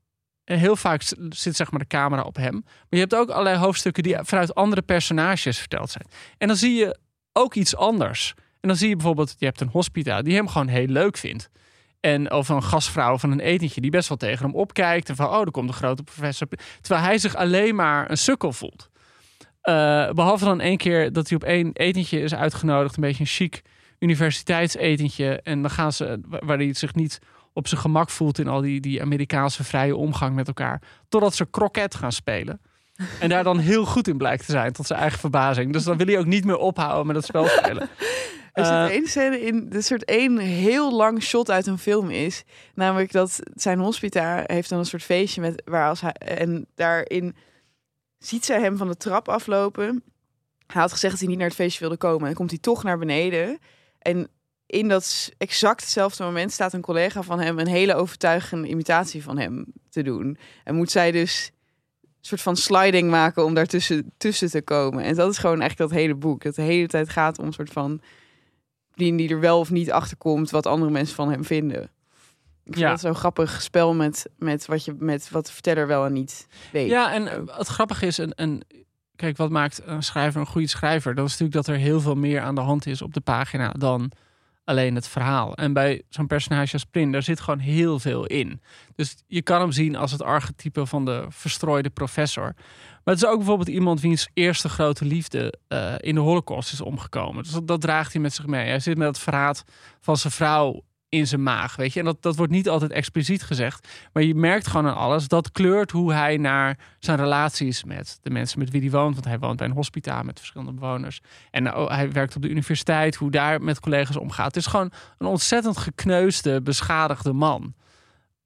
Heel 0.58 0.76
vaak 0.76 1.02
zit 1.28 1.56
zeg 1.56 1.70
maar 1.70 1.80
de 1.80 1.86
camera 1.86 2.22
op 2.22 2.36
hem. 2.36 2.52
Maar 2.64 2.84
je 2.88 2.98
hebt 2.98 3.14
ook 3.14 3.28
allerlei 3.28 3.56
hoofdstukken 3.56 4.02
die 4.02 4.16
vanuit 4.22 4.54
andere 4.54 4.82
personages 4.82 5.58
verteld 5.58 5.90
zijn. 5.90 6.06
En 6.38 6.48
dan 6.48 6.56
zie 6.56 6.74
je 6.74 6.98
ook 7.32 7.54
iets 7.54 7.76
anders. 7.76 8.34
En 8.60 8.68
dan 8.68 8.76
zie 8.76 8.88
je 8.88 8.96
bijvoorbeeld, 8.96 9.34
je 9.38 9.44
hebt 9.44 9.60
een 9.60 9.68
hospita 9.68 10.22
die 10.22 10.34
hem 10.34 10.48
gewoon 10.48 10.68
heel 10.68 10.86
leuk 10.86 11.16
vindt. 11.16 11.50
En 12.00 12.32
of 12.32 12.48
een 12.48 12.62
gastvrouw 12.62 13.18
van 13.18 13.30
een 13.30 13.40
etentje 13.40 13.80
die 13.80 13.90
best 13.90 14.08
wel 14.08 14.16
tegen 14.16 14.44
hem 14.44 14.54
opkijkt. 14.54 15.08
En 15.08 15.16
van, 15.16 15.28
oh, 15.28 15.40
er 15.40 15.50
komt 15.50 15.68
een 15.68 15.74
grote 15.74 16.02
professor. 16.02 16.48
Terwijl 16.80 17.06
hij 17.06 17.18
zich 17.18 17.36
alleen 17.36 17.74
maar 17.74 18.10
een 18.10 18.18
sukkel 18.18 18.52
voelt. 18.52 18.90
Eh, 19.60 20.10
behalve 20.10 20.44
dan 20.44 20.60
één 20.60 20.76
keer 20.76 21.12
dat 21.12 21.28
hij 21.28 21.36
op 21.36 21.44
één 21.44 21.70
etentje 21.72 22.20
is 22.20 22.34
uitgenodigd. 22.34 22.96
Een 22.96 23.02
beetje 23.02 23.20
een 23.20 23.26
chic 23.26 23.62
universiteitsetentje. 23.98 25.40
En 25.42 25.62
dan 25.62 25.70
gaan 25.70 25.92
ze, 25.92 26.20
waar 26.28 26.56
hij 26.56 26.74
zich 26.74 26.94
niet 26.94 27.18
op 27.52 27.68
zijn 27.68 27.80
gemak 27.80 28.10
voelt 28.10 28.38
in 28.38 28.48
al 28.48 28.60
die, 28.60 28.80
die 28.80 29.02
Amerikaanse 29.02 29.64
vrije 29.64 29.96
omgang 29.96 30.34
met 30.34 30.46
elkaar. 30.46 30.82
Totdat 31.08 31.34
ze 31.34 31.50
kroket 31.50 31.94
gaan 31.94 32.12
spelen. 32.12 32.60
En 33.20 33.28
daar 33.28 33.44
dan 33.44 33.58
heel 33.58 33.84
goed 33.84 34.08
in 34.08 34.16
blijkt 34.16 34.46
te 34.46 34.52
zijn, 34.52 34.72
tot 34.72 34.86
zijn 34.86 35.00
eigen 35.00 35.18
verbazing. 35.18 35.72
Dus 35.72 35.84
dan 35.84 35.96
wil 35.96 36.06
hij 36.06 36.18
ook 36.18 36.26
niet 36.26 36.44
meer 36.44 36.56
ophouden 36.56 37.06
met 37.06 37.16
het 37.16 37.24
spel 37.24 37.46
spelen. 37.46 37.88
Er 38.52 38.64
zit 38.64 38.74
Eh, 38.74 38.84
één 38.84 39.06
scène 39.06 39.40
in, 39.40 39.68
de 39.68 39.82
soort 39.82 40.04
één 40.04 40.38
heel 40.38 40.96
lang 40.96 41.22
shot 41.22 41.50
uit 41.50 41.66
een 41.66 41.78
film 41.78 42.10
is. 42.10 42.44
Namelijk 42.74 43.12
dat 43.12 43.40
zijn 43.54 43.78
hospita 43.78 44.42
heeft 44.46 44.68
dan 44.68 44.78
een 44.78 44.86
soort 44.86 45.02
feestje 45.02 45.40
met 45.40 45.62
waar 45.64 45.88
als 45.88 46.00
hij 46.00 46.12
en 46.12 46.66
daarin 46.74 47.36
ziet 48.18 48.44
zij 48.44 48.60
hem 48.60 48.76
van 48.76 48.88
de 48.88 48.96
trap 48.96 49.28
aflopen. 49.28 50.02
Hij 50.66 50.80
had 50.80 50.92
gezegd 50.92 51.12
dat 51.12 51.20
hij 51.20 51.28
niet 51.28 51.38
naar 51.38 51.46
het 51.46 51.56
feestje 51.56 51.80
wilde 51.80 51.96
komen. 51.96 52.28
En 52.28 52.34
komt 52.34 52.50
hij 52.50 52.58
toch 52.58 52.82
naar 52.82 52.98
beneden. 52.98 53.58
En 53.98 54.28
in 54.70 54.88
dat 54.88 55.30
exact 55.38 55.80
hetzelfde 55.80 56.24
moment 56.24 56.52
staat 56.52 56.72
een 56.72 56.80
collega 56.80 57.22
van 57.22 57.40
hem 57.40 57.58
een 57.58 57.66
hele 57.66 57.94
overtuigende 57.94 58.68
imitatie 58.68 59.22
van 59.22 59.38
hem 59.38 59.64
te 59.88 60.02
doen. 60.02 60.38
En 60.64 60.74
moet 60.74 60.90
zij 60.90 61.10
dus 61.12 61.50
een 62.02 62.08
soort 62.20 62.40
van 62.40 62.56
sliding 62.56 63.10
maken 63.10 63.44
om 63.44 63.54
daartussen 63.54 64.12
tussen 64.16 64.50
te 64.50 64.62
komen. 64.62 65.04
En 65.04 65.14
dat 65.14 65.30
is 65.30 65.38
gewoon 65.38 65.60
eigenlijk 65.60 65.90
dat 65.90 66.00
hele 66.00 66.14
boek. 66.14 66.42
Dat 66.42 66.54
de 66.54 66.62
hele 66.62 66.86
tijd 66.86 67.08
gaat 67.08 67.38
om 67.38 67.46
een 67.46 67.52
soort 67.52 67.72
van 67.72 68.00
die, 68.94 69.16
die 69.16 69.28
er 69.28 69.40
wel 69.40 69.58
of 69.58 69.70
niet 69.70 69.90
achter 69.92 70.16
komt 70.16 70.50
wat 70.50 70.66
andere 70.66 70.90
mensen 70.90 71.14
van 71.14 71.30
hem 71.30 71.44
vinden. 71.44 71.82
Ik 72.64 72.76
vind 72.76 72.78
Ja. 72.78 72.90
dat 72.90 73.00
zo'n 73.00 73.14
grappig 73.14 73.62
spel 73.62 73.94
met, 73.94 74.26
met, 74.38 74.66
wat 74.66 74.84
je, 74.84 74.94
met 74.98 75.30
wat 75.30 75.46
de 75.46 75.52
verteller 75.52 75.86
wel 75.86 76.04
en 76.04 76.12
niet 76.12 76.46
weet. 76.72 76.88
Ja, 76.88 77.12
en 77.12 77.46
het 77.46 77.66
grappige 77.66 78.06
is, 78.06 78.18
een, 78.18 78.32
een, 78.34 78.62
kijk, 79.16 79.36
wat 79.36 79.50
maakt 79.50 79.80
een 79.84 80.02
schrijver 80.02 80.40
een 80.40 80.46
goede 80.46 80.68
schrijver? 80.68 81.14
Dat 81.14 81.24
is 81.26 81.30
natuurlijk 81.30 81.66
dat 81.66 81.74
er 81.74 81.80
heel 81.80 82.00
veel 82.00 82.14
meer 82.14 82.40
aan 82.40 82.54
de 82.54 82.60
hand 82.60 82.86
is 82.86 83.02
op 83.02 83.14
de 83.14 83.20
pagina 83.20 83.72
dan 83.78 84.12
alleen 84.70 84.94
het 84.94 85.08
verhaal. 85.08 85.54
En 85.54 85.72
bij 85.72 86.02
zo'n 86.08 86.26
personage 86.26 86.72
als 86.72 86.84
Prin, 86.84 87.12
daar 87.12 87.22
zit 87.22 87.40
gewoon 87.40 87.58
heel 87.58 87.98
veel 87.98 88.26
in. 88.26 88.60
Dus 88.94 89.16
je 89.26 89.42
kan 89.42 89.60
hem 89.60 89.72
zien 89.72 89.96
als 89.96 90.12
het 90.12 90.22
archetype 90.22 90.86
van 90.86 91.04
de 91.04 91.24
verstrooide 91.28 91.90
professor. 91.90 92.54
Maar 93.04 93.14
het 93.14 93.22
is 93.22 93.28
ook 93.28 93.36
bijvoorbeeld 93.36 93.68
iemand 93.68 94.00
wiens 94.00 94.28
eerste 94.34 94.68
grote 94.68 95.04
liefde 95.04 95.54
eh, 95.68 95.94
in 95.96 96.14
de 96.14 96.20
holocaust 96.20 96.72
is 96.72 96.80
omgekomen. 96.80 97.42
Dus 97.42 97.52
dat, 97.52 97.66
dat 97.66 97.80
draagt 97.80 98.12
hij 98.12 98.22
met 98.22 98.34
zich 98.34 98.46
mee. 98.46 98.68
Hij 98.68 98.80
zit 98.80 98.98
met 98.98 99.08
het 99.08 99.18
verraad 99.18 99.64
van 100.00 100.16
zijn 100.16 100.32
vrouw 100.32 100.82
in 101.10 101.26
zijn 101.26 101.42
maag, 101.42 101.76
weet 101.76 101.92
je. 101.92 101.98
En 101.98 102.04
dat, 102.04 102.22
dat 102.22 102.36
wordt 102.36 102.52
niet 102.52 102.68
altijd 102.68 102.90
expliciet 102.90 103.42
gezegd. 103.42 103.88
Maar 104.12 104.22
je 104.22 104.34
merkt 104.34 104.66
gewoon 104.66 104.86
aan 104.86 104.96
alles, 104.96 105.28
dat 105.28 105.52
kleurt 105.52 105.90
hoe 105.90 106.12
hij 106.12 106.36
naar 106.36 106.78
zijn 106.98 107.18
relaties 107.18 107.84
met 107.84 108.18
de 108.22 108.30
mensen 108.30 108.58
met 108.58 108.70
wie 108.70 108.80
hij 108.80 108.90
woont. 108.90 109.14
Want 109.14 109.26
hij 109.26 109.38
woont 109.38 109.56
bij 109.56 109.66
een 109.66 109.72
hospitaal 109.72 110.22
met 110.22 110.38
verschillende 110.38 110.72
bewoners. 110.72 111.20
En 111.50 111.74
oh, 111.74 111.88
hij 111.88 112.12
werkt 112.12 112.36
op 112.36 112.42
de 112.42 112.48
universiteit, 112.48 113.14
hoe 113.14 113.30
daar 113.30 113.62
met 113.62 113.80
collega's 113.80 114.16
omgaat. 114.16 114.46
Het 114.46 114.56
is 114.56 114.66
gewoon 114.66 114.92
een 115.18 115.26
ontzettend 115.26 115.76
gekneusde, 115.76 116.62
beschadigde 116.62 117.32
man. 117.32 117.74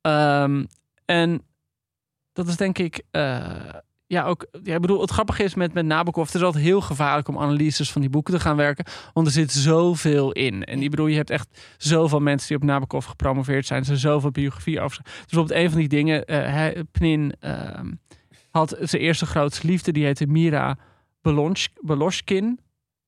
Ehm, 0.00 0.64
en 1.04 1.42
dat 2.32 2.48
is 2.48 2.56
denk 2.56 2.78
ik... 2.78 3.02
eh, 3.10 3.46
ja, 4.14 4.24
ook. 4.24 4.46
Ja, 4.62 4.74
ik 4.74 4.80
bedoel, 4.80 5.00
het 5.00 5.10
grappige 5.10 5.42
is 5.42 5.54
met, 5.54 5.72
met 5.72 5.86
Nabokov, 5.86 6.26
het 6.26 6.34
is 6.34 6.42
altijd 6.42 6.64
heel 6.64 6.80
gevaarlijk 6.80 7.28
om 7.28 7.38
analyses 7.38 7.92
van 7.92 8.00
die 8.00 8.10
boeken 8.10 8.34
te 8.34 8.40
gaan 8.40 8.56
werken. 8.56 8.84
Want 9.12 9.26
er 9.26 9.32
zit 9.32 9.52
zoveel 9.52 10.32
in. 10.32 10.64
En 10.64 10.82
ik 10.82 10.90
bedoel, 10.90 11.06
je 11.06 11.16
hebt 11.16 11.30
echt 11.30 11.74
zoveel 11.78 12.20
mensen 12.20 12.48
die 12.48 12.56
op 12.56 12.62
Nabokov 12.62 13.06
gepromoveerd 13.06 13.66
zijn. 13.66 13.80
Er 13.80 13.86
zijn 13.86 13.98
zoveel 13.98 14.30
biografieën 14.30 14.80
over. 14.80 15.02
Dus 15.04 15.24
bijvoorbeeld 15.26 15.58
een 15.60 15.70
van 15.70 15.78
die 15.78 15.88
dingen, 15.88 16.24
eh, 16.24 16.82
Pnin 16.92 17.34
ehm, 17.40 17.92
had 18.50 18.76
zijn 18.80 19.02
eerste 19.02 19.26
grootste 19.26 19.66
liefde, 19.66 19.92
die 19.92 20.04
heette 20.04 20.26
Mira 20.26 20.78
Beloshkin. 21.80 22.60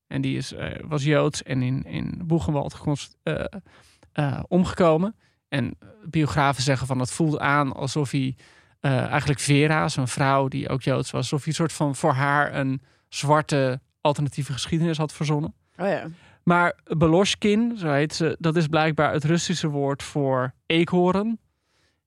En 0.07 0.21
die 0.21 0.37
is, 0.37 0.53
eh, 0.53 0.79
was 0.87 1.03
Joods 1.03 1.43
en 1.43 1.61
in, 1.61 1.83
in 1.83 2.21
Boegenwald 2.25 2.75
eh, 3.23 4.39
omgekomen. 4.47 5.15
En 5.49 5.77
biografen 6.05 6.63
zeggen 6.63 6.87
van 6.87 6.99
het 6.99 7.11
voelde 7.11 7.39
aan 7.39 7.73
alsof 7.73 8.11
hij 8.11 8.35
eh, 8.79 9.05
eigenlijk 9.05 9.39
Vera, 9.39 9.87
zo'n 9.87 10.07
vrouw 10.07 10.47
die 10.47 10.69
ook 10.69 10.81
Joods 10.81 11.11
was, 11.11 11.21
alsof 11.21 11.39
hij 11.39 11.47
een 11.47 11.53
soort 11.53 11.73
van 11.73 11.95
voor 11.95 12.13
haar 12.13 12.55
een 12.55 12.81
zwarte 13.09 13.79
alternatieve 14.01 14.53
geschiedenis 14.53 14.97
had 14.97 15.13
verzonnen. 15.13 15.53
Oh 15.77 15.87
ja. 15.87 16.07
Maar 16.43 16.79
Beloshkin, 16.97 17.77
zo 17.77 17.91
heet 17.91 18.13
ze, 18.13 18.35
dat 18.39 18.55
is 18.55 18.67
blijkbaar 18.67 19.13
het 19.13 19.23
Russische 19.23 19.67
woord 19.67 20.03
voor 20.03 20.53
eekhoorn. 20.65 21.39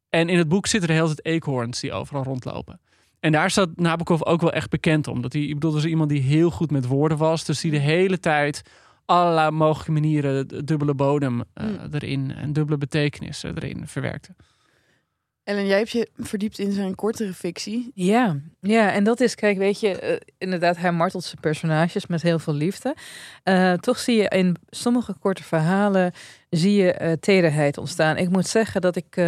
En 0.08 0.28
in 0.28 0.38
het 0.38 0.48
boek 0.48 0.66
zitten 0.66 0.88
er 0.88 0.94
heel 0.94 1.06
veel 1.06 1.16
eekhoorns 1.22 1.80
die 1.80 1.92
overal 1.92 2.22
rondlopen. 2.22 2.80
En 3.20 3.32
daar 3.32 3.50
staat 3.50 3.68
Nabokov 3.74 4.22
ook 4.22 4.40
wel 4.40 4.52
echt 4.52 4.70
bekend 4.70 5.08
om. 5.08 5.22
Dat 5.22 5.32
hij, 5.32 5.42
ik 5.42 5.54
bedoel, 5.54 5.70
dat 5.70 5.80
is 5.80 5.86
iemand 5.90 6.10
die 6.10 6.20
heel 6.20 6.50
goed 6.50 6.70
met 6.70 6.86
woorden 6.86 7.18
was. 7.18 7.44
Dus 7.44 7.60
die 7.60 7.70
de 7.70 7.78
hele 7.78 8.18
tijd 8.18 8.62
allerlei 9.04 9.50
mogelijke 9.50 9.92
manieren 9.92 10.64
dubbele 10.64 10.94
bodem 10.94 11.42
eh, 11.54 11.66
Mm. 11.66 11.78
erin 11.90 12.34
en 12.34 12.52
dubbele 12.52 12.78
betekenissen 12.78 13.56
erin 13.56 13.86
verwerkte. 13.86 14.34
Ellen, 15.50 15.66
jij 15.66 15.78
hebt 15.78 15.90
je 15.90 16.08
verdiept 16.16 16.58
in 16.58 16.72
zijn 16.72 16.94
kortere 16.94 17.32
fictie. 17.32 17.90
Ja, 17.94 18.36
ja, 18.60 18.92
en 18.92 19.04
dat 19.04 19.20
is, 19.20 19.34
kijk, 19.34 19.58
weet 19.58 19.80
je, 19.80 20.00
eh, 20.00 20.16
inderdaad, 20.38 20.76
hij 20.76 20.92
martelt 20.92 21.24
zijn 21.24 21.40
personages 21.40 22.06
met 22.06 22.22
heel 22.22 22.38
veel 22.38 22.54
liefde. 22.54 22.94
Eh, 23.42 23.72
toch 23.72 23.98
zie 23.98 24.16
je 24.16 24.28
in 24.28 24.56
sommige 24.68 25.14
korte 25.20 25.42
verhalen, 25.42 26.12
zie 26.50 26.72
je 26.72 26.92
eh, 26.92 27.12
tederheid 27.12 27.78
ontstaan. 27.78 28.16
Ik 28.16 28.28
moet 28.28 28.46
zeggen 28.46 28.80
dat 28.80 28.96
ik 28.96 29.20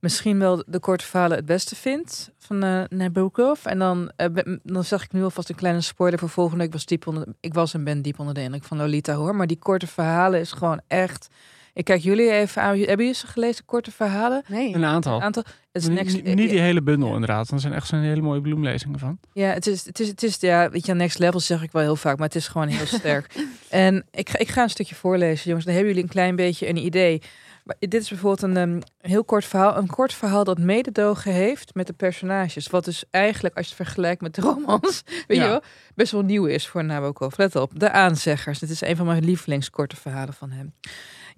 misschien 0.00 0.38
wel 0.38 0.64
de 0.66 0.78
korte 0.78 1.04
verhalen 1.04 1.36
het 1.36 1.46
beste 1.46 1.76
vind 1.76 2.30
van 2.38 2.62
eh 2.62 2.82
Nabokov. 2.88 3.64
En 3.64 3.78
dan, 3.78 4.12
dan 4.62 4.84
zag 4.84 5.02
ik 5.02 5.12
nu 5.12 5.22
alvast 5.22 5.48
een 5.48 5.54
kleine 5.54 5.80
spoiler 5.80 6.18
voor 6.18 6.28
volgende 6.28 6.58
week. 6.58 6.66
Ik 6.66 6.72
was, 6.72 6.86
diep 6.86 7.06
onder, 7.06 7.26
ik 7.40 7.54
was 7.54 7.74
en 7.74 7.84
ben 7.84 8.02
diep 8.02 8.18
onder 8.18 8.34
de 8.34 8.42
indruk 8.42 8.64
van 8.64 8.76
Lolita, 8.76 9.14
hoor. 9.14 9.34
Maar 9.36 9.46
die 9.46 9.58
korte 9.58 9.86
verhalen 9.86 10.40
is 10.40 10.52
gewoon 10.52 10.80
echt... 10.86 11.28
Ik 11.76 11.84
kijk 11.84 12.02
jullie 12.02 12.30
even 12.30 12.62
aan. 12.62 12.78
Hebben 12.78 12.96
jullie 12.96 13.12
ze 13.12 13.26
gelezen, 13.26 13.64
korte 13.64 13.90
verhalen? 13.90 14.42
Nee. 14.48 14.74
Een 14.74 14.84
aantal. 14.84 15.16
Een 15.16 15.22
aantal. 15.22 15.42
Het 15.72 15.82
is 15.82 15.88
next, 15.88 16.22
niet, 16.22 16.36
die 16.36 16.60
hele 16.60 16.82
bundel 16.82 17.12
inderdaad. 17.12 17.50
Er 17.50 17.60
zijn 17.60 17.72
echt 17.72 17.86
zo'n 17.86 18.00
hele 18.00 18.20
mooie 18.20 18.40
bloemlezingen 18.40 18.98
van. 18.98 19.18
Ja, 19.32 19.48
het 19.48 19.66
is, 19.66 19.84
het 19.84 20.00
is, 20.00 20.08
het 20.08 20.22
is, 20.22 20.36
ja, 20.40 20.70
weet 20.70 20.86
je, 20.86 20.94
next 20.94 21.18
level 21.18 21.40
zeg 21.40 21.62
ik 21.62 21.72
wel 21.72 21.82
heel 21.82 21.96
vaak, 21.96 22.16
maar 22.18 22.26
het 22.26 22.36
is 22.36 22.48
gewoon 22.48 22.68
heel 22.68 22.86
sterk. 22.86 23.34
en 23.68 24.06
ik 24.10 24.28
ga, 24.28 24.38
ik 24.38 24.48
ga 24.48 24.62
een 24.62 24.70
stukje 24.70 24.94
voorlezen, 24.94 25.44
jongens. 25.44 25.64
Dan 25.64 25.74
hebben 25.74 25.92
jullie 25.92 26.08
een 26.08 26.14
klein 26.14 26.36
beetje 26.36 26.68
een 26.68 26.76
idee. 26.84 27.22
Maar 27.64 27.76
dit 27.78 27.94
is 27.94 28.08
bijvoorbeeld 28.08 28.42
een 28.42 28.56
ehm, 28.56 28.80
heel 29.10 29.24
kort 29.24 29.44
verhaal. 29.44 29.76
Een 29.76 29.86
kort 29.86 30.14
verhaal 30.14 30.44
dat 30.44 30.58
mededogen 30.58 31.32
heeft 31.32 31.74
met 31.74 31.86
de 31.86 31.92
personages. 31.92 32.66
Wat 32.66 32.84
dus 32.84 33.04
eigenlijk, 33.10 33.56
als 33.56 33.66
je 33.68 33.74
het 33.74 33.82
vergelijkt 33.84 34.20
met 34.20 34.34
de 34.34 34.40
romans, 34.40 35.02
weet 35.26 35.36
Ja. 35.38 35.42
je 35.42 35.48
wel, 35.48 35.62
best 35.94 36.12
wel 36.12 36.22
nieuw 36.22 36.44
is 36.46 36.66
voor 36.68 36.84
Nabokov. 36.84 37.36
Let 37.36 37.56
op, 37.56 37.80
De 37.80 37.90
Aanzeggers. 37.90 38.58
Dit 38.58 38.70
is 38.70 38.80
een 38.80 38.96
van 38.96 39.06
mijn 39.06 39.24
lievelingskorte 39.24 39.96
verhalen 39.96 40.34
van 40.34 40.50
hem. 40.50 40.72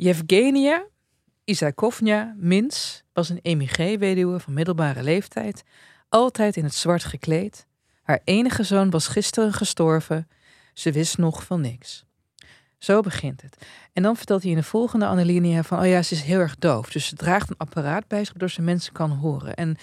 Yevgenia 0.01 0.87
Isakovna 1.45 2.35
Mins 2.37 3.03
was 3.13 3.29
een 3.29 3.39
emigré-weduwe 3.43 4.41
van 4.41 4.53
middelbare 4.53 5.03
leeftijd. 5.03 5.65
Altijd 6.09 6.57
in 6.57 6.65
het 6.65 6.75
zwart 6.75 7.05
gekleed. 7.05 7.67
Haar 8.03 8.21
enige 8.25 8.63
zoon 8.63 8.91
was 8.91 9.09
gisteren 9.09 9.53
gestorven. 9.53 10.29
Ze 10.75 10.93
wist 10.93 11.19
nog 11.19 11.45
van 11.45 11.61
niks. 11.61 12.05
Zo 12.79 13.01
begint 13.01 13.43
het. 13.43 13.67
En 13.93 14.03
dan 14.03 14.17
vertelt 14.17 14.43
hij 14.43 14.51
in 14.51 14.57
de 14.57 14.63
volgende 14.63 15.07
alinea 15.07 15.63
van... 15.63 15.79
oh 15.79 15.87
ja, 15.87 16.03
ze 16.03 16.15
is 16.15 16.23
heel 16.23 16.41
erg 16.41 16.57
doof. 16.57 16.91
Dus 16.91 17.07
ze 17.07 17.15
draagt 17.15 17.51
een 17.51 17.57
apparaat 17.57 18.07
bij 18.09 18.19
zich... 18.19 18.29
waardoor 18.29 18.51
ze 18.51 18.63
mensen 18.63 18.93
kan 18.93 19.11
horen. 19.11 19.55
En 19.55 19.77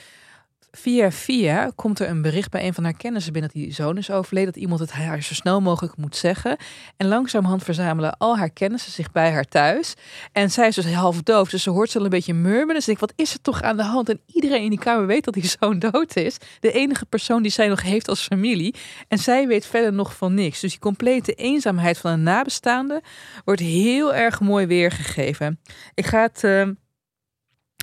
via 0.75 1.11
via 1.11 1.71
komt 1.75 1.99
er 1.99 2.09
een 2.09 2.21
bericht 2.21 2.51
bij 2.51 2.65
een 2.65 2.73
van 2.73 2.83
haar 2.83 2.97
kennissen... 2.97 3.33
binnen 3.33 3.51
dat 3.53 3.61
die 3.61 3.73
zoon 3.73 3.97
is 3.97 4.11
overleden... 4.11 4.53
dat 4.53 4.61
iemand 4.61 4.79
het 4.79 4.91
haar 4.91 5.21
zo 5.21 5.33
snel 5.33 5.61
mogelijk 5.61 5.97
moet 5.97 6.15
zeggen. 6.15 6.57
En 6.97 7.07
langzamerhand 7.07 7.63
verzamelen 7.63 8.17
al 8.17 8.37
haar 8.37 8.49
kennissen 8.49 8.91
zich 8.91 9.11
bij 9.11 9.31
haar 9.31 9.43
thuis. 9.45 9.93
En 10.31 10.51
zij 10.51 10.67
is 10.67 10.75
dus 10.75 10.93
half 10.93 11.21
doof, 11.21 11.49
dus 11.49 11.63
ze 11.63 11.69
hoort 11.69 11.89
ze 11.89 11.97
al 11.97 12.03
een 12.03 12.09
beetje 12.09 12.33
murmelen. 12.33 12.75
Dus 12.75 12.87
ik, 12.87 12.99
wat 12.99 13.13
is 13.15 13.33
er 13.33 13.41
toch 13.41 13.61
aan 13.61 13.77
de 13.77 13.83
hand? 13.83 14.09
En 14.09 14.19
iedereen 14.25 14.63
in 14.63 14.69
die 14.69 14.79
kamer 14.79 15.07
weet 15.07 15.23
dat 15.23 15.33
die 15.33 15.47
zoon 15.59 15.79
dood 15.79 16.15
is. 16.15 16.37
De 16.59 16.71
enige 16.71 17.05
persoon 17.05 17.41
die 17.41 17.51
zij 17.51 17.67
nog 17.67 17.81
heeft 17.81 18.07
als 18.07 18.21
familie. 18.21 18.75
En 19.07 19.17
zij 19.17 19.47
weet 19.47 19.65
verder 19.65 19.93
nog 19.93 20.15
van 20.15 20.33
niks. 20.33 20.59
Dus 20.59 20.71
die 20.71 20.79
complete 20.79 21.33
eenzaamheid 21.33 21.97
van 21.97 22.11
een 22.11 22.23
nabestaande 22.23 23.01
wordt 23.45 23.61
heel 23.61 24.13
erg 24.13 24.39
mooi 24.39 24.65
weergegeven. 24.65 25.59
Ik 25.93 26.05
ga 26.05 26.21
het, 26.21 26.43
eh, 26.43 26.67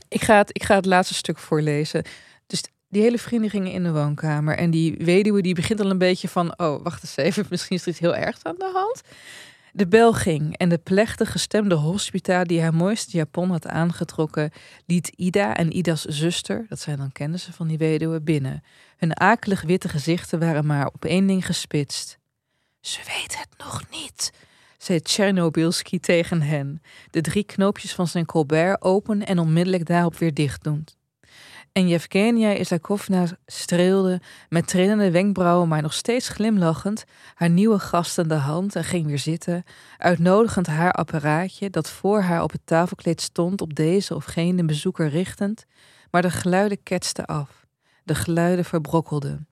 ik 0.09 0.23
ga 0.23 0.37
het, 0.37 0.51
ik 0.53 0.63
ga 0.63 0.75
het 0.75 0.87
laatste 0.87 1.15
stuk 1.15 1.39
voorlezen. 1.39 2.05
Die 2.93 3.03
hele 3.03 3.19
vrienden 3.19 3.51
gingen 3.51 3.73
in 3.73 3.83
de 3.83 3.93
woonkamer. 3.93 4.57
En 4.57 4.71
die 4.71 4.95
weduwe 4.99 5.43
die 5.43 5.55
begint 5.55 5.81
al 5.81 5.91
een 5.91 5.99
beetje 5.99 6.29
van... 6.29 6.59
oh, 6.59 6.83
wacht 6.83 7.03
eens 7.03 7.17
even, 7.17 7.47
misschien 7.51 7.77
is 7.77 7.83
er 7.83 7.89
iets 7.89 7.99
heel 7.99 8.17
ergs 8.17 8.43
aan 8.43 8.55
de 8.59 8.71
hand. 8.75 9.01
De 9.73 9.87
bel 9.87 10.13
ging 10.13 10.57
en 10.57 10.69
de 10.69 10.79
plechtig 10.79 11.33
gestemde 11.33 11.75
hospita 11.75 12.45
die 12.45 12.61
haar 12.61 12.75
mooiste 12.75 13.17
japon 13.17 13.51
had 13.51 13.67
aangetrokken, 13.67 14.51
liet 14.87 15.09
Ida 15.09 15.57
en 15.57 15.77
Ida's 15.77 16.05
zuster, 16.05 16.67
dat 16.69 16.81
zijn 16.81 16.97
dan 16.97 17.13
kennissen 17.13 17.53
van 17.53 17.69
die 17.69 17.79
weduwe, 17.79 18.21
binnen. 18.21 18.63
Hun 18.97 19.21
akelig 19.21 19.63
witte 19.63 19.89
gezichten 19.89 20.39
waren 20.39 20.67
maar 20.67 20.87
op 20.87 21.05
één 21.05 21.27
ding 21.27 21.47
gespitst. 21.47 22.19
Ze 22.81 22.99
weet 23.07 23.39
het 23.39 23.49
nog 23.59 23.83
niet, 23.91 24.33
zei 24.79 25.01
Tchernobylski 25.01 26.01
tegen 26.01 26.43
hen, 26.43 26.83
de 27.11 27.21
drie 27.21 27.45
knoopjes 27.45 27.95
van 27.95 28.07
zijn 28.07 28.27
colbert 28.27 28.83
open 28.83 29.27
en 29.27 29.39
onmiddellijk 29.39 29.87
daarop 29.87 30.17
weer 30.17 30.35
dichtdoend. 30.35 31.01
En 31.73 31.89
Yevgenia 31.89 32.53
Isakovna 32.53 33.27
streelde 33.47 34.21
met 34.49 34.67
trillende 34.67 35.11
wenkbrauwen, 35.11 35.69
maar 35.69 35.83
nog 35.83 35.93
steeds 35.93 36.29
glimlachend, 36.29 37.05
haar 37.35 37.51
nieuwe 37.51 37.79
gast 37.79 38.29
de 38.29 38.35
hand 38.35 38.77
en 38.77 38.85
ging 38.85 39.07
weer 39.07 39.19
zitten, 39.19 39.65
uitnodigend 39.99 40.67
haar 40.67 40.93
apparaatje 40.93 41.71
dat 41.71 41.91
voor 41.91 42.21
haar 42.21 42.43
op 42.43 42.53
het 42.53 42.61
tafelkleed 42.65 43.21
stond 43.21 43.61
op 43.61 43.75
deze 43.75 44.15
of 44.15 44.25
gene 44.25 44.65
bezoeker 44.65 45.09
richtend, 45.09 45.67
maar 46.11 46.23
de 46.23 46.31
geluiden 46.31 46.83
ketsten 46.83 47.25
af. 47.25 47.67
De 48.05 48.15
geluiden 48.15 48.65
verbrokkelden. 48.65 49.47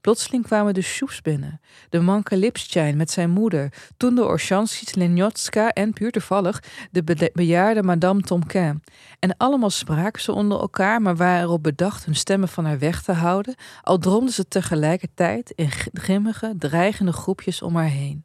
Plotseling 0.00 0.44
kwamen 0.44 0.74
de 0.74 0.82
Sjoeps 0.82 1.22
binnen, 1.22 1.60
de 1.88 2.00
Manke 2.00 2.36
Lipstein 2.36 2.96
met 2.96 3.10
zijn 3.10 3.30
moeder, 3.30 3.72
toen 3.96 4.14
de 4.14 4.24
Orshanskis, 4.24 4.94
Lenjotska 4.94 5.70
en, 5.70 5.92
puur 5.92 6.10
toevallig, 6.10 6.62
de 6.90 7.04
be 7.04 7.30
bejaarde 7.34 7.82
Madame 7.82 8.20
Tomquin. 8.20 8.82
En 9.18 9.36
allemaal 9.36 9.70
spraken 9.70 10.22
ze 10.22 10.32
onder 10.32 10.60
elkaar, 10.60 11.02
maar 11.02 11.16
waren 11.16 11.42
erop 11.42 11.62
bedacht 11.62 12.04
hun 12.04 12.16
stemmen 12.16 12.48
van 12.48 12.64
haar 12.64 12.78
weg 12.78 13.02
te 13.02 13.12
houden, 13.12 13.54
al 13.82 13.98
droomden 13.98 14.34
ze 14.34 14.48
tegelijkertijd 14.48 15.50
in 15.50 15.70
grimmige, 15.92 16.54
dreigende 16.58 17.12
groepjes 17.12 17.62
om 17.62 17.76
haar 17.76 17.84
heen. 17.84 18.24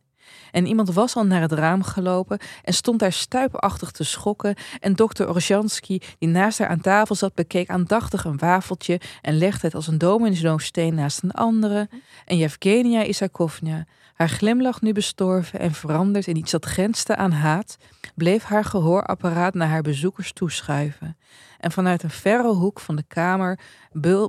En 0.55 0.65
iemand 0.65 0.93
was 0.93 1.15
al 1.15 1.25
naar 1.25 1.41
het 1.41 1.51
raam 1.51 1.83
gelopen 1.83 2.39
en 2.63 2.73
stond 2.73 2.99
daar 2.99 3.11
stuipachtig 3.11 3.91
te 3.91 4.03
schokken. 4.03 4.55
En 4.79 4.93
dokter 4.93 5.29
Orjanski, 5.29 6.01
die 6.19 6.29
naast 6.29 6.59
haar 6.59 6.67
aan 6.67 6.81
tafel 6.81 7.15
zat, 7.15 7.33
bekeek 7.33 7.69
aandachtig 7.69 8.25
een 8.25 8.37
wafeltje 8.37 8.99
en 9.21 9.37
legde 9.37 9.65
het 9.67 9.75
als 9.75 9.87
een 9.87 9.97
domino-steen 9.97 10.95
naast 10.95 11.23
een 11.23 11.31
andere. 11.31 11.89
En 12.25 12.37
Yevgenia 12.37 13.03
Isakovna, 13.03 13.85
haar 14.13 14.29
glimlach 14.29 14.81
nu 14.81 14.91
bestorven 14.91 15.59
en 15.59 15.73
veranderd 15.73 16.27
in 16.27 16.37
iets 16.37 16.51
dat 16.51 16.65
grensde 16.65 17.15
aan 17.15 17.31
haat, 17.31 17.77
bleef 18.15 18.43
haar 18.43 18.65
gehoorapparaat 18.65 19.53
naar 19.53 19.69
haar 19.69 19.81
bezoekers 19.81 20.33
toeschuiven. 20.33 21.17
En 21.59 21.71
vanuit 21.71 22.03
een 22.03 22.09
verre 22.09 22.53
hoek 22.53 22.79
van 22.79 22.95
de 22.95 23.05
kamer 23.07 23.59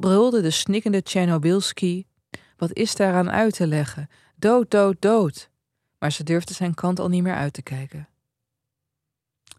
brulde 0.01 0.41
de 0.41 0.51
snikkende 0.51 1.03
Tchernobylski: 1.03 2.07
Wat 2.57 2.73
is 2.73 2.95
daaraan 2.95 3.31
uit 3.31 3.55
te 3.55 3.67
leggen? 3.67 4.09
Dood, 4.37 4.71
dood, 4.71 4.97
dood 4.99 5.55
maar 5.99 6.13
ze 6.13 6.25
durfde 6.25 6.55
zijn 6.55 6.75
kant 6.75 6.99
al 7.01 7.09
niet 7.09 7.23
meer 7.23 7.35
uit 7.35 7.53
te 7.53 7.63
kijken. 7.63 8.09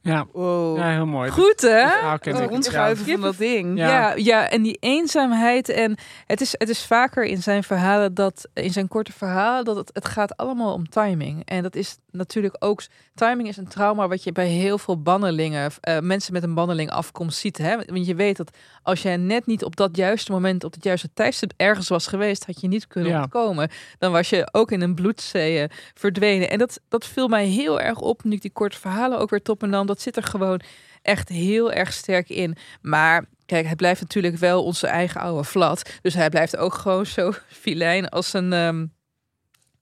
Ja, 0.02 0.26
Wow. 0.34 0.78
ja 0.78 0.90
heel 0.92 1.06
mooi. 1.06 1.30
Goed 1.32 1.62
hè? 1.62 1.88
Verhaal 1.90 2.20
ken 2.20 2.36
Het 2.36 2.50
rondschuiven 2.50 3.06
van 3.06 3.22
dat 3.22 3.38
ding. 3.38 3.78
Ja. 3.78 3.88
Ja. 3.90 4.14
ja, 4.16 4.50
en 4.50 4.62
die 4.62 4.78
eenzaamheid. 4.80 5.70
En 5.70 5.98
het 6.26 6.42
is, 6.42 6.56
het 6.58 6.70
is 6.70 6.86
vaker 6.86 7.24
in 7.26 7.42
zijn 7.42 7.64
verhalen 7.64 8.14
dat, 8.14 8.48
in 8.54 8.72
zijn 8.72 8.88
korte 8.88 9.12
verhalen, 9.12 9.66
dat 9.66 9.76
het, 9.76 9.90
het 9.94 10.06
gaat 10.08 10.38
allemaal 10.38 10.74
om 10.74 10.90
timing. 10.90 11.42
En 11.46 11.64
dat 11.64 11.76
is 11.76 11.98
natuurlijk 12.12 12.56
ook, 12.60 12.82
timing 13.16 13.48
is 13.48 13.58
een 13.58 13.68
trauma 13.68 14.08
wat 14.08 14.24
je 14.24 14.32
bij 14.32 14.48
heel 14.48 14.78
veel 14.78 15.02
bannelingen, 15.02 15.72
eh, 15.82 16.00
mensen 16.00 16.34
met 16.34 16.44
een 16.44 16.54
banneling 16.54 16.90
afkomst 16.92 17.40
ziet. 17.40 17.58
Hè? 17.58 17.76
Want 17.76 18.06
je 18.08 18.16
weet 18.16 18.38
dat 18.38 18.58
als 18.84 19.02
jij 19.02 19.18
net 19.18 19.46
niet 19.46 19.64
op 19.64 19.76
dat 19.76 19.96
juiste 19.98 20.32
moment, 20.32 20.64
op 20.64 20.74
het 20.74 20.84
juiste 20.84 21.10
tijdstip 21.14 21.54
ergens 21.58 21.88
was 21.88 22.08
geweest, 22.08 22.46
had 22.46 22.62
je 22.62 22.68
niet 22.68 22.88
kunnen 22.88 23.12
Ja. 23.12 23.22
ontkomen. 23.22 23.70
Dan 24.00 24.12
was 24.12 24.30
je 24.30 24.50
ook 24.52 24.72
in 24.72 24.82
een 24.82 24.96
bloedzee 24.96 25.68
verdwenen. 25.94 26.50
En 26.50 26.58
dat, 26.58 26.80
dat 26.88 27.06
viel 27.06 27.28
mij 27.28 27.46
heel 27.46 27.80
erg 27.82 28.00
op, 28.00 28.24
nu 28.24 28.32
ik 28.36 28.42
die 28.42 28.52
korte 28.52 28.78
verhalen 28.80 29.20
ook 29.20 29.30
weer 29.30 29.42
top 29.42 29.64
en 29.64 29.70
nam. 29.70 29.86
Dat 29.88 30.02
zit 30.02 30.16
er 30.18 30.24
gewoon 30.24 30.62
echt 31.02 31.30
heel 31.30 31.72
erg 31.72 31.94
sterk 31.94 32.30
in. 32.30 32.56
Maar 32.82 33.26
kijk, 33.46 33.66
hij 33.66 33.76
blijft 33.76 34.02
natuurlijk 34.02 34.38
wel 34.38 34.64
onze 34.64 34.88
eigen 34.88 35.22
oude 35.22 35.44
flat. 35.44 35.90
Dus 36.02 36.14
hij 36.14 36.30
blijft 36.30 36.58
ook 36.58 36.74
gewoon 36.74 37.06
zo 37.06 37.34
filijn 37.64 38.10
als 38.10 38.34
een 38.34 38.54
ehm, 38.54 38.86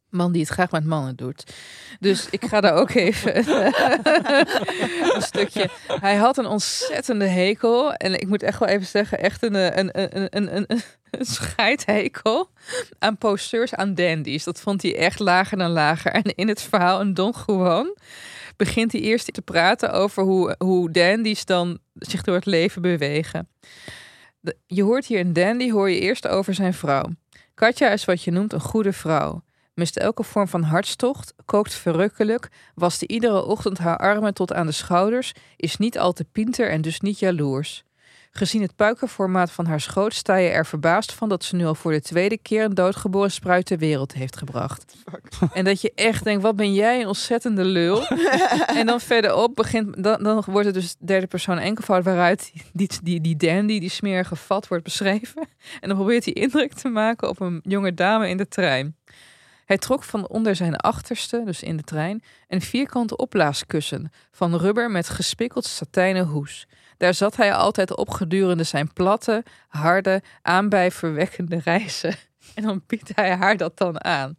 man 0.10 0.32
die 0.32 0.42
het 0.42 0.50
graag 0.50 0.72
met 0.72 0.86
mannen 0.86 1.16
doet. 1.16 1.54
Dus 2.00 2.28
ik 2.30 2.46
ga 2.46 2.62
daar 2.62 2.74
ook 2.74 2.90
even 2.90 3.36
een 5.16 5.22
stukje. 5.22 5.70
Hij 5.88 6.16
had 6.16 6.38
een 6.38 6.46
ontzettende 6.46 7.26
hekel. 7.26 7.94
En 7.94 8.14
ik 8.14 8.28
moet 8.28 8.44
echt 8.44 8.60
wel 8.60 8.70
even 8.70 8.88
zeggen, 8.88 9.20
echt 9.20 9.44
een, 9.44 9.56
eh, 9.56 9.78
een, 9.78 9.90
een, 10.02 10.28
een, 10.30 10.56
een, 10.56 10.66
een, 11.10 11.26
scheidhekel 11.26 12.50
aan 13.00 13.18
posters, 13.18 13.76
aan 13.76 13.96
dandies. 13.96 14.44
Dat 14.44 14.60
vond 14.60 14.82
hij 14.82 14.98
echt 14.98 15.20
lager 15.20 15.58
dan 15.58 15.72
lager. 15.72 16.12
En 16.12 16.24
in 16.24 16.48
het 16.48 16.62
verhaal 16.62 17.02
een 17.02 17.14
Don 17.14 17.34
Juan 17.46 17.96
begint 18.58 18.92
hij 18.92 19.02
eerst 19.02 19.34
te 19.34 19.42
praten 19.42 19.94
over 19.94 20.24
hoe, 20.24 20.56
hoe 20.58 20.92
dandies 20.92 21.46
dan 21.46 21.80
zich 21.94 22.22
door 22.22 22.36
het 22.36 22.46
leven 22.46 22.82
bewegen. 22.82 23.48
Je 24.68 24.84
hoort 24.84 25.06
hier 25.06 25.20
een 25.20 25.34
dandy, 25.34 25.72
hoor 25.72 25.90
je 25.90 26.00
eerst 26.00 26.28
over 26.28 26.54
zijn 26.54 26.74
vrouw. 26.74 27.06
Katja 27.54 27.90
is 27.90 28.06
wat 28.06 28.24
je 28.24 28.32
noemt 28.32 28.54
een 28.54 28.60
goede 28.60 28.94
vrouw. 28.94 29.44
Mist 29.74 29.98
elke 29.98 30.24
vorm 30.24 30.48
van 30.48 30.64
hartstocht, 30.64 31.34
kookt 31.46 31.74
verrukkelijk, 31.74 32.50
wast 32.76 33.02
iedere 33.02 33.44
ochtend 33.44 33.78
haar 33.78 33.98
armen 33.98 34.34
tot 34.34 34.54
aan 34.54 34.66
de 34.66 34.72
schouders, 34.72 35.32
is 35.56 35.78
niet 35.78 36.00
al 36.00 36.14
te 36.14 36.26
pinter 36.32 36.70
en 36.70 36.82
dus 36.82 37.00
niet 37.00 37.20
jaloers. 37.20 37.84
Gezien 38.38 38.62
het 38.62 38.76
puikenformaat 38.76 39.52
van 39.52 39.66
haar 39.66 39.82
schoot 39.82 40.14
sta 40.14 40.36
je 40.36 40.50
er 40.50 40.66
verbaasd 40.66 41.14
van 41.14 41.30
dat 41.30 41.44
ze 41.44 41.56
nu 41.56 41.66
al 41.66 41.76
voor 41.76 41.92
de 41.92 42.02
tweede 42.02 42.38
keer 42.38 42.64
een 42.64 42.74
doodgeboren 42.74 43.32
spruit 43.32 43.66
ter 43.66 43.78
wereld 43.78 44.14
heeft 44.14 44.38
gebracht. 44.38 44.96
En 45.54 45.66
dat 45.66 45.82
je 45.82 45.92
echt 45.96 46.24
denkt, 46.24 46.42
wat 46.42 46.56
ben 46.56 46.74
jij 46.74 47.02
een 47.02 47.08
ontzettende 47.08 47.64
lul. 47.64 48.08
en 48.80 48.86
dan 48.86 49.00
verderop 49.00 49.56
begint, 49.56 50.04
dan, 50.04 50.24
dan 50.24 50.44
wordt 50.46 50.66
het 50.66 50.76
dus 50.76 50.96
derde 51.00 51.28
persoon 51.28 51.58
enkelvoud 51.58 52.04
waaruit 52.04 52.52
die, 52.74 52.90
die, 53.04 53.22
die 53.22 53.36
dandy, 53.36 53.80
die 53.80 53.90
smerige 53.90 54.36
vat 54.36 54.68
wordt 54.68 54.84
beschreven. 54.84 55.48
En 55.82 55.88
dan 55.88 55.98
probeert 55.98 56.26
hij 56.26 56.34
indruk 56.34 56.74
te 56.74 56.90
maken 56.90 57.30
op 57.30 57.40
een 57.40 57.60
jonge 57.64 57.94
dame 57.94 58.30
in 58.30 58.38
de 58.38 58.48
trein. 58.48 58.96
Hij 59.66 59.78
trok 59.78 60.04
van 60.04 60.28
onder 60.28 60.56
zijn 60.56 60.76
achterste, 60.76 61.42
dus 61.46 61.64
in 61.64 61.78
de 61.78 61.84
trein, 61.84 62.24
een 62.48 62.62
vierkante 62.62 63.18
opblaaskussen 63.18 64.12
van 64.32 64.56
rubber 64.56 64.92
met 64.92 65.10
gespikkeld 65.10 65.66
satijnen 65.66 66.26
hoes. 66.26 66.68
Daar 66.98 67.14
zat 67.14 67.36
hij 67.36 67.54
altijd 67.54 67.96
op 67.96 68.10
gedurende 68.10 68.64
zijn 68.64 68.94
platte, 68.94 69.44
harde, 69.68 70.22
aanbijverwekkende 70.42 71.62
reizen. 71.64 72.16
En 72.56 72.64
dan 72.64 72.84
biedt 72.88 73.12
hij 73.16 73.36
haar 73.36 73.58
dat 73.58 73.78
dan 73.78 74.04
aan. 74.04 74.38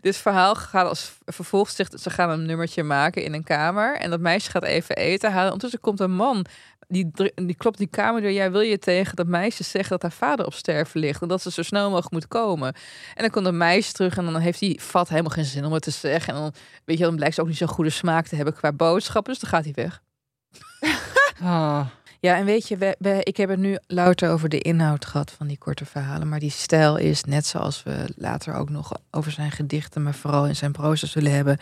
Dit 0.00 0.16
verhaal 0.16 0.54
gaat 0.54 0.88
als 0.88 1.12
vervolgens 1.24 1.76
zegt 1.76 2.00
ze 2.00 2.10
gaan 2.10 2.30
een 2.30 2.46
nummertje 2.46 2.82
maken 2.82 3.22
in 3.22 3.32
een 3.32 3.44
kamer 3.44 3.96
en 3.96 4.10
dat 4.10 4.20
meisje 4.20 4.50
gaat 4.50 4.62
even 4.62 4.96
eten 4.96 5.30
halen. 5.32 5.52
Ondertussen 5.52 5.80
komt 5.80 6.00
een 6.00 6.14
man 6.14 6.46
die, 6.92 7.10
die 7.34 7.54
klopt 7.54 7.78
die 7.78 7.86
kamer 7.86 8.20
door. 8.20 8.32
Jij 8.32 8.50
wil 8.50 8.60
je 8.60 8.78
tegen 8.78 9.16
dat 9.16 9.26
meisje 9.26 9.64
zeggen 9.64 9.90
dat 9.90 10.02
haar 10.02 10.28
vader 10.28 10.46
op 10.46 10.54
sterven 10.54 11.00
ligt 11.00 11.22
en 11.22 11.28
dat 11.28 11.42
ze 11.42 11.50
zo 11.50 11.62
snel 11.62 11.90
mogelijk 11.90 12.12
moet 12.12 12.28
komen. 12.28 12.74
En 13.14 13.22
dan 13.22 13.30
komt 13.30 13.46
een 13.46 13.56
meisje 13.56 13.92
terug 13.92 14.16
en 14.16 14.24
dan 14.24 14.36
heeft 14.36 14.58
die 14.58 14.82
vat 14.82 15.08
helemaal 15.08 15.30
geen 15.30 15.44
zin 15.44 15.64
om 15.64 15.72
het 15.72 15.82
te 15.82 15.90
zeggen. 15.90 16.34
En 16.34 16.40
dan 16.40 16.52
weet 16.84 16.98
je, 16.98 17.04
dan 17.04 17.16
blijkt 17.16 17.34
ze 17.34 17.40
ook 17.40 17.48
niet 17.48 17.56
zo'n 17.56 17.68
goede 17.68 17.90
smaak 17.90 18.26
te 18.26 18.36
hebben 18.36 18.54
qua 18.54 18.72
boodschappen, 18.72 19.32
dus 19.32 19.42
dan 19.42 19.50
gaat 19.50 19.64
hij 19.64 19.72
weg. 19.74 20.02
Ah, 21.40 21.86
Ja, 22.20 22.36
en 22.36 22.44
weet 22.44 22.68
je, 22.68 22.96
ik 23.22 23.36
heb 23.36 23.48
het 23.48 23.58
nu 23.58 23.78
louter 23.86 24.30
over 24.30 24.48
de 24.48 24.58
inhoud 24.58 25.04
gehad 25.04 25.30
van 25.30 25.46
die 25.46 25.58
korte 25.58 25.84
verhalen. 25.84 26.28
Maar 26.28 26.38
die 26.38 26.50
stijl 26.50 26.96
is, 26.96 27.24
net 27.24 27.46
zoals 27.46 27.82
we 27.82 28.12
later 28.16 28.54
ook 28.54 28.70
nog 28.70 28.92
over 29.10 29.32
zijn 29.32 29.50
gedichten, 29.50 30.02
maar 30.02 30.14
vooral 30.14 30.46
in 30.46 30.56
zijn 30.56 30.72
proza 30.72 31.06
zullen 31.06 31.32
hebben, 31.32 31.58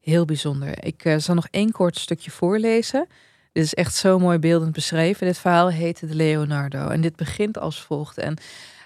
heel 0.00 0.24
bijzonder. 0.24 0.84
Ik 0.84 1.04
eh, 1.04 1.18
zal 1.18 1.34
nog 1.34 1.46
één 1.50 1.72
kort 1.72 1.98
stukje 1.98 2.30
voorlezen. 2.30 3.06
Dit 3.52 3.64
is 3.64 3.74
echt 3.74 3.94
zo 3.94 4.18
mooi 4.18 4.38
beeldend 4.38 4.72
beschreven. 4.72 5.26
Dit 5.26 5.38
verhaal 5.38 5.68
heette 5.70 6.06
de 6.06 6.14
Leonardo. 6.14 6.88
En 6.88 7.00
dit 7.00 7.16
begint 7.16 7.58
als 7.58 7.82
volgt. 7.82 8.18
En 8.18 8.36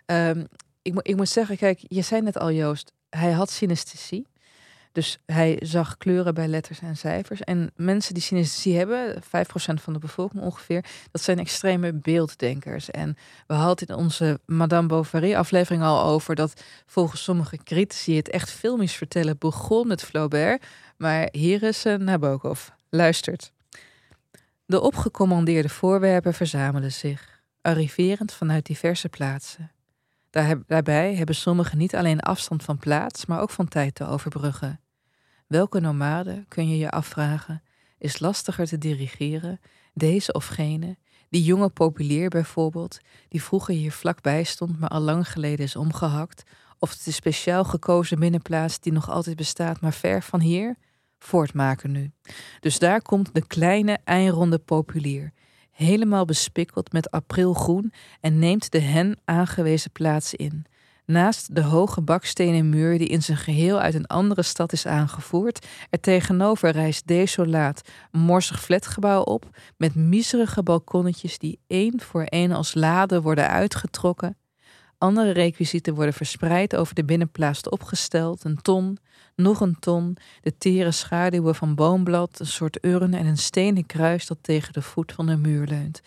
ehm, 0.07 0.45
ik, 0.83 1.01
ik 1.03 1.17
moet 1.17 1.29
zeggen, 1.29 1.57
kijk, 1.57 1.81
je 1.89 2.03
zei 2.03 2.21
net 2.23 2.39
al, 2.39 2.51
Joost, 2.53 2.93
hij 3.11 3.33
had 3.33 3.51
synesthesie. 3.51 4.27
Dus 4.97 5.19
hij 5.27 5.59
zag 5.63 5.97
kleuren 5.97 6.35
bij 6.35 6.49
letters 6.49 6.81
en 6.81 6.97
cijfers. 6.97 7.41
En 7.41 7.71
mensen 7.75 8.15
die 8.15 8.23
synesthesie 8.23 8.77
hebben, 8.77 9.23
5% 9.23 9.27
van 9.75 9.93
de 9.93 9.99
bevolking 9.99 10.43
ongeveer, 10.43 10.85
dat 11.11 11.23
zijn 11.23 11.39
extreme 11.39 11.93
beelddenkers. 11.93 12.91
En 12.91 13.17
we 13.47 13.55
hadden 13.55 13.89
in 13.89 13.95
onze 13.95 14.41
Madame 14.47 14.87
Bovary 14.87 15.35
aflevering 15.35 15.83
al 15.83 16.03
over 16.05 16.35
dat 16.35 16.63
volgens 16.87 17.23
sommige 17.23 17.57
critici 17.57 18.17
het 18.17 18.31
echt 18.31 18.51
filmisch 18.51 18.95
vertellen 18.95 19.39
begon 19.39 19.87
met 19.87 20.03
Flaubert. 20.03 20.65
Maar 20.97 21.29
hier 21.33 21.63
is 21.63 21.85
een 21.85 22.05
Nabokov. 22.05 22.69
Luistert. 22.91 23.53
De 24.67 24.81
opgecommandeerde 24.81 25.69
voorwerpen 25.69 26.35
verzamelen 26.35 26.93
zich, 26.93 27.41
arriverend 27.61 28.33
vanuit 28.33 28.67
diverse 28.67 29.09
plaatsen. 29.09 29.71
Daarbij 30.67 31.15
hebben 31.15 31.35
sommigen 31.35 31.79
niet 31.79 31.97
alleen 31.97 32.21
afstand 32.21 32.63
van 32.63 32.79
plaats, 32.79 33.27
maar 33.27 33.41
ook 33.41 33.51
van 33.51 33.69
tijd 33.69 33.95
te 33.95 34.07
overbruggen. 34.07 34.81
Welke 35.47 35.81
nomade, 35.81 36.45
kun 36.49 36.69
je 36.69 36.79
je 36.79 36.91
afvragen, 36.91 37.63
is 37.99 38.19
lastiger 38.19 38.67
te 38.67 38.79
dirigeren, 38.79 39.61
deze 39.95 40.33
of 40.33 40.47
gene, 40.47 40.97
die 41.29 41.45
jonge 41.45 41.69
populier 41.69 42.29
bijvoorbeeld, 42.29 42.99
die 43.29 43.43
vroeger 43.43 43.75
hier 43.75 43.93
vlakbij 43.93 44.45
stond, 44.45 44.79
maar 44.79 44.89
al 44.89 45.01
lang 45.01 45.31
geleden 45.31 45.65
is 45.65 45.77
omgehakt, 45.77 46.43
of 46.79 46.97
de 46.97 47.11
speciaal 47.11 47.65
gekozen 47.65 48.19
binnenplaats 48.19 48.81
die 48.81 48.93
nog 48.93 49.11
altijd 49.11 49.37
bestaat, 49.37 49.81
maar 49.81 49.93
ver 49.93 50.23
van 50.23 50.41
hier? 50.41 50.77
Voortmaken 51.19 51.91
nu. 51.91 52.11
Dus 52.61 52.79
daar 52.79 53.03
komt 53.03 53.35
de 53.35 53.47
kleine, 53.47 53.99
eindronde 54.05 54.59
populier, 54.59 55.33
helemaal 55.71 56.25
bespikkeld 56.25 56.93
met 56.93 57.11
aprilgroen 57.11 57.93
en 58.21 58.39
neemt 58.39 58.73
de 58.73 58.81
hen 58.81 59.19
aangewezen 59.25 59.91
plaats 59.91 60.35
in. 60.35 60.67
Naast 61.07 61.55
de 61.55 61.63
hoge 61.63 62.01
bakstenen 62.01 62.69
muur 62.69 62.99
die 62.99 63.09
in 63.09 63.23
zijn 63.23 63.39
geheel 63.39 63.81
uit 63.81 63.95
een 63.95 64.07
andere 64.07 64.43
stad 64.43 64.73
is 64.73 64.87
aangevoerd, 64.87 65.67
er 65.91 66.01
tegenover 66.01 66.71
rijst 66.71 67.07
desolaat 67.07 67.89
een 68.13 68.21
morsig 68.21 68.63
flatgebouw 68.63 69.23
op 69.23 69.51
met 69.77 69.95
miserige 69.95 70.63
balkonnetjes 70.63 71.39
die 71.39 71.59
één 71.67 72.01
voor 72.01 72.23
één 72.23 72.53
als 72.53 72.75
laden 72.75 73.23
worden 73.23 73.49
uitgetrokken. 73.49 74.37
Andere 74.99 75.31
requisieten 75.31 75.95
worden 75.95 76.15
verspreid 76.15 76.77
over 76.77 76.95
de 76.95 77.05
binnenplaats 77.05 77.69
opgesteld, 77.69 78.45
een 78.45 78.63
ton, 78.63 78.99
nog 79.35 79.61
een 79.61 79.79
ton, 79.79 80.17
de 80.41 80.59
tere 80.59 80.91
schaduwen 80.91 81.55
van 81.55 81.75
boomblad, 81.75 82.41
een 82.41 82.47
soort 82.47 82.85
urn 82.85 83.15
en 83.15 83.27
een 83.27 83.39
stenen 83.39 83.87
kruis 83.87 84.27
dat 84.27 84.39
tegen 84.41 84.73
de 84.73 84.83
voet 84.83 85.13
van 85.13 85.27
de 85.27 85.37
muur 85.37 85.67
leunt. 85.67 86.01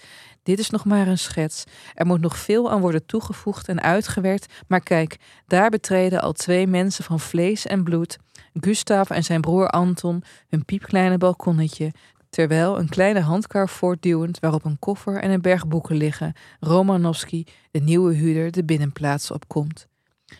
Dit 0.49 0.59
is 0.59 0.69
nog 0.69 0.85
maar 0.85 1.07
een 1.07 1.17
schets. 1.17 1.63
Er 1.93 2.05
moet 2.05 2.21
nog 2.21 2.37
veel 2.37 2.71
aan 2.71 2.81
worden 2.81 3.05
toegevoegd 3.05 3.67
en 3.67 3.81
uitgewerkt. 3.81 4.53
Maar 4.67 4.79
kijk, 4.79 5.17
daar 5.47 5.69
betreden 5.69 6.21
al 6.21 6.31
twee 6.31 6.67
mensen 6.67 7.03
van 7.03 7.19
vlees 7.19 7.65
en 7.65 7.83
bloed. 7.83 8.17
Gustav 8.53 9.09
en 9.09 9.23
zijn 9.23 9.41
broer 9.41 9.67
Anton 9.67 10.23
hun 10.47 10.65
piepkleine 10.65 11.17
balkonnetje. 11.17 11.91
Terwijl 12.29 12.79
een 12.79 12.89
kleine 12.89 13.19
handkar 13.19 13.69
voortduwend 13.69 14.39
waarop 14.39 14.65
een 14.65 14.79
koffer 14.79 15.21
en 15.21 15.31
een 15.31 15.41
berg 15.41 15.67
boeken 15.67 15.95
liggen, 15.95 16.33
Romanowski, 16.59 17.45
de 17.71 17.79
nieuwe 17.79 18.13
huurder, 18.13 18.51
de 18.51 18.63
binnenplaats 18.63 19.31
opkomt. 19.31 19.88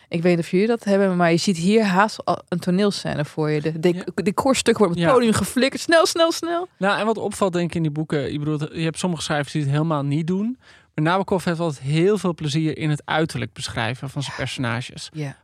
Ik 0.08 0.22
weet 0.22 0.36
niet 0.36 0.44
of 0.44 0.50
jullie 0.50 0.66
dat 0.66 0.84
hebben, 0.84 1.16
maar 1.16 1.30
je 1.30 1.36
ziet 1.36 1.56
hier 1.56 1.84
haast 1.84 2.24
al 2.24 2.42
een 2.48 2.58
toneelscène 2.58 3.24
voor 3.24 3.50
je. 3.50 3.60
De, 3.60 3.80
de, 3.80 3.94
Ja. 3.94 4.04
decorstuk 4.22 4.78
wordt 4.78 4.92
op 4.92 4.98
het 4.98 5.08
Ja. 5.08 5.14
podium 5.14 5.32
geflikkerd. 5.32 5.82
Snel, 5.82 6.06
snel, 6.06 6.32
snel. 6.32 6.68
Nou, 6.78 6.98
en 7.00 7.06
wat 7.06 7.18
opvalt 7.18 7.52
denk 7.52 7.68
ik 7.68 7.74
in 7.74 7.82
die 7.82 7.90
boeken, 7.90 8.32
je, 8.32 8.38
bedoelt, 8.38 8.68
je 8.72 8.82
hebt 8.82 8.98
sommige 8.98 9.22
schrijvers 9.22 9.52
die 9.52 9.62
het 9.62 9.70
helemaal 9.70 10.02
niet 10.04 10.26
doen. 10.26 10.58
Maar 10.94 11.04
Nabokov 11.04 11.44
heeft 11.44 11.60
altijd 11.60 11.82
heel 11.84 12.18
veel 12.18 12.34
plezier 12.34 12.78
in 12.78 12.90
het 12.90 13.02
uiterlijk 13.04 13.52
beschrijven 13.52 14.10
van 14.10 14.22
zijn 14.22 14.36
personages. 14.36 15.08
Ja. 15.12 15.36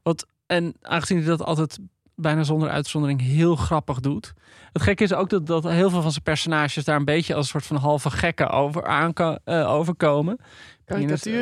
En 0.46 0.74
aangezien 0.82 1.16
hij 1.18 1.26
dat 1.26 1.42
altijd 1.42 1.78
bijna 2.16 2.42
zonder 2.42 2.68
uitzondering 2.68 3.20
heel 3.20 3.56
grappig 3.56 4.00
doet. 4.00 4.32
Het 4.72 4.82
gekke 4.82 5.02
is 5.04 5.12
ook 5.12 5.28
dat, 5.30 5.46
dat 5.46 5.64
heel 5.64 5.90
veel 5.90 6.02
van 6.02 6.10
zijn 6.10 6.22
personages 6.22 6.84
daar 6.84 6.96
een 6.96 7.04
beetje 7.04 7.34
als 7.34 7.44
een 7.44 7.50
soort 7.50 7.66
van 7.66 7.76
halve 7.76 8.10
gekken 8.10 8.50
over 8.50 8.84
aanko- 8.86 9.36
eh, 9.44 9.72
overkomen. 9.72 10.36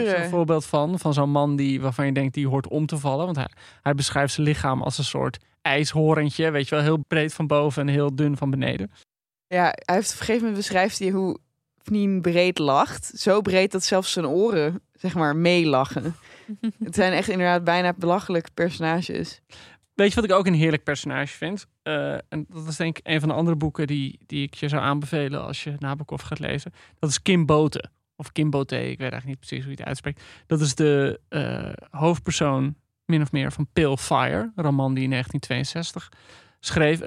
Is 0.06 0.12
een 0.22 0.28
voorbeeld 0.28 0.66
van, 0.66 0.98
van 0.98 1.14
zo'n 1.14 1.30
man 1.30 1.56
die, 1.56 1.80
waarvan 1.80 2.06
je 2.06 2.12
denkt 2.12 2.34
die 2.34 2.48
hoort 2.48 2.68
om 2.68 2.86
te 2.86 2.98
vallen. 2.98 3.24
Want 3.24 3.36
hij, 3.36 3.48
hij 3.82 3.94
beschrijft 3.94 4.34
zijn 4.34 4.46
lichaam 4.46 4.82
als 4.82 4.98
een 4.98 5.04
soort 5.04 5.38
ijshorentje. 5.62 6.50
Weet 6.50 6.68
je 6.68 6.74
wel, 6.74 6.84
heel 6.84 7.04
breed 7.08 7.34
van 7.34 7.46
boven 7.46 7.82
en 7.82 7.94
heel 7.94 8.14
dun 8.14 8.36
van 8.36 8.50
beneden. 8.50 8.90
Ja, 9.46 9.62
hij 9.74 9.94
heeft 9.94 10.12
op 10.12 10.18
een 10.18 10.24
gegeven 10.24 10.40
moment 10.40 10.56
beschrijft 10.56 10.98
hij 10.98 11.10
hoe 11.10 11.38
Pnien 11.82 12.20
breed 12.20 12.58
lacht. 12.58 13.12
Zo 13.14 13.40
breed 13.40 13.72
dat 13.72 13.84
zelfs 13.84 14.12
zijn 14.12 14.26
oren, 14.26 14.80
zeg 14.92 15.14
maar, 15.14 15.36
meelachen. 15.36 16.14
Het 16.84 16.94
zijn 16.94 17.12
echt 17.12 17.28
inderdaad 17.28 17.64
bijna 17.64 17.92
belachelijke 17.96 18.50
personages. 18.54 19.40
Weet 19.94 20.08
je 20.08 20.14
wat 20.14 20.24
ik 20.24 20.32
ook 20.36 20.46
een 20.46 20.54
heerlijk 20.54 20.84
personage 20.84 21.36
vind? 21.36 21.66
Eh, 21.82 22.12
en 22.12 22.46
dat 22.48 22.66
is 22.68 22.76
denk 22.76 22.98
ik 22.98 23.08
een 23.08 23.20
van 23.20 23.28
de 23.28 23.34
andere 23.34 23.56
boeken 23.56 23.86
die, 23.86 24.18
die 24.26 24.42
ik 24.42 24.54
je 24.54 24.68
zou 24.68 24.82
aanbevelen 24.82 25.42
als 25.44 25.64
je 25.64 25.74
Nabokov 25.78 26.22
gaat 26.24 26.38
lezen. 26.38 26.72
Dat 26.98 27.10
is 27.10 27.22
Kim 27.22 27.46
Bote. 27.46 27.84
Of 28.16 28.32
Kim 28.32 28.50
Bote, 28.50 28.76
ik 28.76 28.82
weet 28.98 28.98
eigenlijk 29.12 29.26
niet 29.26 29.38
precies 29.38 29.58
hoe 29.64 29.70
je 29.70 29.76
het 29.78 29.86
uitspreekt. 29.86 30.22
Dat 30.46 30.60
is 30.60 30.74
de 30.74 31.20
eh, 31.28 31.72
hoofdpersoon, 32.00 32.74
min 33.04 33.22
of 33.22 33.32
meer, 33.32 33.52
van 33.52 33.68
Pale 33.72 33.98
Fire. 33.98 34.52
Een 34.54 34.64
roman 34.64 34.94
die 34.94 35.04
in 35.04 35.10
1962 35.10 36.08
schreef. 36.60 36.98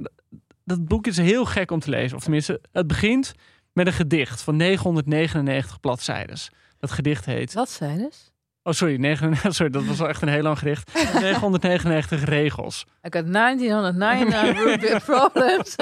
Dat- 0.63 0.85
boek 0.87 1.07
is 1.07 1.17
heel 1.17 1.45
gek 1.45 1.71
om 1.71 1.79
te 1.79 1.89
lezen. 1.89 2.17
Of 2.17 2.23
tenminste, 2.23 2.61
het 2.71 2.87
begint 2.87 3.33
met 3.73 3.87
een 3.87 3.93
gedicht 3.93 4.41
van 4.41 4.55
999 4.55 5.79
bladzijdes. 5.79 6.51
Dat 6.77 6.91
gedicht 6.91 7.25
heet 7.25 7.53
dus? 7.97 8.33
Oh, 8.67 8.73
sorry, 8.73 8.95
99, 8.97 9.53
sorry, 9.55 9.71
dat 9.71 9.85
was 9.85 9.97
wel 9.97 10.07
echt 10.07 10.21
een 10.21 10.27
heel 10.27 10.41
lang 10.41 10.59
gedicht. 10.59 10.93
999 10.93 12.23
regels. 12.39 12.85
Ik 13.01 13.13
had 13.13 13.33
1999 13.33 14.63
root 14.63 14.79
beer 14.79 15.01
problems. 15.05 15.75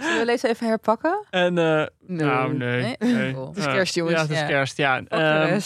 Zullen 0.00 0.18
we 0.18 0.22
lezen 0.24 0.48
even 0.50 0.66
herpakken? 0.66 1.24
En, 1.30 1.58
eh, 1.58 1.86
No. 2.06 2.24
nou, 2.24 2.56
nee. 2.56 2.82
Nee? 2.82 3.12
nee. 3.14 3.32
Cool. 3.32 3.48
Het 3.48 3.56
is 3.56 3.64
kerst, 3.64 3.94
jongens. 3.94 4.16
Ja, 4.16 4.22
het 4.22 4.30
is 4.30 4.38
Ja. 4.38 4.46
kerst, 4.46 4.76
ja. 4.76 5.02
Ehm, 5.08 5.60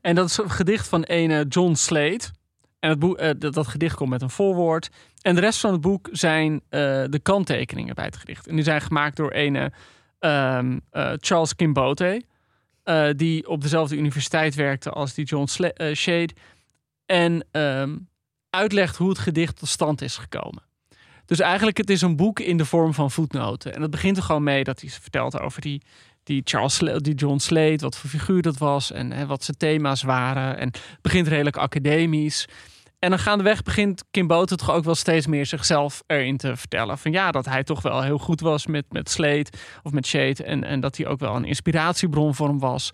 en 0.00 0.14
dat 0.14 0.28
is 0.28 0.38
een 0.38 0.50
gedicht 0.50 0.88
van 0.88 1.02
ene 1.02 1.44
John 1.48 1.74
Slade. 1.74 2.20
En 2.80 2.90
het 2.90 2.98
boek, 2.98 3.16
eh, 3.16 3.30
dat, 3.38 3.54
dat 3.54 3.66
gedicht 3.66 3.94
komt 3.96 4.10
met 4.10 4.22
een 4.22 4.30
voorwoord. 4.30 4.88
En 5.20 5.34
de 5.34 5.40
rest 5.40 5.60
van 5.60 5.72
het 5.72 5.80
boek 5.80 6.08
zijn 6.12 6.52
eh, 6.68 6.80
de 7.08 7.20
kanttekeningen 7.22 7.94
bij 7.94 8.04
het 8.04 8.16
gedicht. 8.16 8.46
En 8.46 8.54
die 8.54 8.64
zijn 8.64 8.80
gemaakt 8.80 9.16
door 9.16 9.30
ene 9.30 9.72
ehm, 10.18 10.78
eh, 10.90 11.12
Charles 11.16 11.54
Kimbote. 11.56 12.22
Eh, 12.82 13.08
die 13.16 13.48
op 13.48 13.60
dezelfde 13.62 13.96
universiteit 13.96 14.54
werkte 14.54 14.90
als 14.90 15.14
die 15.14 15.24
John 15.24 15.46
Sla- 15.46 15.68
eh, 15.68 15.94
Shade. 15.94 16.32
En 17.06 17.46
ehm, 17.50 17.96
uitlegt 18.50 18.96
hoe 18.96 19.08
het 19.08 19.18
gedicht 19.18 19.58
tot 19.58 19.68
stand 19.68 20.02
is 20.02 20.16
gekomen. 20.16 20.62
Dus 21.26 21.40
eigenlijk, 21.40 21.76
het 21.76 21.90
is 21.90 22.02
een 22.02 22.16
boek 22.16 22.40
in 22.40 22.56
de 22.56 22.64
vorm 22.64 22.94
van 22.94 23.10
voetnoten. 23.10 23.74
En 23.74 23.80
dat 23.80 23.90
begint 23.90 24.16
er 24.16 24.22
gewoon 24.22 24.42
mee 24.42 24.64
dat 24.64 24.80
hij 24.80 24.90
vertelt 24.90 25.40
over 25.40 25.60
die, 25.60 25.82
die, 26.22 26.40
Charles, 26.44 26.78
die 26.78 27.14
John 27.14 27.38
Slade, 27.38 27.76
wat 27.76 27.96
voor 27.96 28.10
figuur 28.10 28.42
dat 28.42 28.58
was 28.58 28.92
en, 28.92 29.12
hè, 29.12 29.26
wat 29.26 29.44
zijn 29.44 29.56
thema's 29.56 30.02
waren. 30.02 30.58
En 30.58 30.66
het 30.66 30.98
begint 31.00 31.28
redelijk 31.28 31.56
academisch. 31.56 32.46
En 33.02 33.10
dan 33.10 33.18
gaandeweg 33.18 33.62
begint 33.62 34.04
Kim 34.10 34.26
Boten 34.26 34.56
toch 34.56 34.70
ook 34.70 34.84
wel 34.84 34.94
steeds 34.94 35.26
meer 35.26 35.46
zichzelf 35.46 36.02
erin 36.06 36.36
te 36.36 36.56
vertellen. 36.56 36.98
Van 36.98 37.12
ja, 37.12 37.30
dat 37.30 37.44
hij 37.44 37.64
toch 37.64 37.82
wel 37.82 38.02
heel 38.02 38.18
goed 38.18 38.40
was 38.40 38.66
met, 38.66 38.84
met 38.92 39.10
Slade 39.10 39.46
of 39.82 39.92
met 39.92 40.06
Shade. 40.06 40.44
En, 40.44 40.64
en 40.64 40.80
dat 40.80 40.96
hij 40.96 41.06
ook 41.06 41.18
wel 41.20 41.36
een 41.36 41.44
inspiratiebron 41.44 42.34
voor 42.34 42.48
hem 42.48 42.58
was. 42.58 42.90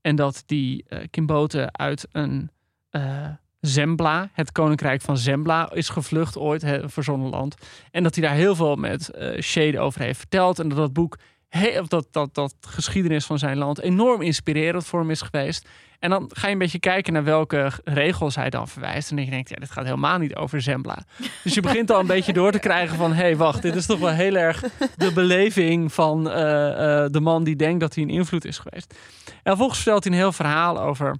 En 0.00 0.16
dat 0.16 0.42
die 0.46 0.84
eh 0.88 0.98
Kim 1.10 1.26
Boten 1.26 1.78
uit 1.78 2.06
een 2.12 2.50
eh, 2.90 3.26
Zembla, 3.60 4.30
het 4.32 4.52
koninkrijk 4.52 5.00
van 5.00 5.18
Zembla, 5.18 5.72
is 5.72 5.88
gevlucht 5.88 6.36
ooit, 6.36 6.62
een 6.62 6.90
verzonnen 6.90 7.30
land. 7.30 7.54
En 7.90 8.02
dat 8.02 8.14
hij 8.14 8.24
daar 8.24 8.36
heel 8.36 8.54
veel 8.54 8.76
met 8.76 9.10
eh 9.10 9.40
Shade 9.40 9.80
over 9.80 10.00
heeft 10.00 10.18
verteld. 10.18 10.58
En 10.58 10.68
dat 10.68 10.78
dat 10.78 10.92
boek, 10.92 11.16
he- 11.48 11.80
of 11.80 11.86
dat, 11.86 12.06
dat, 12.10 12.34
dat 12.34 12.54
geschiedenis 12.60 13.26
van 13.26 13.38
zijn 13.38 13.56
land 13.56 13.80
enorm 13.80 14.22
inspirerend 14.22 14.86
voor 14.86 15.00
hem 15.00 15.10
is 15.10 15.22
geweest. 15.22 15.68
En 15.98 16.10
dan 16.10 16.30
ga 16.34 16.46
je 16.46 16.52
een 16.52 16.58
beetje 16.58 16.78
kijken 16.78 17.12
naar 17.12 17.24
welke 17.24 17.70
regels 17.84 18.34
hij 18.34 18.50
dan 18.50 18.68
verwijst. 18.68 19.10
En 19.10 19.16
dan 19.16 19.26
denk 19.26 19.48
je, 19.48 19.54
ja, 19.54 19.60
dit 19.60 19.70
gaat 19.70 19.84
helemaal 19.84 20.18
niet 20.18 20.34
over 20.34 20.62
Zembla. 20.62 20.98
Dus 21.44 21.54
je 21.54 21.60
begint 21.60 21.90
al 21.90 22.00
een 22.00 22.06
beetje 22.06 22.32
door 22.32 22.52
te 22.52 22.58
krijgen 22.58 22.96
van... 22.96 23.12
hé, 23.12 23.22
hey, 23.22 23.36
wacht, 23.36 23.62
dit 23.62 23.74
is 23.74 23.86
toch 23.86 23.98
wel 23.98 24.10
heel 24.10 24.34
erg 24.34 24.64
de 24.96 25.12
beleving 25.12 25.92
van 25.92 26.30
eh, 26.30 27.04
eh, 27.04 27.10
de 27.10 27.20
man 27.20 27.44
die 27.44 27.56
denkt 27.56 27.80
dat 27.80 27.94
hij 27.94 28.04
een 28.04 28.10
invloed 28.10 28.44
is 28.44 28.58
geweest. 28.58 28.94
En 29.26 29.40
vervolgens 29.42 29.78
vertelt 29.78 30.04
hij 30.04 30.12
een 30.12 30.18
heel 30.18 30.32
verhaal 30.32 30.80
over 30.80 31.16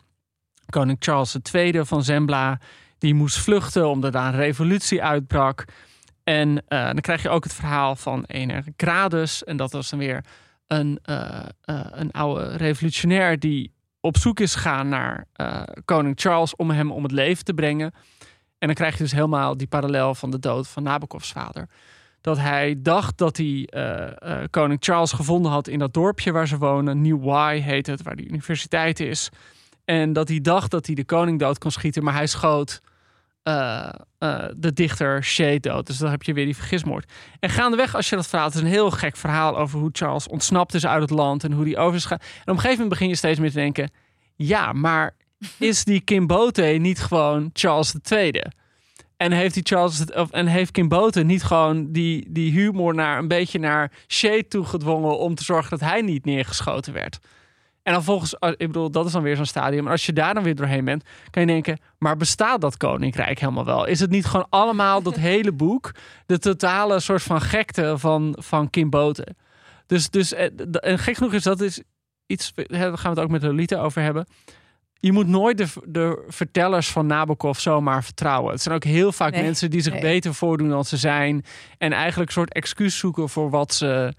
koning 0.68 0.97
Charles 1.01 1.37
II 1.53 1.85
van 1.85 2.05
Zembla. 2.05 2.61
Die 2.99 3.14
moest 3.14 3.39
vluchten 3.39 3.89
omdat 3.89 4.12
daar 4.12 4.35
een 4.35 4.41
revolutie 4.41 5.03
uitbrak. 5.03 5.64
En 6.29 6.62
eh, 6.66 6.85
dan 6.85 7.01
krijg 7.01 7.22
je 7.22 7.29
ook 7.29 7.45
het 7.45 7.55
verhaal 7.55 7.97
van 7.97 8.24
een 8.26 8.74
Gradus. 8.76 9.45
En 9.45 9.57
dat 9.57 9.72
was 9.72 9.91
dan 9.91 9.99
weer 9.99 10.24
een, 10.66 10.99
eh, 11.03 11.39
eh, 11.61 11.81
een 11.91 12.11
oude 12.11 12.57
revolutionair 12.57 13.39
die 13.39 13.72
op 14.01 14.16
zoek 14.16 14.41
is 14.41 14.55
gegaan 14.55 14.89
naar 14.89 15.26
koning 15.85 16.20
Charles 16.20 16.57
om 16.57 16.70
hem 16.70 16.93
om 16.93 17.03
het 17.03 17.12
leven 17.12 17.45
te 17.45 17.55
brengen. 17.55 17.93
En 18.59 18.66
dan 18.66 18.74
krijg 18.74 18.97
je 18.97 19.03
dus 19.03 19.12
helemaal 19.12 19.57
die 19.57 19.66
parallel 19.66 20.14
van 20.14 20.31
de 20.31 20.39
dood 20.39 20.68
van 20.68 20.83
Nabokovs 20.83 21.33
vader. 21.33 21.68
Dat 22.20 22.39
hij 22.39 22.74
dacht 22.79 23.18
dat 23.18 23.37
hij 23.37 23.68
koning 24.51 24.79
Charles 24.81 25.12
gevonden 25.12 25.53
had 25.53 25.68
in 25.68 25.79
dat 25.79 25.95
dorpje 25.95 26.33
waar 26.33 26.49
ze 26.49 26.59
wonen. 26.59 27.03
New 27.03 27.24
Y 27.24 27.61
heet 27.61 27.87
het, 27.87 28.03
waar 28.03 28.16
die 28.16 28.29
universiteit 28.29 29.01
is. 29.01 29.29
En 29.85 30.12
dat 30.12 30.29
hij 30.29 30.41
dacht 30.41 30.70
dat 30.70 30.87
hij 30.87 30.95
de 30.95 31.05
koning 31.05 31.39
dood 31.39 31.59
kon 31.59 31.70
schieten, 31.70 32.05
maar 32.05 32.14
hij 32.14 32.26
schoot 32.26 32.81
eh, 33.49 33.89
eh, 34.19 34.45
de 34.57 34.73
dichter 34.73 35.25
Shade 35.25 35.61
dood. 35.61 35.87
Dus 35.87 35.99
dan 35.99 36.11
heb 36.11 36.23
je 36.23 36.33
weer 36.33 36.45
die 36.45 36.57
vergismoord. 36.57 37.13
En 37.41 37.51
gaandeweg, 37.51 37.95
als 37.95 38.09
je 38.09 38.17
dat 38.17 38.27
verhaal, 38.27 38.47
het 38.47 38.55
is 38.55 38.61
een 38.61 38.67
heel 38.67 38.91
gek 38.91 39.17
verhaal 39.17 39.59
over 39.59 39.79
hoe 39.79 39.91
Charles 39.93 40.29
ontsnapt 40.29 40.75
is 40.75 40.87
uit 40.87 41.01
het 41.01 41.11
land 41.11 41.45
en 41.45 41.53
hoe 41.53 41.65
die 41.65 41.77
over 41.77 41.97
is. 41.97 42.05
En 42.05 42.17
op 42.17 42.21
een 42.45 42.55
gegeven 42.55 42.71
moment 42.71 42.89
begin 42.89 43.09
je 43.09 43.17
steeds 43.17 43.39
meer 43.39 43.51
te 43.51 43.57
denken: 43.57 43.91
ja, 44.37 44.73
maar 44.73 45.15
is 45.59 45.85
die 45.85 46.01
Kimbote 46.01 46.63
niet 46.63 47.01
gewoon 47.01 47.51
Charles 47.53 47.95
II? 48.11 48.43
En 49.17 49.33
heeft, 49.33 49.55
die 49.55 49.67
Charles, 49.67 50.05
of, 50.05 50.31
en 50.31 50.47
heeft 50.47 50.71
Kimbote 50.71 51.23
niet 51.23 51.43
gewoon 51.43 51.93
die, 51.93 52.27
die 52.29 52.53
humor 52.53 52.95
naar 52.95 53.19
een 53.19 53.29
beetje 53.29 53.59
naar 53.59 53.93
Shade 54.09 54.49
toegedwongen 54.49 55.19
om 55.19 55.35
te 55.35 55.45
zorgen 55.45 55.71
dat 55.71 55.89
hij 55.89 56.01
niet 56.01 56.25
neergeschoten 56.25 56.93
werd? 56.93 57.19
En 57.89 57.95
dan 57.95 58.05
volgens, 58.05 58.39
eh, 58.39 58.51
ik 58.51 58.66
bedoel, 58.66 58.91
dat 58.91 59.07
is 59.07 59.12
dan 59.12 59.22
weer 59.22 59.36
zo'n 59.36 59.45
stadium. 59.45 59.82
Maar 59.82 59.93
als 59.93 60.07
je 60.07 60.12
daar 60.12 60.34
dan 60.34 60.43
weer 60.43 60.55
doorheen 60.55 60.84
bent, 60.84 61.05
kan 61.30 61.43
je 61.43 61.49
denken: 61.49 61.78
maar 61.99 62.16
bestaat 62.16 62.61
dat 62.61 62.76
koninkrijk 62.76 63.39
helemaal 63.39 63.64
wel? 63.64 63.86
Is 63.86 64.01
het 64.01 64.11
niet 64.11 64.26
gewoon 64.26 64.47
allemaal 64.51 65.03
dat 65.03 65.16
hele 65.30 65.53
boek, 65.53 65.95
de 66.26 66.39
totale 66.39 67.01
soort 67.01 67.22
van 67.22 67.41
gekte 67.41 67.99
van, 67.99 68.36
van 68.41 68.70
Kim 68.70 68.91
Boten? 68.91 69.36
Dus, 69.86 70.11
dus 70.11 70.32
eh, 70.32 70.49
en 70.72 70.99
gek 70.99 71.16
genoeg 71.16 71.32
is 71.32 71.43
dat 71.43 71.61
is 71.61 71.82
iets, 72.26 72.53
daar 72.55 72.99
gaan 72.99 73.14
we 73.14 73.20
het 73.20 73.26
ook 73.28 73.30
met 73.30 73.43
Lolita 73.43 73.80
over 73.80 74.03
hebben. 74.03 74.26
Je 75.01 75.12
moet 75.12 75.26
nooit 75.26 75.59
de, 75.59 75.66
de 75.84 76.24
vertellers 76.28 76.89
van 76.89 77.07
Nabokov 77.07 77.59
zomaar 77.59 78.05
vertrouwen. 78.05 78.53
Het 78.53 78.62
zijn 78.62 78.74
ook 78.74 78.84
heel 78.84 79.12
vaak 79.12 79.32
Nee, 79.32 79.43
mensen 79.43 79.70
die 79.70 79.80
zich 79.80 79.93
nee. 79.93 80.03
beter 80.03 80.34
voordoen 80.34 80.68
dan 80.68 80.84
ze 80.84 80.97
zijn. 80.97 81.45
En 81.78 81.93
eigenlijk 81.93 82.28
een 82.28 82.36
soort 82.36 82.53
excuus 82.53 82.99
zoeken 82.99 83.28
voor 83.28 83.51
wat 83.51 83.74
ze 83.74 84.12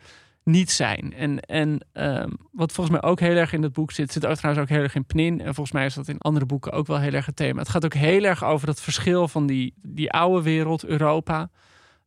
niet 0.50 0.72
zijn. 0.72 1.14
En, 1.14 1.40
en 1.40 1.86
ehm, 1.94 2.30
wat 2.52 2.72
volgens 2.72 3.00
mij 3.00 3.10
ook 3.10 3.20
heel 3.20 3.36
erg 3.36 3.54
in 3.54 3.64
het 3.64 3.74
boek 3.74 3.92
zit, 3.92 4.12
zit 4.12 4.26
ook 4.26 4.36
trouwens 4.36 4.64
ook 4.64 4.70
heel 4.76 4.84
erg 4.84 4.96
in 4.96 5.06
Pnin. 5.06 5.40
En 5.40 5.54
volgens 5.54 5.72
mij 5.72 5.86
is 5.86 5.94
dat 5.94 6.08
in 6.08 6.18
andere 6.20 6.46
boeken 6.46 6.72
ook 6.72 6.88
wel 6.88 7.00
heel 7.00 7.14
erg 7.14 7.26
het 7.26 7.36
thema. 7.36 7.60
Het 7.60 7.70
gaat 7.70 7.86
ook 7.86 7.94
heel 7.94 8.24
erg 8.24 8.44
over 8.44 8.68
het 8.68 8.82
verschil 8.82 9.28
van 9.28 9.46
die, 9.48 9.74
die 9.82 10.12
oude 10.12 10.44
wereld, 10.44 10.86
Europa. 10.86 11.50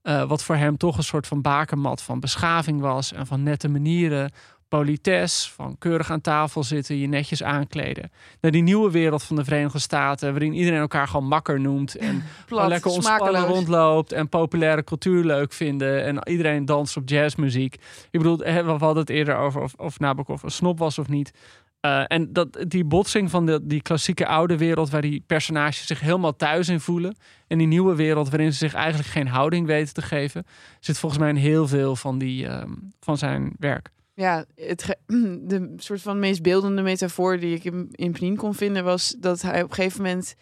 eh, 0.02 0.24
wat 0.28 0.44
voor 0.44 0.56
hem 0.56 0.76
toch 0.76 0.96
een 0.96 1.02
soort 1.02 1.26
van 1.26 1.42
bakermat 1.42 2.02
van 2.02 2.20
beschaving 2.20 2.80
was 2.80 3.12
en 3.12 3.26
van 3.26 3.42
nette 3.42 3.68
manieren, 3.68 4.32
polites, 4.78 5.52
van 5.56 5.78
keurig 5.78 6.10
aan 6.10 6.20
tafel 6.20 6.62
zitten, 6.62 6.98
je 6.98 7.06
netjes 7.06 7.42
aankleden. 7.42 8.10
Naar 8.40 8.50
die 8.50 8.62
nieuwe 8.62 8.90
wereld 8.90 9.22
van 9.22 9.36
de 9.36 9.44
Verenigde 9.44 9.78
Staten, 9.78 10.30
waarin 10.30 10.52
iedereen 10.52 10.80
elkaar 10.80 11.08
gewoon 11.08 11.26
makker 11.26 11.60
noemt 11.60 11.96
en 11.96 12.22
Plat, 12.46 12.68
lekker 12.68 12.90
ontspannen 12.90 13.26
smakeloos. 13.26 13.56
rondloopt 13.56 14.12
en 14.12 14.28
populaire 14.28 14.84
cultuur 14.84 15.24
leuk 15.24 15.52
vinden 15.52 16.04
en 16.04 16.28
iedereen 16.28 16.64
danst 16.64 16.96
op 16.96 17.08
jazzmuziek. 17.08 17.74
Ik 18.10 18.20
bedoel, 18.20 18.36
we 18.38 18.62
hadden 18.62 18.96
het 18.96 19.10
eerder 19.10 19.36
over 19.36 19.62
of, 19.62 19.74
of 19.76 19.98
Nabokov 19.98 20.42
een 20.42 20.50
snop 20.50 20.78
was 20.78 20.98
of 20.98 21.08
niet. 21.08 21.32
Eh, 21.80 22.04
en 22.06 22.32
dat, 22.32 22.64
die 22.68 22.84
botsing 22.84 23.30
van 23.30 23.46
de, 23.46 23.60
die 23.62 23.82
klassieke 23.82 24.26
oude 24.26 24.56
wereld, 24.56 24.90
waar 24.90 25.02
die 25.02 25.24
personages 25.26 25.86
zich 25.86 26.00
helemaal 26.00 26.36
thuis 26.36 26.68
in 26.68 26.80
voelen. 26.80 27.16
En 27.46 27.58
die 27.58 27.66
nieuwe 27.66 27.94
wereld, 27.94 28.28
waarin 28.28 28.52
ze 28.52 28.58
zich 28.58 28.74
eigenlijk 28.74 29.08
geen 29.08 29.28
houding 29.28 29.66
weten 29.66 29.94
te 29.94 30.02
geven, 30.02 30.46
zit 30.80 30.98
volgens 30.98 31.20
mij 31.20 31.30
in 31.30 31.36
heel 31.36 31.68
veel 31.68 31.96
van, 31.96 32.18
die, 32.18 32.46
ehm, 32.46 32.70
van 33.00 33.18
zijn 33.18 33.52
werk. 33.58 33.90
Ja, 34.22 34.44
het 34.54 34.96
de 35.50 35.72
soort 35.76 36.02
van 36.02 36.18
meest 36.18 36.42
beeldende 36.42 36.82
metafoor 36.82 37.38
die 37.38 37.54
ik 37.54 37.64
in, 37.64 37.88
in 37.92 38.36
kon 38.36 38.54
vinden 38.54 38.84
was 38.84 39.14
dat 39.18 39.42
hij 39.42 39.62
op 39.62 39.68
een 39.68 39.74
gegeven 39.74 40.02
moment 40.02 40.34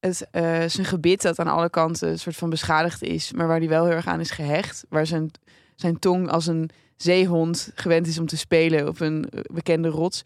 het, 0.00 0.28
eh, 0.30 0.64
zijn 0.66 0.86
gebit 0.86 1.22
dat 1.22 1.38
aan 1.38 1.48
alle 1.48 1.70
kanten 1.70 2.08
een 2.08 2.18
soort 2.18 2.36
van 2.36 2.50
beschadigd 2.50 3.02
is, 3.02 3.32
maar 3.32 3.46
waar 3.46 3.58
hij 3.58 3.68
wel 3.68 3.84
heel 3.84 3.94
erg 3.94 4.06
aan 4.06 4.20
is 4.20 4.30
gehecht, 4.30 4.84
waar 4.88 5.06
zijn, 5.06 5.30
zijn 5.74 5.98
tong 5.98 6.30
als 6.30 6.46
een 6.46 6.70
zeehond 6.96 7.70
gewend 7.74 8.06
is 8.06 8.18
om 8.18 8.26
te 8.26 8.36
spelen 8.36 8.88
op 8.88 9.00
een 9.00 9.28
eh, 9.30 9.40
bekende 9.52 9.88
rots. 9.88 10.22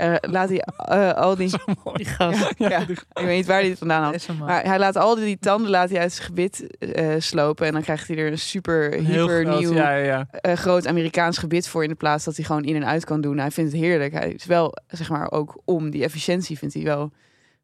Eh, 0.00 0.30
laat 0.30 0.48
hij 0.48 0.58
eh, 0.76 1.12
al 1.12 1.36
die... 1.36 1.50
Die 1.94 2.04
gast. 2.06 2.52
Ja, 2.56 2.68
ja, 2.68 2.78
ik 2.88 3.04
weet 3.12 3.36
niet 3.36 3.46
waar 3.46 3.60
hij 3.60 3.68
het 3.68 3.78
vandaan 3.78 4.02
had. 4.02 4.14
is. 4.14 4.26
Maar 4.26 4.64
hij 4.64 4.78
laat 4.78 4.96
al 4.96 5.14
die 5.14 5.38
tanden 5.38 5.70
laat 5.70 5.90
hij 5.90 6.00
uit 6.00 6.12
zijn 6.12 6.26
gebit 6.26 6.76
eh, 6.78 7.14
slopen. 7.18 7.66
En 7.66 7.72
dan 7.72 7.82
krijgt 7.82 8.08
hij 8.08 8.16
er 8.16 8.30
een 8.30 8.38
super 8.38 8.92
hyper 8.92 9.42
groot, 9.44 9.58
nieuw 9.60 9.72
Ja, 9.74 9.90
ja, 9.94 10.04
ja. 10.04 10.26
eh, 10.30 10.52
groot 10.56 10.86
Amerikaans 10.86 11.38
gebit 11.38 11.68
voor 11.68 11.82
in 11.82 11.88
de 11.88 11.94
plaats 11.94 12.24
dat 12.24 12.36
hij 12.36 12.44
gewoon 12.44 12.64
in 12.64 12.76
en 12.76 12.86
uit 12.86 13.04
kan 13.04 13.20
doen. 13.20 13.38
Hij 13.38 13.50
vindt 13.50 13.72
het 13.72 13.80
heerlijk. 13.80 14.12
Hij 14.12 14.30
is 14.32 14.44
wel, 14.44 14.76
zeg 14.86 15.08
maar, 15.08 15.30
ook 15.30 15.60
om 15.64 15.90
die 15.90 16.04
efficiëntie 16.04 16.58
vindt 16.58 16.74
hij 16.74 16.82
wel 16.84 17.12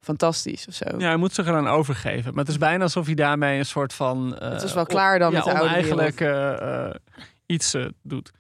fantastisch 0.01 0.67
of 0.69 0.75
zo. 0.75 0.85
Ja, 0.99 1.07
hij 1.07 1.17
moet 1.17 1.35
zich 1.35 1.47
eraan 1.47 1.67
overgeven. 1.69 2.31
Maar 2.35 2.45
het 2.45 2.53
is 2.53 2.59
bijna 2.59 2.83
alsof 2.83 3.07
hij 3.07 3.15
daarmee 3.15 3.59
een 3.59 3.67
soort 3.67 3.93
van... 3.93 4.39
eh, 4.39 4.51
Het 4.51 4.63
was 4.63 4.75
wel 4.75 4.87
klaar 4.87 5.19
dan 5.19 5.33
met 5.33 5.45
de 5.45 5.55
oude 5.55 5.75
eigenlijk 5.75 6.21
eh, 6.21 6.85
eh, 6.87 6.95
iets 7.47 7.77
doet. 8.03 8.31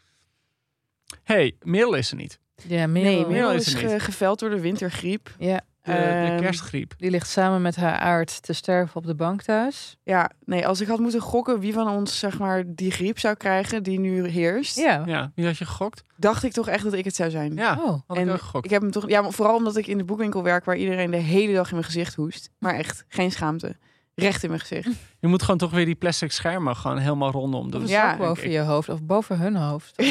hey, 1.22 1.56
Merel 1.62 1.94
is 1.94 2.10
er 2.10 2.16
niet. 2.16 2.38
Ja, 2.68 2.86
Nee, 2.86 3.02
Merel. 3.16 3.30
Merel 3.30 3.52
is 3.52 3.66
is 3.66 3.74
ge- 3.74 3.86
niet. 3.86 4.02
geveld 4.02 4.38
door 4.38 4.50
de 4.50 4.60
wintergriep. 4.60 5.34
Ja, 5.38 5.60
De, 5.82 5.92
de 5.92 5.98
Ehm, 5.98 6.40
kerstgriep. 6.40 6.94
die 6.98 7.10
ligt 7.10 7.28
samen 7.28 7.62
met 7.62 7.76
haar 7.76 7.98
aard 7.98 8.42
te 8.42 8.52
sterven 8.52 8.96
op 8.96 9.06
de 9.06 9.14
bank 9.14 9.42
thuis. 9.42 9.96
Ja, 10.02 10.30
nee, 10.44 10.66
als 10.66 10.80
ik 10.80 10.86
had 10.88 10.98
moeten 10.98 11.20
gokken 11.20 11.60
wie 11.60 11.72
van 11.72 11.88
ons 11.88 12.18
zeg 12.18 12.38
maar 12.38 12.62
die 12.66 12.90
griep 12.90 13.18
zou 13.18 13.34
krijgen 13.34 13.82
die 13.82 13.98
nu 14.00 14.26
heerst, 14.28 14.76
Ja. 14.76 15.02
Ja, 15.06 15.32
wie 15.34 15.46
had 15.46 15.58
je 15.58 15.64
gegokt? 15.64 16.02
dacht 16.16 16.42
ik 16.44 16.52
toch 16.52 16.68
echt 16.68 16.84
dat 16.84 16.92
ik 16.92 17.04
het 17.04 17.14
zou 17.14 17.30
zijn. 17.30 17.54
Ja, 17.54 17.72
Oh. 17.82 18.00
had 18.06 18.16
ik 18.16 18.22
En 18.22 18.30
ook 18.30 18.40
gegokt. 18.40 18.64
Ik 18.64 18.70
heb 18.70 18.82
hem 18.82 18.90
toch, 18.90 19.08
ja, 19.08 19.20
maar 19.22 19.32
vooral 19.32 19.56
omdat 19.56 19.76
ik 19.76 19.86
in 19.86 19.98
de 19.98 20.04
boekwinkel 20.04 20.42
werk 20.42 20.64
waar 20.64 20.76
iedereen 20.76 21.10
de 21.10 21.16
hele 21.16 21.52
dag 21.52 21.66
in 21.68 21.74
mijn 21.74 21.86
gezicht 21.86 22.14
hoest. 22.14 22.50
Maar 22.58 22.74
echt, 22.74 23.04
geen 23.08 23.30
schaamte. 23.32 23.76
Recht 24.14 24.42
in 24.42 24.48
mijn 24.48 24.60
gezicht. 24.60 24.88
Je 25.20 25.26
moet 25.28 25.42
gewoon 25.42 25.58
toch 25.58 25.70
weer 25.70 25.84
die 25.84 25.94
plastic 25.94 26.32
schermen 26.32 26.76
gewoon 26.76 26.98
helemaal 26.98 27.30
rondom 27.30 27.70
doen. 27.70 27.86
Ja, 27.86 28.16
boven 28.16 28.44
ik. 28.44 28.50
je 28.50 28.58
hoofd 28.60 28.88
of 28.88 29.02
boven 29.02 29.38
hun 29.38 29.56
hoofd. 29.56 29.94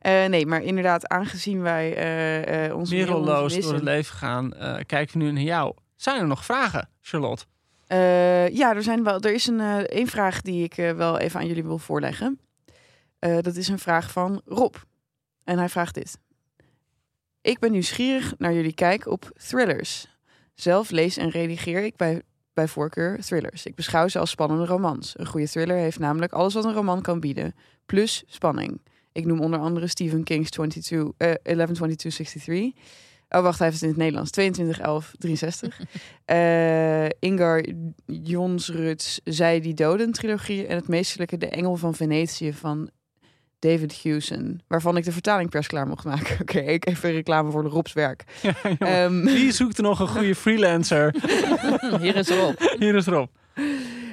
Eh, 0.00 0.24
nee, 0.24 0.46
maar 0.46 0.62
inderdaad, 0.62 1.08
aangezien 1.08 1.62
wij 1.62 1.88
onze 2.72 2.94
Merel 2.94 3.20
Merelloos 3.20 3.54
missen- 3.54 3.62
door 3.62 3.72
het 3.72 3.82
leven 3.82 4.16
gaan, 4.16 4.52
eh, 4.52 4.76
kijken 4.86 5.18
we 5.18 5.24
nu 5.24 5.32
naar 5.32 5.42
jou. 5.42 5.74
Zijn 5.96 6.20
er 6.20 6.26
nog 6.26 6.44
vragen, 6.44 6.88
Charlotte? 7.00 7.44
Eh, 7.86 8.48
ja, 8.48 8.74
er, 8.74 8.82
zijn 8.82 9.04
wel, 9.04 9.20
er 9.20 9.32
is 9.32 9.46
een, 9.46 9.60
één 9.86 10.06
vraag 10.06 10.42
die 10.42 10.64
ik 10.64 10.74
wel 10.74 11.18
even 11.18 11.40
aan 11.40 11.46
jullie 11.46 11.64
wil 11.64 11.78
voorleggen. 11.78 12.40
Dat 13.18 13.56
is 13.56 13.68
een 13.68 13.78
vraag 13.78 14.10
van 14.10 14.40
Rob. 14.44 14.74
En 15.44 15.58
hij 15.58 15.68
vraagt 15.68 15.94
dit. 15.94 16.18
Ik 17.40 17.58
ben 17.58 17.72
nieuwsgierig 17.72 18.34
naar 18.38 18.52
jullie 18.52 18.74
kijk 18.74 19.06
op 19.06 19.30
thrillers. 19.36 20.16
Zelf 20.54 20.90
lees 20.90 21.16
en 21.16 21.30
redigeer 21.30 21.84
ik 21.84 21.96
bij, 21.96 22.22
bij 22.52 22.68
voorkeur 22.68 23.20
thrillers. 23.20 23.66
Ik 23.66 23.74
beschouw 23.74 24.08
ze 24.08 24.18
als 24.18 24.30
spannende 24.30 24.66
romans. 24.66 25.14
Een 25.18 25.26
goede 25.26 25.48
thriller 25.48 25.76
heeft 25.76 25.98
namelijk 25.98 26.32
alles 26.32 26.54
wat 26.54 26.64
een 26.64 26.72
roman 26.74 27.02
kan 27.02 27.20
bieden. 27.20 27.54
Plus 27.86 28.22
spanning. 28.26 28.80
Ik 29.18 29.26
noem 29.26 29.40
onder 29.40 29.60
andere 29.60 29.86
Stephen 29.86 30.24
King's 30.24 30.50
22, 30.50 31.12
eh 31.16 31.32
112263. 31.42 32.72
Oh, 33.28 33.42
wacht, 33.42 33.58
hij 33.58 33.66
heeft 33.68 33.80
het 33.80 33.82
in 33.82 33.88
het 33.88 33.98
Nederlands. 33.98 34.30
221163. 34.30 35.80
Eh 36.24 37.06
Ingar 37.18 37.64
Jonsruts 38.06 39.20
Zij 39.24 39.60
die 39.60 39.74
doden 39.74 40.12
trilogie 40.12 40.66
en 40.66 40.76
het 40.76 40.88
meesterlijke 40.88 41.36
De 41.36 41.48
Engel 41.48 41.76
van 41.76 41.94
Venetië 41.94 42.52
van 42.52 42.90
David 43.58 44.02
Hewson, 44.02 44.60
waarvan 44.66 44.96
ik 44.96 45.04
de 45.04 45.12
vertaling 45.12 45.50
pers 45.50 45.66
klaar 45.66 45.86
mocht 45.86 46.04
maken. 46.04 46.36
Oké, 46.42 46.58
ik 46.60 46.86
even 46.86 47.12
reclame 47.12 47.50
voor 47.50 47.62
de 47.62 47.68
Robs 47.68 47.92
werk. 47.92 48.24
Ehm, 48.78 49.24
Wie 49.24 49.52
zoekt 49.52 49.76
er 49.76 49.82
nog 49.82 50.00
een 50.00 50.08
goede 50.08 50.34
freelancer? 50.34 51.14
Hier 52.00 52.16
is 52.16 52.28
Rob. 52.28 52.60
Hier 52.78 52.94
is 52.94 53.06
Rob. 53.06 53.28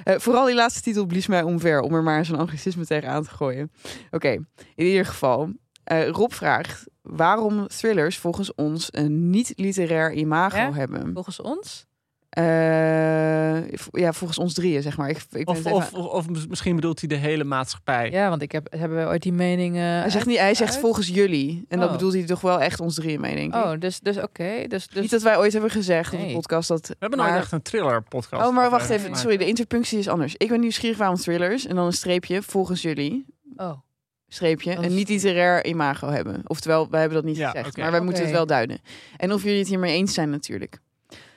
Eh, 0.05 0.19
vooral 0.19 0.45
die 0.45 0.55
laatste 0.55 0.81
titel 0.81 1.05
blies 1.05 1.27
mij 1.27 1.41
omver 1.43 1.79
om 1.81 1.93
er 1.93 2.03
maar 2.03 2.25
zo'n 2.25 2.37
anglicisme 2.39 2.85
tegen 2.85 3.09
aan 3.09 3.23
te 3.23 3.29
gooien. 3.29 3.71
Oké, 4.11 4.29
in 4.75 4.85
ieder 4.85 5.05
geval. 5.05 5.49
eh, 5.83 6.07
Rob 6.09 6.31
vraagt 6.31 6.85
waarom 7.01 7.67
thrillers 7.67 8.17
volgens 8.17 8.55
ons 8.55 8.87
een 8.91 9.29
niet-literair 9.29 10.13
imago 10.13 10.57
Ja? 10.57 10.73
hebben. 10.73 11.13
Volgens 11.13 11.41
ons? 11.41 11.85
Eh, 12.35 13.67
ja, 13.91 14.13
volgens 14.13 14.37
ons 14.39 14.53
drieën, 14.53 14.81
zeg 14.81 14.97
maar. 14.97 15.09
Ik, 15.09 15.25
ik 15.31 15.49
Of, 15.49 15.57
even- 15.57 15.71
of, 15.71 15.93
of, 15.93 16.05
of 16.05 16.29
mis- 16.29 16.47
misschien 16.47 16.75
bedoelt 16.75 16.99
hij 16.99 17.09
de 17.09 17.15
hele 17.15 17.43
maatschappij. 17.43 18.11
Ja, 18.11 18.29
want 18.29 18.41
ik 18.41 18.51
heb, 18.51 18.67
hebben 18.69 18.97
we 18.97 19.05
ooit 19.05 19.21
die 19.21 19.33
meningen... 19.33 19.83
hij 19.99 20.09
zegt, 20.09 20.25
niet, 20.25 20.37
hij 20.37 20.53
zegt 20.53 20.71
uit? 20.71 20.79
volgens 20.79 21.07
jullie. 21.07 21.65
En 21.67 21.79
dat 21.79 21.87
Oh. 21.87 21.93
bedoelt 21.93 22.13
hij 22.13 22.23
toch 22.25 22.41
wel 22.41 22.61
echt 22.61 22.79
ons 22.79 22.95
drieën 22.95 23.21
mee, 23.21 23.35
denk 23.35 23.55
ik. 23.55 23.63
Oh, 23.63 23.71
dus, 23.79 23.99
dus 23.99 24.17
oké. 24.17 24.67
Dus, 24.67 24.87
dus 24.87 25.01
Niet 25.01 25.11
dat 25.11 25.21
wij 25.21 25.37
ooit 25.37 25.51
hebben 25.53 25.71
gezegd 25.71 26.13
op 26.13 26.19
de 26.19 26.31
podcast 26.33 26.67
dat... 26.67 26.87
We 26.87 26.95
hebben 26.99 27.19
nooit 27.19 27.31
maar- 27.31 27.39
echt 27.39 27.51
een 27.51 27.61
thriller 27.61 28.03
podcast. 28.03 28.47
Oh, 28.47 28.55
maar 28.55 28.69
wacht 28.69 28.89
even. 28.89 29.15
Sorry, 29.15 29.37
de 29.37 29.47
interpunctie 29.47 29.99
is 29.99 30.07
anders. 30.07 30.33
Ik 30.37 30.47
ben 30.49 30.59
nieuwsgierig 30.59 30.97
waarom 30.97 31.17
thrillers 31.17 31.65
en 31.67 31.75
dan 31.75 31.85
een 31.85 31.93
streepje 31.93 32.41
volgens 32.41 32.81
jullie. 32.81 33.25
Oh, 33.55 33.71
Streepje. 34.27 34.75
Een 34.75 34.83
is- 34.83 34.93
niet-literair 34.93 35.65
imago 35.65 36.07
hebben. 36.09 36.41
Oftewel, 36.45 36.89
wij 36.89 36.99
hebben 36.99 37.17
dat 37.17 37.27
niet 37.27 37.37
Ja, 37.37 37.49
gezegd. 37.49 37.77
Maar 37.77 37.91
wij 37.91 37.99
moeten 38.01 38.23
het 38.23 38.31
wel 38.31 38.45
duiden. 38.45 38.79
En 39.17 39.31
of 39.33 39.43
jullie 39.43 39.59
het 39.59 39.67
hiermee 39.67 39.93
eens 39.95 40.13
zijn 40.13 40.29
natuurlijk. 40.29 40.79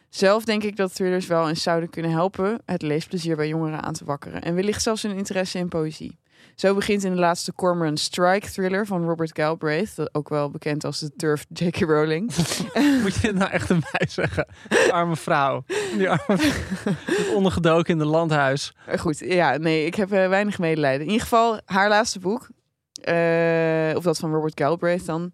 Zelf 0.09 0.45
denk 0.45 0.63
ik 0.63 0.77
dat 0.77 0.95
thrillers 0.95 1.27
wel 1.27 1.49
eens 1.49 1.63
zouden 1.63 1.91
kunnen 1.91 2.11
helpen 2.11 2.61
het 2.65 2.83
leesplezier 2.83 3.37
bij 3.37 3.49
jongeren 3.49 3.83
aan 3.83 3.93
te 3.93 4.05
wakkeren. 4.05 4.43
En 4.43 4.55
wellicht 4.55 4.83
zelfs 4.83 5.03
hun 5.03 5.17
interesse 5.17 5.59
in 5.59 5.69
poëzie. 5.69 6.19
Zo 6.55 6.75
begint 6.75 7.05
in 7.05 7.13
de 7.13 7.19
laatste 7.19 7.53
Cormoran 7.53 7.97
Strike 7.97 8.51
thriller 8.51 8.87
van 8.87 9.05
Robert 9.05 9.31
Galbraith, 9.37 10.15
ook 10.15 10.29
wel 10.29 10.51
bekend 10.51 10.85
als 10.85 10.99
de 10.99 11.11
Turf 11.17 11.47
J.K. 11.53 11.77
Rowling. 11.77 12.27
Moet 13.03 13.15
je 13.15 13.21
dit 13.21 13.35
nou 13.35 13.51
echt 13.51 13.71
aan 13.71 13.83
mij 13.93 14.09
zeggen? 14.09 14.47
Die 14.69 14.93
arme 14.93 15.17
vrouw. 15.17 15.65
Die 15.97 16.11
arme 16.11 16.39
vrouw. 16.39 17.35
ondergedoken 17.37 17.93
in 17.93 17.99
de 17.99 18.05
landhuis. 18.05 18.75
Eh, 18.87 18.99
Goed, 18.99 19.19
ja, 19.19 19.57
nee, 19.57 19.85
ik 19.85 19.95
heb 19.95 20.13
eh, 20.13 20.29
weinig 20.29 20.59
medelijden. 20.59 21.01
In 21.01 21.13
ieder 21.13 21.23
geval, 21.23 21.61
haar 21.65 21.89
laatste 21.89 22.19
boek, 22.19 22.49
eh, 22.93 23.93
of 23.97 24.03
dat 24.03 24.19
van 24.19 24.33
Robert 24.33 24.61
Galbraith 24.61 25.07
dan, 25.07 25.33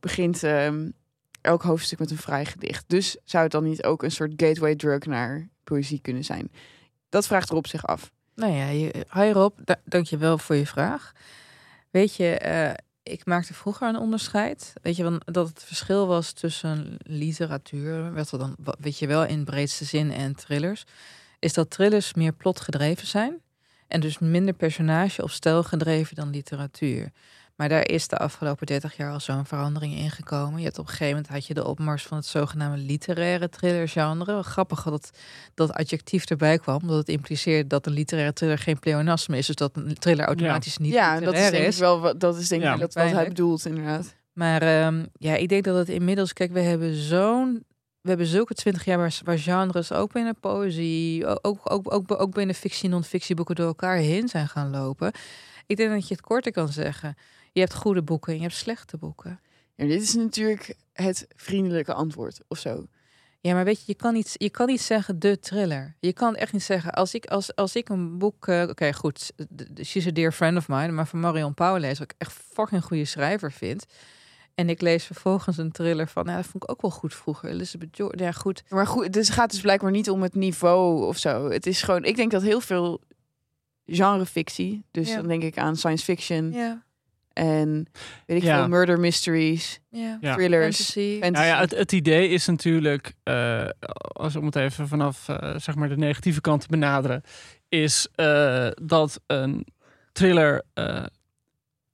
begint 0.00 0.42
ehm, 0.42 0.88
elk 1.46 1.62
hoofdstuk 1.62 1.98
met 1.98 2.10
een 2.10 2.16
vrij 2.18 2.44
gedicht. 2.44 2.84
Dus 2.86 3.16
zou 3.24 3.42
het 3.42 3.52
dan 3.52 3.64
niet 3.64 3.84
ook 3.84 4.02
een 4.02 4.10
soort 4.10 4.32
gateway 4.36 4.76
drug 4.76 5.04
naar 5.04 5.48
poëzie 5.64 6.00
kunnen 6.00 6.24
zijn? 6.24 6.50
Dat 7.08 7.26
vraagt 7.26 7.50
Rob 7.50 7.66
zich 7.66 7.86
af. 7.86 8.10
nou 8.34 8.52
ja. 8.52 8.90
Hi 9.12 9.30
Rob, 9.32 9.58
da- 9.64 9.80
dank 9.84 10.06
je 10.06 10.16
wel 10.16 10.38
voor 10.38 10.56
je 10.56 10.66
vraag. 10.66 11.12
Weet 11.90 12.14
je, 12.16 12.38
eh, 12.38 12.72
ik 13.02 13.26
maakte 13.26 13.54
vroeger 13.54 13.88
een 13.88 13.98
onderscheid. 13.98 14.72
Weet 14.82 14.96
je, 14.96 15.20
dat 15.24 15.48
het 15.48 15.62
verschil 15.62 16.06
was 16.06 16.32
tussen 16.32 16.96
literatuur, 16.98 18.12
werd 18.12 18.30
er 18.30 18.38
dan, 18.38 18.56
weet 18.78 18.98
je 18.98 19.06
wel, 19.06 19.24
in 19.24 19.44
breedste 19.44 19.84
zin 19.84 20.12
en 20.12 20.36
thrillers, 20.36 20.84
is 21.38 21.52
dat 21.52 21.70
thrillers 21.70 22.14
meer 22.14 22.32
plotgedreven 22.32 23.06
zijn. 23.06 23.40
En 23.86 24.00
dus 24.00 24.18
minder 24.18 24.54
personage 24.54 25.22
of 25.22 25.32
stijl 25.32 25.62
gedreven 25.62 26.16
dan 26.16 26.30
literatuur. 26.30 27.10
Maar 27.56 27.68
daar 27.68 27.88
is 27.88 28.08
de 28.08 28.16
afgelopen 28.16 28.66
30 28.66 28.96
jaar 28.96 29.12
al 29.12 29.20
zo'n 29.20 29.46
verandering 29.46 29.94
in 29.94 30.10
gekomen. 30.10 30.58
Je 30.58 30.64
hebt 30.64 30.78
op 30.78 30.84
een 30.84 30.90
gegeven 30.90 31.14
moment 31.14 31.32
had 31.32 31.46
je 31.46 31.54
de 31.54 31.66
opmars 31.66 32.02
van 32.06 32.16
het 32.16 32.26
zogenaamde 32.26 32.78
literaire 32.78 33.48
thrillergenre. 33.48 34.42
Grappig 34.42 34.82
dat 34.82 35.10
dat 35.54 35.72
adjectief 35.72 36.24
erbij 36.24 36.58
kwam, 36.58 36.78
omdat 36.82 36.96
het 36.96 37.08
impliceert 37.08 37.70
dat 37.70 37.86
een 37.86 37.92
literaire 37.92 38.32
thriller 38.32 38.58
geen 38.58 38.78
pleonasme 38.78 39.36
is, 39.38 39.46
dus 39.46 39.56
dat 39.56 39.76
een 39.76 39.94
thriller 39.98 40.26
automatisch 40.26 40.76
niet 40.78 40.92
ja, 40.92 41.20
dat 41.20 41.34
is 41.34 41.50
denk 41.50 41.72
ik 41.72 41.78
wel 41.78 42.00
wat, 42.00 42.20
dat 42.20 42.36
is 42.36 42.48
denk 42.48 42.62
Ja. 42.62 42.74
ik 42.74 42.80
dat 42.80 42.94
wat 42.94 43.10
hij 43.10 43.28
bedoelt 43.28 43.66
inderdaad. 43.66 44.14
Maar 44.32 44.62
ehm, 44.62 45.04
ja, 45.12 45.34
ik 45.34 45.48
denk 45.48 45.64
dat 45.64 45.76
het 45.76 45.88
inmiddels, 45.88 46.32
kijk, 46.32 46.52
we 46.52 46.60
hebben 46.60 46.94
zo'n, 46.94 47.64
we 48.00 48.08
hebben 48.08 48.26
zulke 48.26 48.54
twintig 48.54 48.84
jaar 48.84 48.98
waar, 48.98 49.20
waar 49.24 49.38
genres 49.38 49.92
ook 49.92 50.12
binnen 50.12 50.36
poëzie, 50.40 51.26
ook, 51.26 51.38
ook, 51.42 51.72
ook, 51.72 51.92
ook, 51.94 52.20
ook 52.20 52.34
binnen 52.34 52.54
fictie 52.54 52.84
en 52.84 52.90
non-fictieboeken 52.90 53.54
door 53.54 53.66
elkaar 53.66 53.96
heen 53.96 54.28
zijn 54.28 54.48
gaan 54.48 54.70
lopen. 54.70 55.12
Ik 55.66 55.76
denk 55.76 55.90
dat 55.90 56.08
je 56.08 56.14
het 56.14 56.22
korter 56.22 56.52
kan 56.52 56.68
zeggen. 56.68 57.16
Je 57.56 57.62
hebt 57.62 57.74
goede 57.74 58.02
boeken 58.02 58.32
en 58.32 58.38
je 58.38 58.44
hebt 58.44 58.54
slechte 58.54 58.96
boeken. 58.96 59.40
Ja, 59.74 59.86
dit 59.86 60.02
is 60.02 60.14
natuurlijk 60.14 60.76
het 60.92 61.26
vriendelijke 61.36 61.92
antwoord 61.92 62.40
of 62.48 62.58
zo. 62.58 62.86
Ja, 63.40 63.54
maar 63.54 63.64
weet 63.64 63.78
je, 63.78 63.84
je 63.86 63.94
kan 63.94 64.12
niet, 64.14 64.34
je 64.34 64.50
kan 64.50 64.66
niet 64.66 64.80
zeggen 64.80 65.18
de 65.18 65.38
thriller. 65.38 65.96
Je 66.00 66.12
kan 66.12 66.34
echt 66.36 66.52
niet 66.52 66.62
zeggen, 66.62 66.92
als 66.92 67.14
ik, 67.14 67.26
als, 67.26 67.54
als 67.54 67.76
ik 67.76 67.88
een 67.88 68.18
boek... 68.18 68.46
eh, 68.48 68.66
Oké, 68.68 68.92
goed, 68.92 69.32
She's 69.84 70.06
a 70.06 70.10
Dear 70.10 70.32
Friend 70.32 70.56
of 70.56 70.68
Mine, 70.68 70.90
maar 70.90 71.06
van 71.06 71.20
Marion 71.20 71.54
Pauw 71.54 71.76
lees, 71.76 71.98
wat 71.98 72.10
ik 72.10 72.16
echt 72.18 72.32
fucking 72.32 72.84
goede 72.84 73.04
schrijver 73.04 73.52
vind. 73.52 73.86
En 74.54 74.68
ik 74.68 74.80
lees 74.80 75.04
vervolgens 75.04 75.56
een 75.58 75.72
thriller 75.72 76.08
van, 76.08 76.24
nou, 76.24 76.36
dat 76.36 76.46
vond 76.46 76.62
ik 76.62 76.70
ook 76.70 76.82
wel 76.82 76.90
goed 76.90 77.14
vroeger. 77.14 77.50
Elizabeth 77.50 77.96
Jordan, 77.96 78.26
ja 78.26 78.32
goed. 78.32 78.62
Maar 78.68 78.86
goed, 78.86 79.12
dus 79.12 79.26
het 79.26 79.36
gaat 79.36 79.50
dus 79.50 79.60
blijkbaar 79.60 79.90
niet 79.90 80.10
om 80.10 80.22
het 80.22 80.34
niveau 80.34 81.06
of 81.06 81.18
zo. 81.18 81.50
Het 81.50 81.66
is 81.66 81.82
gewoon, 81.82 82.04
ik 82.04 82.16
denk 82.16 82.30
dat 82.30 82.42
heel 82.42 82.60
veel 82.60 83.00
genrefictie, 83.86 84.84
dus 84.90 85.08
Ja. 85.08 85.16
dan 85.16 85.26
denk 85.26 85.42
ik 85.42 85.58
aan 85.58 85.76
science 85.76 86.04
fiction 86.04 86.52
Ja, 86.52 86.84
en 87.36 87.86
weet 88.26 88.36
ik 88.36 88.42
Ja. 88.42 88.58
veel, 88.58 88.68
murder 88.68 89.00
mysteries, 89.00 89.80
ja. 89.90 90.18
Ja. 90.20 90.34
thrillers, 90.34 90.76
Fantasy. 90.76 91.18
fantasy. 91.20 91.44
Nou 91.46 91.46
ja, 91.46 91.60
het, 91.60 91.70
het 91.78 91.92
idee 91.92 92.28
is 92.28 92.46
natuurlijk, 92.46 93.12
eh, 93.22 93.68
als 93.98 94.36
om 94.36 94.44
het 94.46 94.56
even 94.56 94.88
vanaf 94.88 95.28
eh, 95.28 95.54
zeg 95.58 95.74
maar 95.74 95.88
de 95.88 95.96
negatieve 95.96 96.40
kant 96.40 96.60
te 96.60 96.66
benaderen, 96.68 97.22
is 97.68 98.08
eh, 98.14 98.68
dat 98.82 99.20
een 99.26 99.66
thriller 100.12 100.62
eh, 100.74 101.04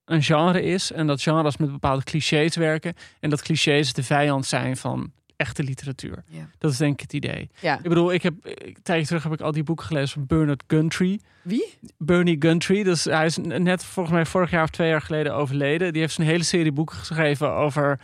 een 0.05 0.23
genre 0.23 0.63
is 0.63 0.93
en 0.93 1.07
dat 1.07 1.23
genres 1.23 1.57
met 1.57 1.71
bepaalde 1.73 2.05
clichés 2.05 2.57
werken 2.57 2.95
en 3.21 3.31
dat 3.31 3.43
clichés 3.43 3.93
de 3.93 4.03
vijand 4.03 4.47
zijn 4.47 4.77
van 4.77 5.13
echte 5.43 5.63
literatuur. 5.63 6.25
Ja. 6.27 6.49
Dat 6.59 6.71
is 6.71 6.77
denk 6.77 6.93
ik 6.95 7.01
het 7.01 7.13
idee. 7.13 7.51
ja. 7.61 7.77
Ik 7.77 7.89
bedoel, 7.89 8.13
ik 8.13 8.23
heb 8.23 8.35
een 8.43 8.77
tijdje 8.83 9.07
terug 9.07 9.23
heb 9.23 9.33
ik 9.33 9.41
al 9.41 9.53
die 9.53 9.63
boeken 9.63 9.87
gelezen 9.87 10.09
van 10.09 10.27
Bernard 10.27 10.63
Gundry. 10.67 11.21
Wie? 11.43 11.75
Bernie 11.99 12.37
Gundry. 12.39 12.83
Dus 12.83 13.05
hij 13.05 13.27
is 13.27 13.37
net 13.43 13.85
volgens 13.85 14.15
mij 14.15 14.27
vorig 14.27 14.51
jaar 14.51 14.63
of 14.63 14.71
twee 14.71 14.89
jaar 14.89 15.01
geleden 15.03 15.35
overleden. 15.35 15.93
Die 15.93 16.01
heeft 16.03 16.19
een 16.19 16.25
hele 16.25 16.45
serie 16.45 16.73
boeken 16.73 16.97
geschreven 16.97 17.51
over. 17.53 18.01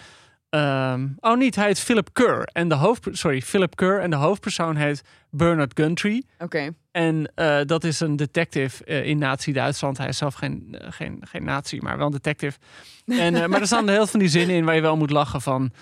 ehm, 0.51 1.07
oh, 1.21 1.37
niet. 1.37 1.55
Hij 1.57 1.67
heet 1.67 1.81
Philip 1.81 2.09
Kerr. 2.13 2.43
En 2.53 2.69
de 2.69 2.75
hoofd, 2.75 3.09
sorry, 3.11 3.41
Philip 3.43 3.77
Kerr. 3.77 4.01
En 4.01 4.11
de 4.11 4.17
hoofdpersoon 4.17 4.77
heet 4.77 5.03
Bernard 5.31 5.73
Gundry. 5.75 6.23
Oké. 6.39 6.71
En 6.91 7.33
eh, 7.35 7.59
dat 7.67 7.85
is 7.85 8.01
een 8.01 8.17
detective 8.17 8.85
eh, 8.85 9.05
in 9.05 9.19
Nazi-Duitsland. 9.19 9.99
Hij 9.99 10.09
is 10.09 10.17
zelf 10.17 10.35
geen, 10.35 10.77
eh, 10.79 10.93
geen, 10.93 11.23
geen 11.31 11.45
nazi, 11.45 11.79
maar 11.81 11.97
wel 11.97 12.07
een 12.07 12.13
detective. 12.13 12.59
En, 13.07 13.51
maar 13.51 13.61
er 13.61 13.67
staan 13.67 13.89
heel 13.89 13.97
veel 13.97 14.07
van 14.07 14.21
die 14.21 14.29
zinnen 14.29 14.57
in 14.57 14.65
waar 14.65 14.75
je 14.75 14.81
wel 14.81 14.97
moet 14.97 15.11
lachen 15.11 15.41
van... 15.41 15.73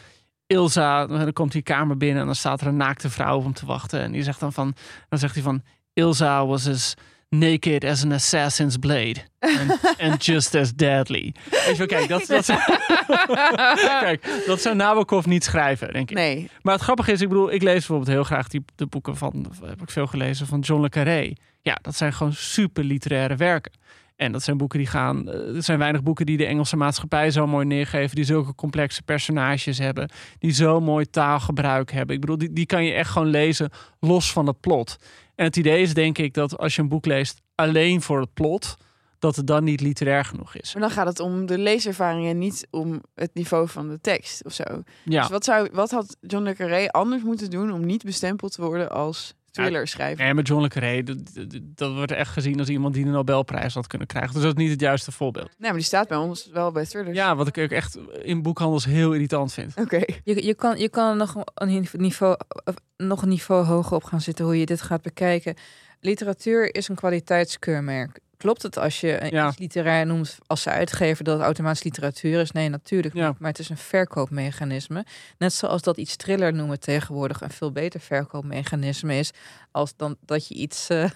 Ilsa, 0.46 1.06
dan 1.06 1.32
komt 1.32 1.52
die 1.52 1.62
kamer 1.62 1.96
binnen 1.96 2.20
en 2.20 2.26
dan 2.26 2.34
staat 2.34 2.60
er 2.60 2.66
een 2.66 2.76
naakte 2.76 3.10
vrouw 3.10 3.36
op 3.36 3.42
hem 3.42 3.52
te 3.52 3.66
wachten. 3.66 4.00
En 4.00 4.12
die 4.12 4.22
zegt 4.22 4.40
dan 4.40 4.52
van, 4.52 4.74
dan 5.08 5.18
zegt 5.18 5.34
hij 5.34 5.42
van... 5.42 5.62
Ilsa 5.92 6.46
was 6.46 6.68
as 6.68 6.94
naked 7.28 7.84
as 7.84 8.04
an 8.04 8.12
assassin's 8.12 8.76
blade. 8.76 9.16
And, 9.40 9.98
and 9.98 10.24
just 10.24 10.54
as 10.54 10.74
deadly. 10.74 11.34
Weet 11.50 11.66
je 11.66 11.76
wel, 11.76 11.86
kijk, 11.86 12.08
dat, 12.08 12.26
dat, 12.26 12.46
kijk, 14.00 14.42
dat 14.46 14.60
zou 14.60 14.76
Nabokov 14.76 15.24
niet 15.24 15.44
schrijven, 15.44 15.92
denk 15.92 16.10
ik. 16.10 16.16
Nee. 16.16 16.50
Maar 16.62 16.74
het 16.74 16.82
grappige 16.82 17.12
is, 17.12 17.20
ik 17.20 17.28
bedoel, 17.28 17.52
ik 17.52 17.62
lees 17.62 17.74
bijvoorbeeld 17.74 18.08
heel 18.08 18.24
graag 18.24 18.48
die, 18.48 18.64
de 18.74 18.86
boeken 18.86 19.16
van, 19.16 19.52
heb 19.64 19.82
ik 19.82 19.90
veel 19.90 20.06
gelezen, 20.06 20.46
van 20.46 20.60
John 20.60 20.82
le 20.82 20.88
Carré. 20.88 21.32
Ja, 21.62 21.78
dat 21.82 21.96
zijn 21.96 22.12
gewoon 22.12 22.32
super 22.32 22.84
literaire 22.84 23.36
werken. 23.36 23.72
En 24.16 24.32
dat 24.32 24.42
zijn 24.42 24.56
boeken 24.56 24.78
die 24.78 24.88
gaan, 24.88 25.28
eh, 25.28 25.56
er 25.56 25.62
zijn 25.62 25.78
weinig 25.78 26.02
boeken 26.02 26.26
die 26.26 26.36
de 26.36 26.46
Engelse 26.46 26.76
maatschappij 26.76 27.30
zo 27.30 27.46
mooi 27.46 27.66
neergeven, 27.66 28.16
die 28.16 28.24
zulke 28.24 28.54
complexe 28.54 29.02
personages 29.02 29.78
hebben, 29.78 30.10
die 30.38 30.52
zo 30.52 30.80
mooi 30.80 31.10
taalgebruik 31.10 31.92
hebben. 31.92 32.14
Ik 32.14 32.20
bedoel, 32.20 32.38
die, 32.38 32.52
die 32.52 32.66
kan 32.66 32.84
je 32.84 32.92
echt 32.92 33.10
gewoon 33.10 33.28
lezen 33.28 33.70
los 34.00 34.32
van 34.32 34.46
het 34.46 34.60
plot. 34.60 34.96
En 35.34 35.44
het 35.44 35.56
idee 35.56 35.82
is 35.82 35.94
denk 35.94 36.18
ik 36.18 36.34
dat 36.34 36.58
als 36.58 36.76
je 36.76 36.82
een 36.82 36.88
boek 36.88 37.06
leest 37.06 37.42
alleen 37.54 38.02
voor 38.02 38.20
het 38.20 38.34
plot, 38.34 38.76
dat 39.18 39.36
het 39.36 39.46
dan 39.46 39.64
niet 39.64 39.80
literair 39.80 40.24
genoeg 40.24 40.54
is. 40.54 40.72
Maar 40.72 40.82
dan 40.82 40.90
gaat 40.90 41.06
het 41.06 41.20
om 41.20 41.46
de 41.46 41.58
leeservaring 41.58 42.26
en 42.26 42.38
niet 42.38 42.66
om 42.70 43.02
het 43.14 43.34
niveau 43.34 43.68
van 43.68 43.88
de 43.88 44.00
tekst 44.00 44.44
of 44.44 44.52
zo. 44.52 44.64
Ja. 45.04 45.20
Dus 45.20 45.30
wat, 45.30 45.44
zou, 45.44 45.68
wat 45.72 45.90
had 45.90 46.16
John 46.20 46.44
le 46.44 46.54
Carré 46.54 46.88
anders 46.88 47.22
moeten 47.22 47.50
doen 47.50 47.72
om 47.72 47.86
niet 47.86 48.04
bestempeld 48.04 48.52
te 48.52 48.62
worden 48.62 48.90
als 48.90 49.34
thrillerschrijver? 49.62 50.24
Nee, 50.24 50.34
maar 50.34 50.44
John 50.44 50.62
le 50.62 50.68
Carré, 50.68 51.02
dat, 51.74 51.94
wordt 51.94 52.12
echt 52.12 52.32
gezien 52.32 52.58
als 52.58 52.68
iemand 52.68 52.94
die 52.94 53.04
de 53.04 53.10
Nobelprijs 53.10 53.74
had 53.74 53.86
kunnen 53.86 54.06
krijgen. 54.06 54.32
Dus 54.32 54.42
dat 54.42 54.56
is 54.56 54.62
niet 54.62 54.70
het 54.70 54.80
juiste 54.80 55.12
voorbeeld. 55.12 55.46
Nee, 55.46 55.70
maar 55.70 55.78
die 55.78 55.82
staat 55.82 56.08
bij 56.08 56.16
ons 56.16 56.50
wel 56.52 56.72
bij 56.72 56.84
thrillers. 56.84 57.16
Ja, 57.16 57.36
wat 57.36 57.46
ik 57.46 57.58
ook 57.58 57.70
echt 57.70 57.98
in 58.22 58.42
boekhandels 58.42 58.84
heel 58.84 59.12
irritant 59.12 59.52
vind. 59.52 59.74
Oké. 59.76 60.02
Je, 60.24 60.44
je, 60.46 60.54
kan, 60.54 60.78
je 60.78 60.88
kan 60.88 61.16
nog 61.16 61.42
een 61.54 61.86
niveau, 61.92 62.36
nog 62.96 63.22
een 63.22 63.28
niveau 63.28 63.64
hoger 63.64 63.96
op 63.96 64.04
gaan 64.04 64.20
zitten 64.20 64.44
hoe 64.44 64.58
je 64.58 64.66
dit 64.66 64.82
gaat 64.82 65.02
bekijken. 65.02 65.54
Literatuur 66.00 66.74
is 66.74 66.88
een 66.88 66.94
kwaliteitskeurmerk. 66.94 68.20
Klopt 68.36 68.62
het 68.62 68.78
als 68.78 69.00
je 69.00 69.22
een 69.22 69.30
Ja. 69.30 69.48
iets 69.48 69.58
literair 69.58 70.06
noemt 70.06 70.38
als 70.46 70.68
uitgever 70.68 71.24
dat 71.24 71.34
het 71.36 71.44
automatisch 71.44 71.82
literatuur 71.82 72.40
is? 72.40 72.50
Nee, 72.50 72.68
natuurlijk 72.68 73.14
Ja. 73.14 73.28
niet. 73.28 73.38
Maar 73.38 73.50
het 73.50 73.58
is 73.58 73.68
een 73.68 73.76
verkoopmechanisme. 73.76 75.04
Net 75.38 75.52
zoals 75.52 75.82
dat 75.82 75.96
iets 75.96 76.16
thriller 76.16 76.52
noemen 76.52 76.80
tegenwoordig 76.80 77.40
een 77.40 77.50
veel 77.50 77.72
beter 77.72 78.00
verkoopmechanisme 78.00 79.18
is 79.18 79.30
als 79.70 79.96
dan 79.96 80.16
dat 80.20 80.48
je 80.48 80.54
iets. 80.54 80.88
eh 80.88 81.10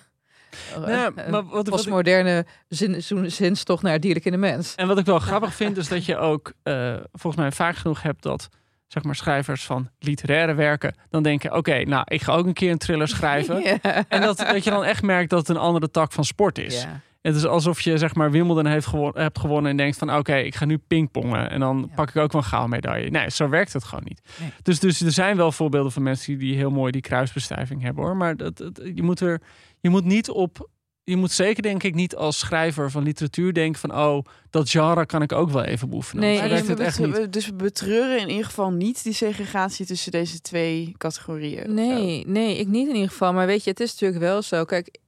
Ja, 0.86 1.12
een 1.14 1.30
maar 1.30 1.44
wat, 1.44 1.68
postmoderne 1.70 2.46
zin, 2.68 3.02
zin- 3.02 3.30
zinstocht 3.30 3.82
naar 3.82 3.92
het 3.92 4.02
dierlijk 4.02 4.24
in 4.24 4.32
de 4.32 4.38
mens. 4.38 4.74
en 4.74 4.86
wat 4.86 4.98
ik 4.98 5.04
wel 5.04 5.18
grappig 5.18 5.54
vind, 5.54 5.76
is 5.76 5.88
dat 5.88 6.04
je 6.04 6.16
ook 6.16 6.52
eh, 6.62 6.96
volgens 7.12 7.42
mij 7.42 7.52
vaak 7.52 7.76
genoeg 7.76 8.02
hebt 8.02 8.22
dat 8.22 8.48
zeg 8.86 9.02
maar 9.02 9.14
schrijvers 9.14 9.64
van 9.64 9.90
literaire 9.98 10.54
werken 10.54 10.94
dan 11.10 11.22
denken: 11.22 11.54
oké, 11.56 11.82
nou, 11.84 12.04
ik 12.08 12.22
ga 12.22 12.32
ook 12.32 12.46
een 12.46 12.52
keer 12.52 12.70
een 12.70 12.78
thriller 12.78 13.08
schrijven. 13.08 13.60
Ja. 13.82 14.04
En 14.08 14.20
dat, 14.20 14.36
dat 14.38 14.64
je 14.64 14.70
dan 14.70 14.84
echt 14.84 15.02
merkt 15.02 15.30
dat 15.30 15.38
het 15.38 15.48
een 15.48 15.62
andere 15.62 15.90
tak 15.90 16.12
van 16.12 16.24
sport 16.24 16.58
is. 16.58 16.82
Ja. 16.82 17.00
Het 17.20 17.34
is 17.36 17.46
alsof 17.46 17.80
je 17.80 17.98
zeg 17.98 18.14
maar 18.14 18.30
Wimbledon 18.30 18.66
heeft 18.66 18.86
gewo- 18.86 19.10
hebt 19.14 19.38
gewonnen 19.38 19.70
en 19.70 19.76
denkt 19.76 19.96
van 19.98 20.14
oké, 20.16 20.34
ik 20.36 20.54
ga 20.54 20.64
nu 20.64 20.78
pingpongen 20.78 21.50
en 21.50 21.60
dan 21.60 21.86
Ja. 21.88 21.94
pak 21.94 22.08
ik 22.08 22.16
ook 22.16 22.32
wel 22.32 22.40
een 22.40 22.46
gouden 22.46 22.70
medaille. 22.70 23.10
Nee, 23.10 23.30
zo 23.30 23.48
werkt 23.48 23.72
het 23.72 23.84
gewoon 23.84 24.04
niet. 24.06 24.20
Nee. 24.40 24.50
Dus, 24.62 24.78
dus 24.80 25.00
er 25.00 25.12
zijn 25.12 25.36
wel 25.36 25.52
voorbeelden 25.52 25.92
van 25.92 26.02
mensen 26.02 26.26
die, 26.38 26.48
die 26.48 26.56
heel 26.56 26.70
mooi 26.70 26.92
die 26.92 27.00
kruisbestuiving 27.00 27.82
hebben 27.82 28.04
hoor. 28.04 28.16
Maar 28.16 28.36
dat, 28.36 28.56
dat- 28.56 28.80
je, 28.94 29.02
moet 29.02 29.20
er, 29.20 29.40
je 29.80 29.90
moet 29.90 30.04
niet 30.04 30.30
op. 30.30 30.68
Je 31.04 31.16
moet 31.16 31.30
zeker 31.32 31.62
denk 31.62 31.82
ik 31.82 31.94
niet 31.94 32.16
als 32.16 32.38
schrijver 32.38 32.90
van 32.90 33.02
literatuur 33.02 33.52
denken 33.52 33.80
van 33.80 33.94
oh, 33.98 34.24
dat 34.50 34.70
genre 34.70 35.06
kan 35.06 35.22
ik 35.22 35.32
ook 35.32 35.50
wel 35.50 35.62
even 35.64 35.88
beoefenen. 35.90 36.22
Nee, 36.24 36.48
dus, 36.48 36.62
we 36.62 36.66
het 36.70 36.80
echt 36.80 36.98
niet. 36.98 37.32
dus 37.32 37.46
we 37.46 37.54
betreuren 37.54 38.20
in 38.20 38.28
ieder 38.28 38.44
geval 38.44 38.70
niet 38.70 39.02
die 39.02 39.12
segregatie 39.12 39.86
tussen 39.86 40.12
deze 40.12 40.40
twee 40.40 40.94
categorieën. 40.98 41.74
Nee, 41.74 42.24
nee, 42.26 42.56
ik 42.58 42.68
niet 42.68 42.88
in 42.88 42.94
ieder 42.94 43.10
geval. 43.10 43.32
Maar 43.32 43.46
weet 43.46 43.64
je, 43.64 43.70
het 43.70 43.80
is 43.80 43.92
natuurlijk 43.92 44.20
wel 44.20 44.42
zo. 44.42 44.64
Kijk, 44.64 44.98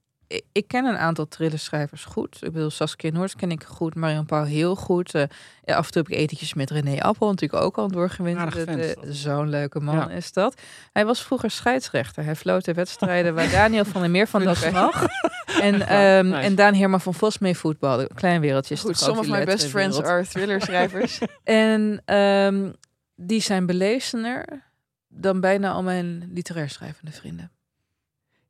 ik, 0.53 0.69
ken 0.69 0.85
een 0.85 0.97
aantal 0.97 1.29
thrillerschrijvers 1.29 2.05
goed. 2.05 2.37
Ik 2.41 2.53
bedoel, 2.53 2.71
Saskia 2.71 3.11
Noord 3.11 3.37
ken 3.37 3.51
ik 3.51 3.63
goed, 3.65 3.95
Marion 3.95 4.27
Pauw 4.27 4.45
heel 4.45 4.77
goed. 4.77 5.15
Eh, 5.15 5.23
af 5.65 5.87
en 5.87 5.93
toe 5.93 6.03
heb 6.03 6.09
ik 6.11 6.19
etentjes 6.19 6.55
met 6.55 6.71
René 6.71 7.01
Appel 7.01 7.29
natuurlijk 7.29 7.63
ook 7.63 7.79
al 7.79 7.89
doorgewinterd. 7.89 8.97
Zo'n 9.09 9.49
leuke 9.49 9.81
man 9.81 9.95
Ja. 9.95 10.11
is 10.11 10.33
dat. 10.33 10.61
Hij 10.93 11.05
was 11.05 11.23
vroeger 11.23 11.51
scheidsrechter. 11.51 12.25
Hij 12.25 12.37
floot 12.37 12.65
de 12.65 12.75
wedstrijden 12.75 13.35
waar 13.35 13.51
Daniel 13.51 13.85
van 13.85 14.01
der 14.01 14.11
Meer 14.11 14.29
van 14.29 14.45
dat 14.45 14.71
mag. 14.73 15.05
En, 15.61 15.87
ehm, 15.89 16.27
Nice. 16.27 16.39
en 16.41 16.55
Daan 16.55 16.75
Herman 16.75 17.01
van 17.01 17.15
Vos 17.15 17.39
mee 17.39 17.57
voetbalde. 17.57 18.11
Klein 18.15 18.41
wereldje. 18.41 18.77
Goed, 18.77 18.99
some 18.99 19.19
of 19.19 19.29
my 19.29 19.45
best 19.45 19.67
friends 19.67 20.03
are 20.03 20.27
thrillerschrijvers. 20.27 21.19
En 21.45 22.03
ehm, 22.05 22.71
die 23.17 23.41
zijn 23.41 23.67
belezener 23.67 24.63
dan 25.09 25.41
bijna 25.41 25.73
al 25.73 25.83
mijn 25.83 26.31
literair 26.33 26.71
schrijvende 26.71 27.13
vrienden. 27.13 27.51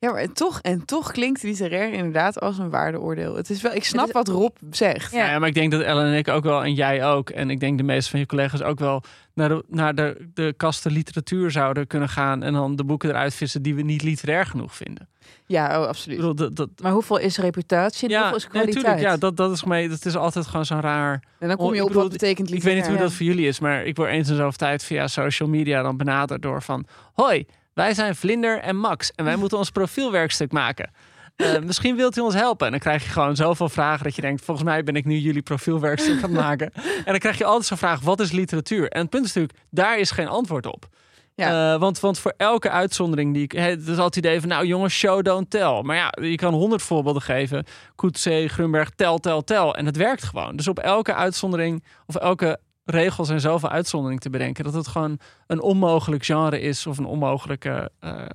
Ja, 0.02 0.10
maar 0.12 0.20
en 0.20 0.32
toch, 0.32 0.60
en 0.60 0.84
toch 0.84 1.10
klinkt 1.12 1.42
literair 1.42 1.92
inderdaad 1.92 2.40
als 2.40 2.58
een 2.58 2.70
waardeoordeel. 2.70 3.36
Het 3.36 3.50
is 3.50 3.62
wel, 3.62 3.72
ik 3.74 3.84
snap 3.84 4.06
is- 4.06 4.12
wat 4.12 4.28
Rob 4.28 4.56
zegt. 4.70 5.12
Ja. 5.12 5.30
Ja. 5.30 5.38
maar 5.38 5.48
ik 5.48 5.54
denk 5.54 5.70
dat 5.72 5.80
Ellen 5.80 6.06
en 6.06 6.14
ik 6.18 6.28
ook 6.28 6.44
wel, 6.44 6.64
en 6.64 6.74
jij 6.74 7.06
ook, 7.06 7.30
en 7.30 7.50
ik 7.50 7.60
denk 7.60 7.78
de 7.78 7.84
meeste 7.84 8.10
van 8.10 8.20
je 8.20 8.26
collega's 8.26 8.62
ook 8.62 8.78
wel, 8.78 9.02
naar 9.34 9.48
de, 9.48 9.64
naar 9.68 9.94
de, 9.94 10.28
de 10.34 10.54
kasten 10.56 10.92
literatuur 10.92 11.50
zouden 11.50 11.86
kunnen 11.86 12.08
gaan 12.08 12.42
en 12.42 12.52
dan 12.52 12.76
de 12.76 12.84
boeken 12.84 13.08
eruit 13.08 13.34
vissen 13.34 13.62
die 13.62 13.74
we 13.74 13.82
niet 13.82 14.02
literair 14.02 14.46
genoeg 14.46 14.74
vinden. 14.74 15.08
Ja, 15.46 15.80
oh, 15.80 15.86
absoluut. 15.86 16.16
bedoel, 16.16 16.34
dat, 16.34 16.56
dat, 16.56 16.68
Maar 16.82 16.92
hoeveel 16.92 17.18
is 17.18 17.38
reputatie 17.38 18.08
en 18.08 18.18
hoeveel 18.20 18.36
is 18.36 18.42
nee, 18.42 18.50
kwaliteit? 18.52 18.84
tuurlijk, 18.84 19.02
ja, 19.02 19.16
dat, 19.16 19.36
dat 19.36 19.52
is 19.52 19.64
mee. 19.64 19.88
Dat 19.88 20.04
is 20.04 20.16
altijd 20.16 20.46
gewoon 20.46 20.64
zo'n 20.64 20.80
raar. 20.80 21.22
En 21.38 21.48
dan 21.48 21.56
kom 21.56 21.66
Oh, 21.66 21.74
je 21.74 21.80
op 21.82 21.86
bedoel, 21.88 22.02
wat 22.02 22.12
betekent 22.12 22.38
Ik 22.48 22.54
weet 22.54 22.54
literair. 22.54 22.76
niet 22.76 22.86
hoe 22.86 22.96
Ja. 22.96 23.02
dat 23.02 23.12
voor 23.12 23.26
jullie 23.26 23.46
is, 23.46 23.60
maar 23.60 23.84
ik 23.84 23.96
word 23.96 24.10
eens 24.10 24.28
in 24.28 24.36
zoveel 24.36 24.52
tijd 24.52 24.84
via 24.84 25.06
social 25.06 25.48
media 25.48 25.82
dan 25.82 25.96
benaderd 25.96 26.42
door 26.42 26.62
van, 26.62 26.86
hoi, 27.12 27.46
wij 27.74 27.94
zijn 27.94 28.16
Vlinder 28.16 28.58
en 28.58 28.76
Max 28.76 29.10
en 29.14 29.24
wij 29.24 29.36
moeten 29.36 29.58
ons 29.58 29.70
profielwerkstuk 29.70 30.52
maken. 30.52 30.90
Eh, 31.36 31.58
misschien 31.58 31.96
wilt 31.96 32.16
u 32.16 32.20
ons 32.20 32.34
helpen. 32.34 32.66
En 32.66 32.72
dan 32.72 32.80
krijg 32.80 33.04
je 33.04 33.10
gewoon 33.10 33.36
zoveel 33.36 33.68
vragen 33.68 34.04
dat 34.04 34.14
je 34.14 34.22
denkt: 34.22 34.44
volgens 34.44 34.66
mij 34.66 34.84
ben 34.84 34.96
ik 34.96 35.04
nu 35.04 35.16
jullie 35.16 35.42
profielwerkstuk 35.42 36.16
aan 36.16 36.22
het 36.22 36.40
maken. 36.40 36.72
En 36.74 37.04
dan 37.04 37.18
krijg 37.18 37.38
je 37.38 37.44
altijd 37.44 37.66
zo'n 37.66 37.76
vraag: 37.76 38.00
wat 38.00 38.20
is 38.20 38.32
literatuur? 38.32 38.88
En 38.88 39.00
het 39.00 39.10
punt 39.10 39.24
is 39.24 39.32
natuurlijk, 39.32 39.58
daar 39.70 39.98
is 39.98 40.10
geen 40.10 40.28
antwoord 40.28 40.66
op. 40.66 40.88
Ja. 41.34 41.74
Eh, 41.74 41.80
want, 41.80 42.00
want 42.00 42.18
voor 42.18 42.34
elke 42.36 42.70
uitzondering 42.70 43.34
die 43.34 43.42
ik. 43.42 43.52
Het 43.52 43.80
is 43.80 43.88
altijd 43.88 44.14
het 44.14 44.16
idee 44.16 44.40
van, 44.40 44.48
nou 44.48 44.66
jongens, 44.66 44.94
show, 44.94 45.24
don't 45.24 45.50
tell. 45.50 45.82
Maar 45.82 45.96
ja, 45.96 46.12
je 46.20 46.36
kan 46.36 46.54
honderd 46.54 46.82
voorbeelden 46.82 47.22
geven. 47.22 47.64
Coetzee, 47.96 48.48
Grunberg, 48.48 48.90
tel, 48.90 49.18
tel, 49.18 49.44
tel. 49.44 49.74
En 49.74 49.86
het 49.86 49.96
werkt 49.96 50.24
gewoon. 50.24 50.56
Dus 50.56 50.68
op 50.68 50.78
elke 50.78 51.14
uitzondering, 51.14 51.84
of 52.06 52.16
elke 52.16 52.58
regel 52.84 53.24
zijn 53.24 53.40
zoveel 53.40 53.68
uitzonderingen 53.68 54.22
te 54.22 54.30
bedenken. 54.30 54.64
Dat 54.64 54.74
het 54.74 54.88
gewoon 54.88 55.18
een 55.46 55.60
onmogelijk 55.60 56.24
genre 56.24 56.60
is 56.60 56.86
of 56.86 56.98
een 56.98 57.04
onmogelijke 57.04 57.90
eh, 57.98 58.26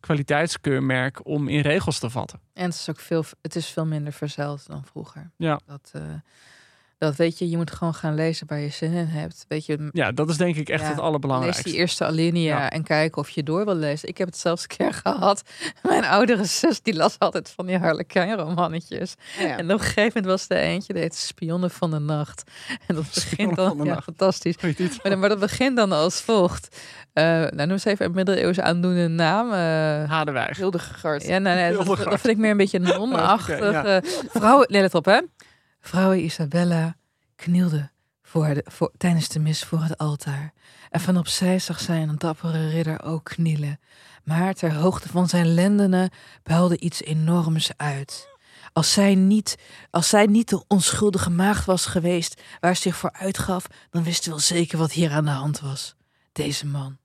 kwaliteitskeurmerk 0.00 1.26
om 1.26 1.48
in 1.48 1.60
regels 1.60 1.98
te 1.98 2.10
vatten. 2.10 2.40
En 2.52 2.64
het 2.64 2.74
is 2.74 2.90
ook 2.90 3.00
veel, 3.00 3.24
het 3.42 3.56
is 3.56 3.66
veel 3.66 3.86
minder 3.86 4.12
verzeld 4.12 4.66
dan 4.66 4.84
vroeger. 4.84 5.30
Ja. 5.36 5.60
Dat, 5.66 5.90
eh, 5.92 6.02
dat 7.04 7.16
weet 7.16 7.38
je, 7.38 7.50
je 7.50 7.56
moet 7.56 7.70
gewoon 7.70 7.94
gaan 7.94 8.14
lezen 8.14 8.46
waar 8.46 8.58
je 8.58 8.68
zin 8.68 8.92
in 8.92 9.06
hebt. 9.06 9.44
Weet 9.48 9.66
je, 9.66 9.88
Ja, 9.92 10.12
dat 10.12 10.28
is 10.30 10.36
denk 10.36 10.56
ik 10.56 10.68
echt 10.68 10.80
Ja, 10.80 10.86
het 10.86 10.96
lees 10.96 11.04
allerbelangrijkste. 11.04 11.62
die 11.62 11.74
eerste 11.74 12.04
alinea 12.04 12.42
Ja. 12.58 12.70
en 12.70 12.82
kijk 12.82 13.16
of 13.16 13.30
je 13.30 13.42
door 13.42 13.64
wil 13.64 13.74
lezen. 13.76 14.08
Ik 14.08 14.18
heb 14.18 14.26
het 14.26 14.38
zelfs 14.38 14.62
een 14.62 14.76
keer 14.76 14.92
gehad. 15.04 15.42
Mijn 15.82 16.04
oudere 16.04 16.44
zus, 16.44 16.82
die 16.82 16.94
las 16.94 17.18
altijd 17.18 17.50
van 17.56 17.66
die 17.66 17.78
Harlequin 17.78 18.34
romannetjes. 18.34 19.14
Ja. 19.38 19.56
En 19.56 19.64
op 19.64 19.70
een 19.70 19.78
gegeven 19.80 20.02
moment 20.14 20.26
was 20.26 20.44
er 20.48 20.56
eentje, 20.56 20.92
die 20.92 21.02
heet 21.02 21.14
Spionnen 21.14 21.70
van 21.70 21.90
de 21.90 21.98
Nacht. 21.98 22.42
En 22.86 22.94
dat 22.94 23.04
begint 23.14 23.56
dan, 23.56 23.78
de 23.78 23.84
ja, 23.84 23.90
Nacht. 23.94 24.04
fantastisch. 24.04 24.56
Maar, 25.02 25.18
maar 25.18 25.28
dat 25.28 25.38
begint 25.40 25.76
dan 25.76 25.92
als 25.92 26.20
volgt. 26.20 26.76
Eh 27.12 27.24
nou, 27.24 27.56
noem 27.56 27.70
eens 27.70 27.84
even 27.84 28.06
een 28.06 28.12
middeleeuwse 28.14 28.62
aandoende 28.62 29.08
naam. 29.08 29.52
eh 29.52 30.10
Hardewijk. 30.10 30.56
Hildegard. 30.56 31.26
ja, 31.26 31.38
nee, 31.38 31.54
nee, 31.54 31.68
dat, 31.72 31.82
Hildegard. 31.82 32.10
dat 32.10 32.20
vind 32.20 32.32
ik 32.32 32.38
meer 32.38 32.50
een 32.50 32.56
beetje 32.56 32.78
non-achtig. 32.78 33.56
Oké, 33.68 33.68
ja. 33.70 33.84
eh, 34.00 34.10
vrouwen, 34.30 34.66
nee, 34.70 34.80
let 34.80 34.94
op 34.94 35.04
hè. 35.04 35.20
Vrouwen 35.84 36.24
Isabella 36.24 36.96
knielde 37.36 37.90
voor 38.22 38.54
de, 38.54 38.64
voor, 38.64 38.92
tijdens 38.96 39.28
de 39.28 39.38
mis 39.38 39.64
voor 39.64 39.82
het 39.82 39.98
altaar. 39.98 40.52
En 40.90 41.00
van 41.00 41.16
opzij 41.16 41.58
zag 41.58 41.80
zij 41.80 42.02
een 42.02 42.18
dappere 42.18 42.68
ridder 42.68 43.02
ook 43.02 43.24
knielen. 43.24 43.80
Maar 44.22 44.54
ter 44.54 44.74
hoogte 44.74 45.08
van 45.08 45.28
zijn 45.28 45.54
lendenen 45.54 46.10
puilde 46.42 46.78
iets 46.78 47.02
enorms 47.02 47.70
uit. 47.76 48.28
Als 48.72 48.92
zij, 48.92 49.14
niet, 49.14 49.56
als 49.90 50.08
zij 50.08 50.26
niet 50.26 50.48
de 50.48 50.64
onschuldige 50.66 51.30
maagd 51.30 51.64
was 51.64 51.86
geweest 51.86 52.42
waar 52.60 52.76
ze 52.76 52.82
zich 52.82 52.96
voor 52.96 53.12
uitgaf, 53.12 53.66
dan 53.90 54.02
wist 54.02 54.22
ze 54.22 54.30
wel 54.30 54.38
zeker 54.38 54.78
wat 54.78 54.92
hier 54.92 55.10
aan 55.10 55.24
de 55.24 55.30
hand 55.30 55.60
was. 55.60 55.94
Deze 56.32 56.66
man 56.66 56.98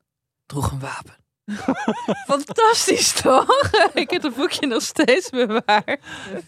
droeg 0.45 0.71
een 0.71 0.79
wapen. 0.79 1.17
Fantastisch 2.27 3.11
toch? 3.11 3.71
Ik 3.93 4.09
heb 4.09 4.23
het 4.23 4.35
boekje 4.35 4.67
nog 4.67 4.81
steeds 4.81 5.29
bewaard. 5.29 5.99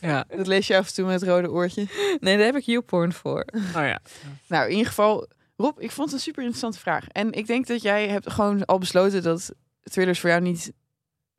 Ja, 0.02 0.26
Dat 0.38 0.48
lees 0.48 0.68
je 0.68 0.78
af 0.78 0.88
en 0.88 0.94
toe 0.94 1.06
met 1.06 1.22
het 1.22 1.30
rode 1.30 1.52
oortje. 1.52 1.88
Nee, 2.20 2.38
daar 2.38 2.46
heb 2.46 2.56
ik 2.56 2.64
YouPorn 2.66 3.14
voor. 3.14 3.46
nou 3.74 3.86
ja. 3.86 4.00
Nou, 4.48 4.66
in 4.66 4.72
ieder 4.72 4.88
geval, 4.88 5.28
Rob, 5.58 5.80
ik 5.80 5.92
vond 5.92 6.08
het 6.08 6.16
een 6.16 6.24
super 6.24 6.42
interessante 6.42 6.80
vraag. 6.80 7.08
En 7.08 7.32
ik 7.32 7.48
denk 7.48 7.68
dat 7.68 7.82
jij 7.82 8.08
hebt 8.08 8.32
gewoon 8.32 8.66
al 8.66 8.78
besloten 8.78 9.24
dat 9.24 9.52
thrillers 9.84 10.20
voor 10.20 10.30
jou 10.30 10.42
niet, 10.42 10.72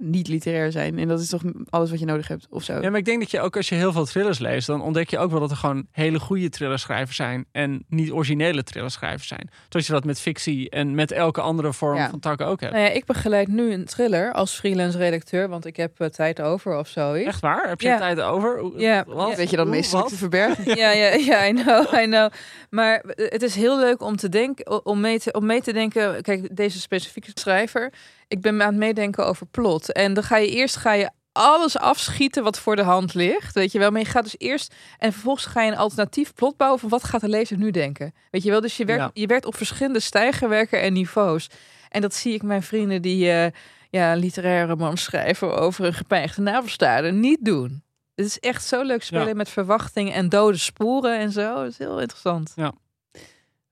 niet 0.03 0.28
literair 0.28 0.72
zijn. 0.72 0.98
En 0.98 1.09
dat 1.09 1.20
is 1.20 1.28
toch 1.28 1.42
alles 1.70 1.90
wat 1.90 1.98
je 1.98 2.05
nodig 2.07 2.28
hebt, 2.28 2.46
of 2.50 2.62
zo? 2.64 2.80
Ja, 2.80 2.90
maar 2.90 2.98
ik 2.98 3.05
denk 3.05 3.20
dat 3.20 3.30
je 3.30 3.40
ook 3.40 3.57
als 3.57 3.68
je 3.68 3.74
heel 3.74 3.92
veel 3.92 4.05
thrillers 4.05 4.38
leest, 4.38 4.66
dan 4.66 4.82
ontdek 4.82 5.11
je 5.11 5.18
ook 5.18 5.30
wel 5.30 5.40
dat 5.40 5.50
er 5.50 5.57
gewoon 5.57 5.86
hele 5.90 6.20
goede 6.20 6.48
thrillerschrijvers 6.48 7.16
zijn 7.16 7.44
en 7.53 7.84
niet 7.88 8.11
originele 8.11 8.62
thrillerschrijvers 8.62 9.28
zijn. 9.28 9.50
Zoals 9.68 9.86
je 9.86 9.92
dat 9.92 10.05
met 10.05 10.20
fictie 10.20 10.70
en 10.70 10.94
met 10.94 11.11
elke 11.12 11.40
andere 11.40 11.72
vorm 11.72 11.96
Ja. 11.96 12.11
van 12.11 12.18
takken 12.20 12.46
ook 12.46 12.61
hebt. 12.61 12.72
Nou 12.72 12.84
ja, 12.84 12.90
ik 12.90 13.05
begeleid 13.05 13.48
nu 13.48 13.72
een 13.72 13.84
thriller 13.84 14.32
als 14.32 14.55
freelance 14.55 14.98
redacteur, 14.98 15.48
want 15.48 15.66
ik 15.66 15.76
heb 15.76 16.00
eh, 16.00 16.07
tijd 16.09 16.40
over 16.40 16.78
of 16.78 16.88
zoiets. 16.88 17.28
Echt 17.28 17.40
waar? 17.40 17.68
Heb 17.68 17.80
je 17.80 17.88
Ja. 17.88 17.98
tijd 17.98 18.20
over? 18.20 18.70
Ja. 18.76 19.05
Wat? 19.07 19.30
Ja. 19.30 19.36
Weet 19.36 19.50
je 19.50 19.57
dan 19.57 19.68
meestal 19.68 20.09
te 20.09 20.16
verbergen? 20.16 20.76
Ja, 20.76 20.90
ja, 20.90 21.14
ja, 21.14 21.46
I 21.46 21.53
know, 21.53 21.94
I 21.94 22.05
know. 22.05 22.30
Maar 22.70 23.03
het 23.16 23.42
is 23.42 23.55
heel 23.55 23.78
leuk 23.78 24.03
om 24.03 24.16
te 24.16 24.28
denken, 24.28 24.86
om 24.86 25.00
mee 25.00 25.18
te, 25.18 25.32
om 25.32 25.46
mee 25.46 25.61
te 25.62 25.72
denken. 25.72 26.22
Kijk, 26.22 26.57
deze 26.57 26.80
specifieke 26.80 27.30
schrijver. 27.34 27.92
Ik 28.33 28.41
ben 28.41 28.62
aan 28.62 28.68
het 28.68 28.76
meedenken 28.76 29.26
over 29.26 29.47
plot. 29.47 29.93
En 29.93 30.14
dan 30.14 30.22
ga 30.24 30.37
je 30.37 30.49
eerst 30.51 30.76
ga 30.76 30.93
je 30.93 31.11
alles 31.33 31.78
afschieten 31.78 32.43
wat 32.43 32.59
voor 32.59 32.76
de 32.76 32.83
hand 32.83 33.14
ligt. 33.14 33.55
Weet 33.55 33.72
je 33.72 33.78
wel. 33.78 33.91
Maar 33.91 34.01
je 34.01 34.07
gaat 34.07 34.24
dus 34.24 34.35
eerst. 34.39 34.74
En 34.99 35.12
vervolgens 35.12 35.47
ga 35.47 35.62
je 35.62 35.70
een 35.70 35.76
alternatief 35.78 36.35
plot 36.35 36.57
bouwen 36.57 36.80
van 36.80 36.89
wat 36.89 37.05
gaat 37.05 37.20
de 37.20 37.28
lezer 37.28 37.57
nu 37.57 37.70
denken. 37.70 38.14
Weet 38.30 38.43
je 38.43 38.51
wel. 38.51 38.61
Dus 38.61 38.76
je 38.76 38.85
werkt, 38.85 39.03
Ja. 39.03 39.11
je 39.14 39.26
werkt 39.26 39.47
op 39.47 39.57
verschillende 39.57 40.01
stijgerwerken 40.01 40.80
en 40.83 40.93
niveaus. 40.93 41.47
En 41.89 42.01
dat 42.01 42.14
zie 42.14 42.35
ik 42.35 42.43
mijn 42.43 42.62
vrienden 42.62 43.03
die 43.03 43.30
eh 43.30 43.51
ja, 43.91 44.14
literaire 44.14 44.66
roman 44.72 44.97
schrijven 44.97 45.57
over 45.59 45.85
een 45.85 45.95
gepijnigde 45.95 46.43
navelstaarder 46.43 47.12
niet 47.12 47.39
doen. 47.45 47.83
Het 48.14 48.26
is 48.26 48.39
echt 48.39 48.64
zo 48.64 48.83
leuk 48.83 49.03
spelen 49.03 49.26
Ja. 49.28 49.35
met 49.35 49.49
verwachting 49.49 50.12
en 50.12 50.28
dode 50.28 50.57
sporen 50.59 51.18
en 51.18 51.33
zo. 51.33 51.55
Dat 51.55 51.66
is 51.70 51.78
heel 51.78 52.01
interessant. 52.01 52.53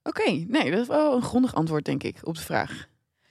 Oké, 0.03 0.31
nee, 0.31 0.71
dat 0.71 0.81
is 0.81 0.87
wel 0.87 1.15
een 1.17 1.23
grondig 1.23 1.55
antwoord, 1.55 1.85
denk 1.85 2.03
ik, 2.03 2.17
op 2.23 2.35
de 2.35 2.41
vraag. 2.41 2.89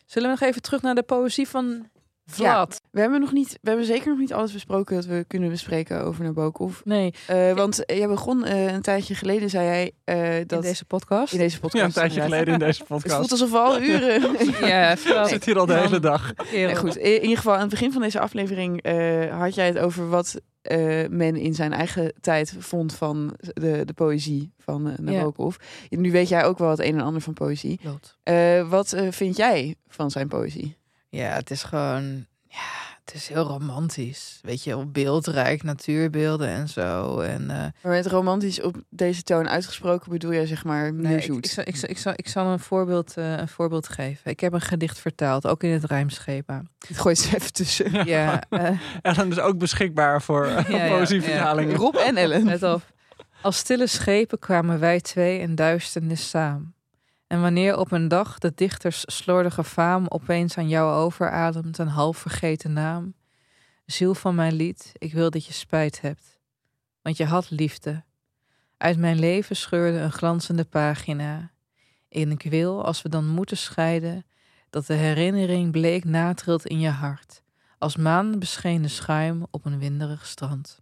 Zullen 0.09 0.29
we 0.29 0.37
nog 0.39 0.49
even 0.49 0.61
terug 0.61 0.81
naar 0.81 0.95
de 0.95 1.03
poëzie 1.03 1.47
van 1.47 1.89
Vlad? 2.29 2.81
We 2.91 2.99
hebben 2.99 3.19
nog 3.19 3.31
niet, 3.31 3.57
we 3.61 3.69
hebben 3.69 3.85
zeker 3.85 4.07
nog 4.09 4.17
niet 4.19 4.33
alles 4.33 4.51
besproken 4.53 4.95
dat 4.95 5.05
we 5.05 5.25
kunnen 5.27 5.49
bespreken 5.49 6.03
over 6.03 6.23
Nabokov. 6.23 6.79
Nee, 6.83 7.13
Eh 7.27 7.53
want 7.53 7.83
jij 7.85 8.07
begon 8.07 8.45
eh, 8.45 8.73
een 8.73 8.81
tijdje 8.81 9.15
geleden, 9.15 9.49
zei 9.49 9.65
jij, 9.65 9.91
eh, 10.03 10.47
dat 10.47 10.63
in 10.63 10.69
deze 10.69 10.85
podcast. 10.85 11.33
in 11.33 11.39
deze 11.39 11.59
podcast. 11.59 11.81
Ja, 11.81 11.85
een 11.87 11.91
tijdje 11.91 12.21
inderdaad. 12.21 12.39
geleden 12.39 12.53
in 12.53 12.67
deze 12.67 12.79
Het 12.83 12.87
voelt 12.87 13.01
podcast. 13.03 13.31
alsof 13.31 13.51
we 13.51 13.57
al 13.57 13.81
uren. 13.81 14.21
Ja, 14.69 14.91
Ik 14.91 14.97
Vlad. 14.97 15.29
zit 15.29 15.45
hier 15.45 15.59
al 15.59 15.65
de 15.65 15.77
hele 15.77 15.99
dag. 15.99 16.33
Nee, 16.51 16.75
goed, 16.75 16.95
in 16.97 17.21
ieder 17.21 17.37
geval 17.37 17.53
aan 17.53 17.59
het 17.59 17.69
begin 17.69 17.91
van 17.91 18.01
deze 18.01 18.19
aflevering 18.19 18.81
eh, 18.81 19.39
had 19.39 19.55
jij 19.55 19.67
het 19.67 19.77
over 19.77 20.09
wat 20.09 20.41
eh, 20.61 21.07
men 21.09 21.35
in 21.35 21.53
zijn 21.55 21.73
eigen 21.73 22.13
tijd 22.21 22.55
vond 22.59 22.93
van 22.95 23.33
de, 23.39 23.81
de 23.85 23.93
poëzie 23.93 24.51
van 24.57 24.89
eh, 24.89 24.97
Nabokov. 24.97 25.55
Nu 25.89 26.11
weet 26.11 26.29
jij 26.29 26.43
ook 26.45 26.57
wel 26.57 26.69
het 26.69 26.79
een 26.79 26.93
en 26.93 27.01
ander 27.01 27.21
van 27.21 27.33
poëzie. 27.33 27.79
Klopt. 27.81 28.17
Eh, 28.23 28.69
wat 28.69 28.93
eh, 28.93 29.07
vind 29.11 29.37
jij 29.37 29.75
van 29.87 30.11
zijn 30.11 30.27
poëzie? 30.27 30.77
Ja, 31.09 31.29
het 31.29 31.51
is 31.51 31.63
gewoon... 31.63 32.25
Ja, 32.47 32.89
het 33.05 33.13
is 33.13 33.27
heel 33.27 33.43
romantisch. 33.43 34.39
Weet 34.41 34.63
je, 34.63 34.69
wel, 34.69 34.91
beeldrijk, 34.91 35.63
natuurbeelden 35.63 36.47
en 36.47 36.67
zo. 36.67 37.19
En, 37.19 37.41
eh, 37.49 37.57
Maar 37.57 37.91
met 37.91 38.07
romantisch 38.07 38.61
op 38.61 38.81
deze 38.89 39.23
toon 39.23 39.49
uitgesproken 39.49 40.11
bedoel 40.11 40.33
jij 40.33 40.45
zeg 40.45 40.63
maar 40.63 40.93
meer 40.93 41.03
nee, 41.03 41.17
ik, 41.17 41.23
zoet? 41.23 41.45
ik, 41.45 41.51
zal, 41.51 41.63
ik, 41.67 41.75
zal, 41.75 41.89
ik, 41.89 41.97
zal, 41.97 42.13
ik 42.15 42.27
zal 42.27 42.45
een 42.45 42.59
voorbeeld, 42.59 43.17
eh, 43.17 43.37
een 43.37 43.47
voorbeeld 43.47 43.89
geven. 43.89 44.31
Ik 44.31 44.39
heb 44.39 44.53
een 44.53 44.61
gedicht 44.61 44.99
vertaald, 44.99 45.47
ook 45.47 45.63
in 45.63 45.71
het 45.71 45.83
rijmschema. 45.83 46.63
Het 46.87 47.05
er 47.05 47.35
even 47.35 47.53
tussen. 47.53 48.05
Ja, 48.05 48.41
eh, 48.49 48.79
Ellen 49.01 49.29
is 49.29 49.39
ook 49.39 49.57
beschikbaar 49.57 50.21
voor 50.21 50.47
Ja, 50.47 50.65
ja, 50.77 50.87
poëzievertalingen. 50.87 51.75
Rob 51.75 51.95
en 51.95 52.17
Ellen. 52.17 52.43
Let 52.43 52.63
op. 52.63 52.81
Als 53.41 53.57
stille 53.57 53.87
schepen 53.87 54.39
kwamen 54.39 54.79
wij 54.79 55.01
twee 55.01 55.39
in 55.39 55.55
duisternis 55.55 56.29
saam. 56.29 56.73
En 57.29 57.41
wanneer 57.41 57.77
op 57.77 57.91
een 57.91 58.07
dag 58.07 58.37
de 58.37 58.51
dichters 58.55 59.03
slordige 59.05 59.63
faam 59.63 60.05
opeens 60.07 60.57
aan 60.57 60.67
jou 60.67 60.93
overademt, 60.93 61.77
een 61.77 61.87
half 61.87 62.17
vergeten 62.17 62.73
naam. 62.73 63.13
Ziel 63.85 64.15
van 64.15 64.35
mijn 64.35 64.53
lied, 64.53 64.91
ik 64.93 65.13
wil 65.13 65.29
dat 65.29 65.45
je 65.45 65.53
spijt 65.53 66.01
hebt. 66.01 66.39
Want 67.01 67.17
je 67.17 67.25
had 67.25 67.49
liefde. 67.49 68.03
Uit 68.77 68.97
mijn 68.97 69.19
leven 69.19 69.55
scheurde 69.55 69.97
een 69.97 70.11
glanzende 70.11 70.63
pagina. 70.63 71.51
En 72.09 72.31
ik 72.31 72.43
wil, 72.43 72.85
als 72.85 73.01
we 73.01 73.09
dan 73.09 73.27
moeten 73.27 73.57
scheiden, 73.57 74.25
dat 74.69 74.85
de 74.85 74.93
herinnering 74.93 75.71
bleek 75.71 76.05
natrilt 76.05 76.65
in 76.65 76.79
je 76.79 76.89
hart. 76.89 77.43
Als 77.77 77.95
maan 77.95 78.39
beschenen 78.39 78.89
schuim 78.89 79.45
op 79.51 79.65
een 79.65 79.79
winderig 79.79 80.25
strand. 80.25 80.81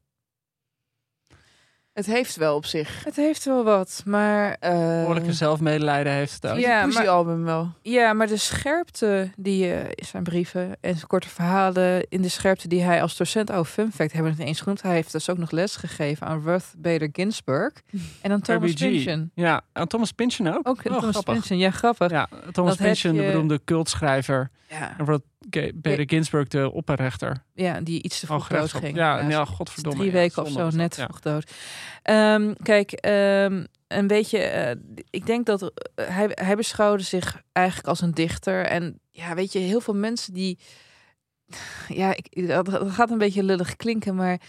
Het 1.98 2.06
heeft 2.06 2.36
wel 2.36 2.56
op 2.56 2.66
zich. 2.66 3.04
Het 3.04 3.16
heeft 3.16 3.46
wel 3.46 3.64
wat, 3.64 4.02
maar 4.06 4.56
eh 4.60 4.72
Behoorlijke 4.78 5.34
zelfmedelijden 5.34 6.14
heeft 6.14 6.34
het 6.34 6.48
ook. 6.52 6.58
Ja, 6.58 6.80
maar- 6.86 6.94
poëziealbum 6.94 7.44
wel. 7.44 7.72
Ja, 7.82 8.14
maar 8.14 8.28
de 8.28 8.38
scherpte 8.38 9.32
die 9.38 9.66
je 9.66 9.82
in 9.96 10.06
zijn 10.06 10.24
brieven 10.24 10.78
en 10.82 10.96
zijn 10.96 11.08
korte 11.08 11.30
verhalen, 11.30 12.06
in 12.10 12.22
de 12.22 12.30
scherpte 12.30 12.68
die 12.68 12.82
hij 12.82 13.02
als 13.02 13.18
docent, 13.18 13.50
oh 13.50 13.64
fun 13.64 13.92
fact, 13.92 14.12
hebben 14.12 14.24
we 14.24 14.30
het 14.30 14.38
niet 14.38 14.48
eens 14.48 14.60
genoemd. 14.62 14.82
Hij 14.82 14.94
heeft 14.94 15.12
dus 15.12 15.30
ook 15.30 15.38
nog 15.38 15.52
les 15.52 15.76
gegeven 15.76 16.28
aan 16.28 16.42
Ruth 16.44 16.74
Bader 16.78 17.10
Ginsburg 17.12 17.74
en 18.22 18.32
aan 18.32 18.42
Thomas 18.42 18.72
RBG. 18.72 18.80
Pynchon. 18.80 19.32
Ja, 19.34 19.62
en 19.74 19.88
Thomas 19.88 20.12
Pynchon 20.12 20.48
ook. 20.48 20.68
Ook 20.68 20.78
Oh, 20.78 20.84
Thomas 20.84 21.00
grappig. 21.10 21.34
Pynchon, 21.34 21.58
ja 21.58 21.72
grappig. 21.72 22.10
Ja, 22.12 22.28
Thomas 22.52 22.78
Dat 22.78 22.88
Pynchon, 22.88 23.16
de 23.16 23.22
beroemde 23.22 23.60
cultschrijver. 23.66 24.50
Ja, 24.70 24.94
En 24.98 25.06
Ruth 25.06 25.24
Bader 25.76 26.04
Ginsburg, 26.10 26.48
de 26.48 26.72
opperrechter. 26.72 27.44
ja, 27.54 27.82
die 27.82 28.04
iets 28.04 28.20
te 28.20 28.26
Oh, 28.34 28.42
vroeg 28.42 28.48
dood 28.60 28.72
ging. 28.74 28.96
Ja, 28.96 29.20
Ja, 29.20 29.30
ja, 29.30 29.46
godverdomme. 29.46 29.98
drie 30.00 30.12
ja, 30.12 30.18
weken 30.18 30.44
of 30.44 30.52
zo, 30.52 30.70
net 30.70 30.96
vroeg 30.96 31.20
dood. 31.20 31.52
Ehm, 32.02 32.54
kijk, 32.64 32.92
ehm, 32.92 33.66
een 33.88 34.08
beetje, 34.08 34.38
eh, 34.40 34.76
ik 35.10 35.26
denk 35.26 35.46
dat 35.46 35.62
eh, 35.96 36.08
hij, 36.08 36.30
hij 36.34 36.56
beschouwde 36.56 37.04
zich 37.04 37.42
eigenlijk 37.52 37.88
als 37.88 38.02
een 38.02 38.14
dichter. 38.14 38.66
En 38.66 39.00
ja, 39.12 39.36
weet 39.36 39.52
je, 39.52 39.60
heel 39.60 39.82
veel 39.82 39.96
mensen 39.96 40.34
die, 40.34 40.60
ja, 41.88 42.16
ik, 42.16 42.48
dat 42.48 42.70
gaat 42.92 43.12
een 43.12 43.18
beetje 43.18 43.44
lullig 43.44 43.76
klinken, 43.76 44.16
maar 44.16 44.42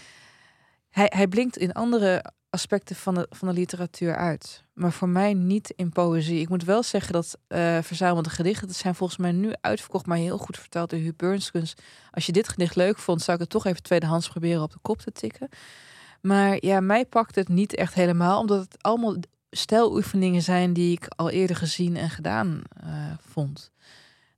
hij, 0.91 1.13
hij 1.15 1.27
blinkt 1.29 1.57
in 1.57 1.73
andere 1.73 2.25
aspecten 2.51 2.97
van 2.97 3.15
de, 3.15 3.27
van 3.31 3.49
de 3.49 3.55
literatuur 3.55 4.17
uit. 4.17 4.65
Maar 4.73 4.93
voor 4.93 5.09
mij 5.09 5.35
niet 5.35 5.73
in 5.77 5.91
poëzie. 5.91 6.41
Ik 6.41 6.49
moet 6.49 6.65
wel 6.65 6.83
zeggen 6.83 7.13
dat 7.13 7.39
eh 7.47 7.79
verzamelde 7.83 8.31
gedichten, 8.31 8.67
dat 8.67 8.77
zijn 8.77 8.95
volgens 8.95 9.19
mij 9.19 9.33
nu 9.33 9.53
uitverkocht, 9.61 10.07
maar 10.07 10.17
heel 10.17 10.39
goed 10.39 10.59
vertaald 10.59 10.91
door 10.91 10.99
Hugh 10.99 11.17
Burnskens. 11.17 11.75
Als 12.11 12.27
je 12.27 12.33
dit 12.33 12.49
gedicht 12.49 12.77
leuk 12.77 12.99
vond, 12.99 13.23
zou 13.23 13.37
ik 13.37 13.43
het 13.43 13.53
toch 13.53 13.67
even 13.67 13.83
tweedehands 13.83 14.29
proberen 14.29 14.63
op 14.63 14.73
de 14.73 14.79
kop 14.83 14.99
te 14.99 15.13
tikken. 15.13 15.49
Maar 16.21 16.57
ja, 16.61 16.81
mij 16.81 17.05
pakt 17.05 17.35
het 17.35 17.49
niet 17.49 17.75
echt 17.75 17.95
helemaal, 17.95 18.41
omdat 18.41 18.61
het 18.61 18.83
allemaal 18.83 19.17
stijloefeningen 19.51 20.43
zijn 20.43 20.73
die 20.73 20.93
ik 20.93 21.07
al 21.09 21.31
eerder 21.31 21.57
gezien 21.57 21.97
en 21.97 22.11
gedaan 22.11 22.63
eh, 22.83 23.13
vond. 23.21 23.73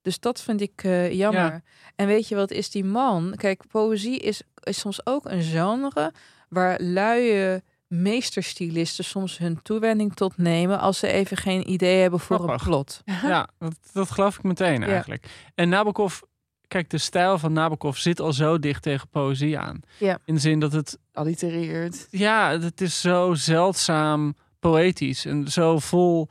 Dus 0.03 0.21
dat 0.21 0.41
vind 0.41 0.61
ik 0.61 0.85
eh, 0.85 1.13
jammer. 1.13 1.43
Ja. 1.43 1.63
En 1.97 2.07
weet 2.07 2.29
je 2.29 2.35
wat 2.35 2.51
is 2.51 2.71
die 2.71 2.85
man? 2.85 3.35
Kijk, 3.37 3.67
poëzie 3.69 4.19
is, 4.19 4.43
is 4.63 4.79
soms 4.79 5.07
ook 5.07 5.25
een 5.25 5.43
genre 5.43 6.13
waar 6.49 6.81
luie 6.81 7.63
meesterstilisten 7.91 9.05
soms 9.05 9.39
hun 9.39 9.63
toewending 9.63 10.15
tot 10.15 10.37
nemen 10.37 10.79
als 10.81 10.99
ze 10.99 11.07
even 11.07 11.37
geen 11.37 11.71
idee 11.71 12.01
hebben 12.01 12.21
voor 12.21 12.37
Grappig. 12.37 12.61
een 12.61 12.67
plot. 12.67 13.03
Ja, 13.05 13.49
dat, 13.59 13.75
dat 13.93 14.11
geloof 14.11 14.37
ik 14.37 14.43
meteen 14.43 14.83
eigenlijk. 14.83 15.27
En 15.55 15.69
Nabokov 15.69 16.21
kijk, 16.69 16.91
de 16.91 16.99
stijl 16.99 17.39
van 17.39 17.53
Nabokov 17.53 17.97
zit 17.97 18.21
al 18.21 18.33
zo 18.33 18.59
dicht 18.59 18.83
tegen 18.83 19.09
poëzie 19.09 19.59
aan. 19.59 19.81
Ja. 19.99 20.19
In 20.25 20.35
de 20.35 20.41
zin 20.41 20.59
dat 20.61 20.73
het, 20.73 20.99
Allitereert. 21.13 22.07
ja, 22.11 22.59
het 22.61 22.81
is 22.81 23.01
zo 23.01 23.35
zeldzaam 23.35 24.35
poëtisch 24.59 25.25
en 25.25 25.49
zo 25.49 25.79
vol, 25.79 26.29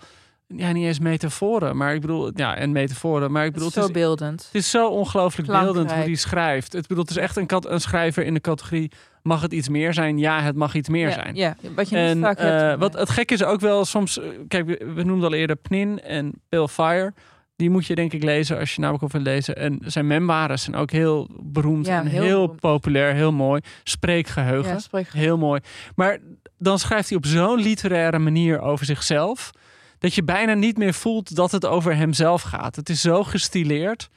ja, 0.48 0.72
niet 0.72 0.86
eens 0.86 1.00
metaforen, 1.00 1.78
maar 1.78 1.94
ik 1.94 2.02
bedoel, 2.02 2.32
ja, 2.36 2.56
en 2.56 2.72
metaforen, 2.72 3.32
maar 3.32 3.46
ik 3.46 3.54
Het 3.54 3.64
bedoel, 3.64 3.70
is 3.70 3.76
het 3.76 3.84
zo 3.84 3.90
is, 3.90 3.96
beeldend. 3.96 4.46
het 4.46 4.56
is 4.56 4.70
zo 4.70 4.88
ongelooflijk 4.90 5.48
beeldend 5.48 5.92
hoe 5.92 6.04
die 6.04 6.16
schrijft. 6.16 6.74
Het, 6.74 6.88
bedoel, 6.88 7.04
het 7.04 7.12
is 7.12 7.18
echt 7.18 7.36
een, 7.36 7.46
kat, 7.46 7.66
een 7.66 7.82
schrijver 7.82 8.24
in 8.24 8.34
de 8.34 8.42
categorie, 8.42 8.92
mag 9.24 9.42
het 9.42 9.54
iets 9.54 9.70
meer 9.70 9.94
zijn? 9.94 10.18
Ja, 10.18 10.42
het 10.42 10.56
mag 10.56 10.74
iets 10.76 10.90
meer 10.90 11.08
ja, 11.08 11.14
zijn. 11.14 11.36
Ja, 11.36 11.56
wat 11.76 11.90
je 11.90 11.96
niet 11.96 12.06
En 12.06 12.20
vaak 12.20 12.38
eh, 12.38 12.46
hebt. 12.46 12.80
wat 12.80 12.94
het 12.94 13.10
gek 13.10 13.32
is 13.32 13.44
ook 13.44 13.60
wel 13.60 13.86
soms, 13.86 14.20
eh, 14.20 14.28
kijk, 14.48 14.66
we, 14.66 14.92
we 14.96 15.04
noemden 15.04 15.30
al 15.30 15.36
eerder 15.36 15.56
Pnin 15.56 16.02
en 16.02 16.32
Bill 16.50 16.68
Fire. 16.68 17.14
Die 17.56 17.70
moet 17.70 17.86
je 17.86 17.96
denk 17.96 18.14
ik 18.14 18.24
lezen 18.24 18.60
als 18.60 18.76
je 18.76 18.82
Nabokov 18.82 19.12
wil 19.12 19.22
lezen. 19.22 19.56
En 19.56 19.80
zijn 19.86 20.08
memoires 20.08 20.64
zijn 20.64 20.76
ook 20.76 20.92
heel 20.92 21.30
beroemd 21.42 21.86
Ja, 21.86 22.00
en 22.00 22.08
heel 22.08 22.22
heel, 22.22 22.42
beroemd. 22.42 22.60
populair, 22.60 23.14
heel 23.14 23.32
mooi. 23.32 23.62
Spreekgeheugen, 23.84 24.80
ja, 24.92 25.04
heel 25.12 25.38
mooi. 25.38 25.62
Maar 25.96 26.18
dan 26.58 26.80
schrijft 26.80 27.10
hij 27.10 27.18
op 27.18 27.26
zo'n 27.26 27.60
literaire 27.60 28.20
manier 28.20 28.62
over 28.62 28.86
zichzelf... 28.86 29.52
dat 29.98 30.14
je 30.14 30.24
bijna 30.24 30.54
niet 30.54 30.78
meer 30.78 30.94
voelt 30.94 31.36
dat 31.36 31.52
het 31.52 31.66
over 31.66 31.96
hemzelf 31.96 32.42
gaat. 32.42 32.76
Het 32.76 32.90
is 32.90 33.02
zo 33.02 33.24
gestileerd 33.24 34.10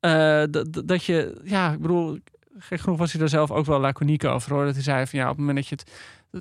eh, 0.00 0.42
dat, 0.50 0.82
dat 0.84 1.04
je... 1.04 1.40
Ja, 1.44 1.72
ik 1.72 1.80
bedoel, 1.80 2.18
gek 2.58 2.80
genoeg 2.80 2.98
was 2.98 3.10
hij 3.10 3.20
daar 3.20 3.28
zelf 3.28 3.50
ook 3.50 3.66
wel 3.66 3.80
laconiek 3.80 4.24
over. 4.24 4.52
Hoor. 4.52 4.64
Dat 4.64 4.74
hij 4.74 4.82
zei 4.82 5.06
van 5.06 5.18
ja, 5.18 5.24
op 5.24 5.30
het 5.36 5.38
moment 5.46 5.56
dat 5.56 5.66
je 5.68 5.74
het... 5.74 5.90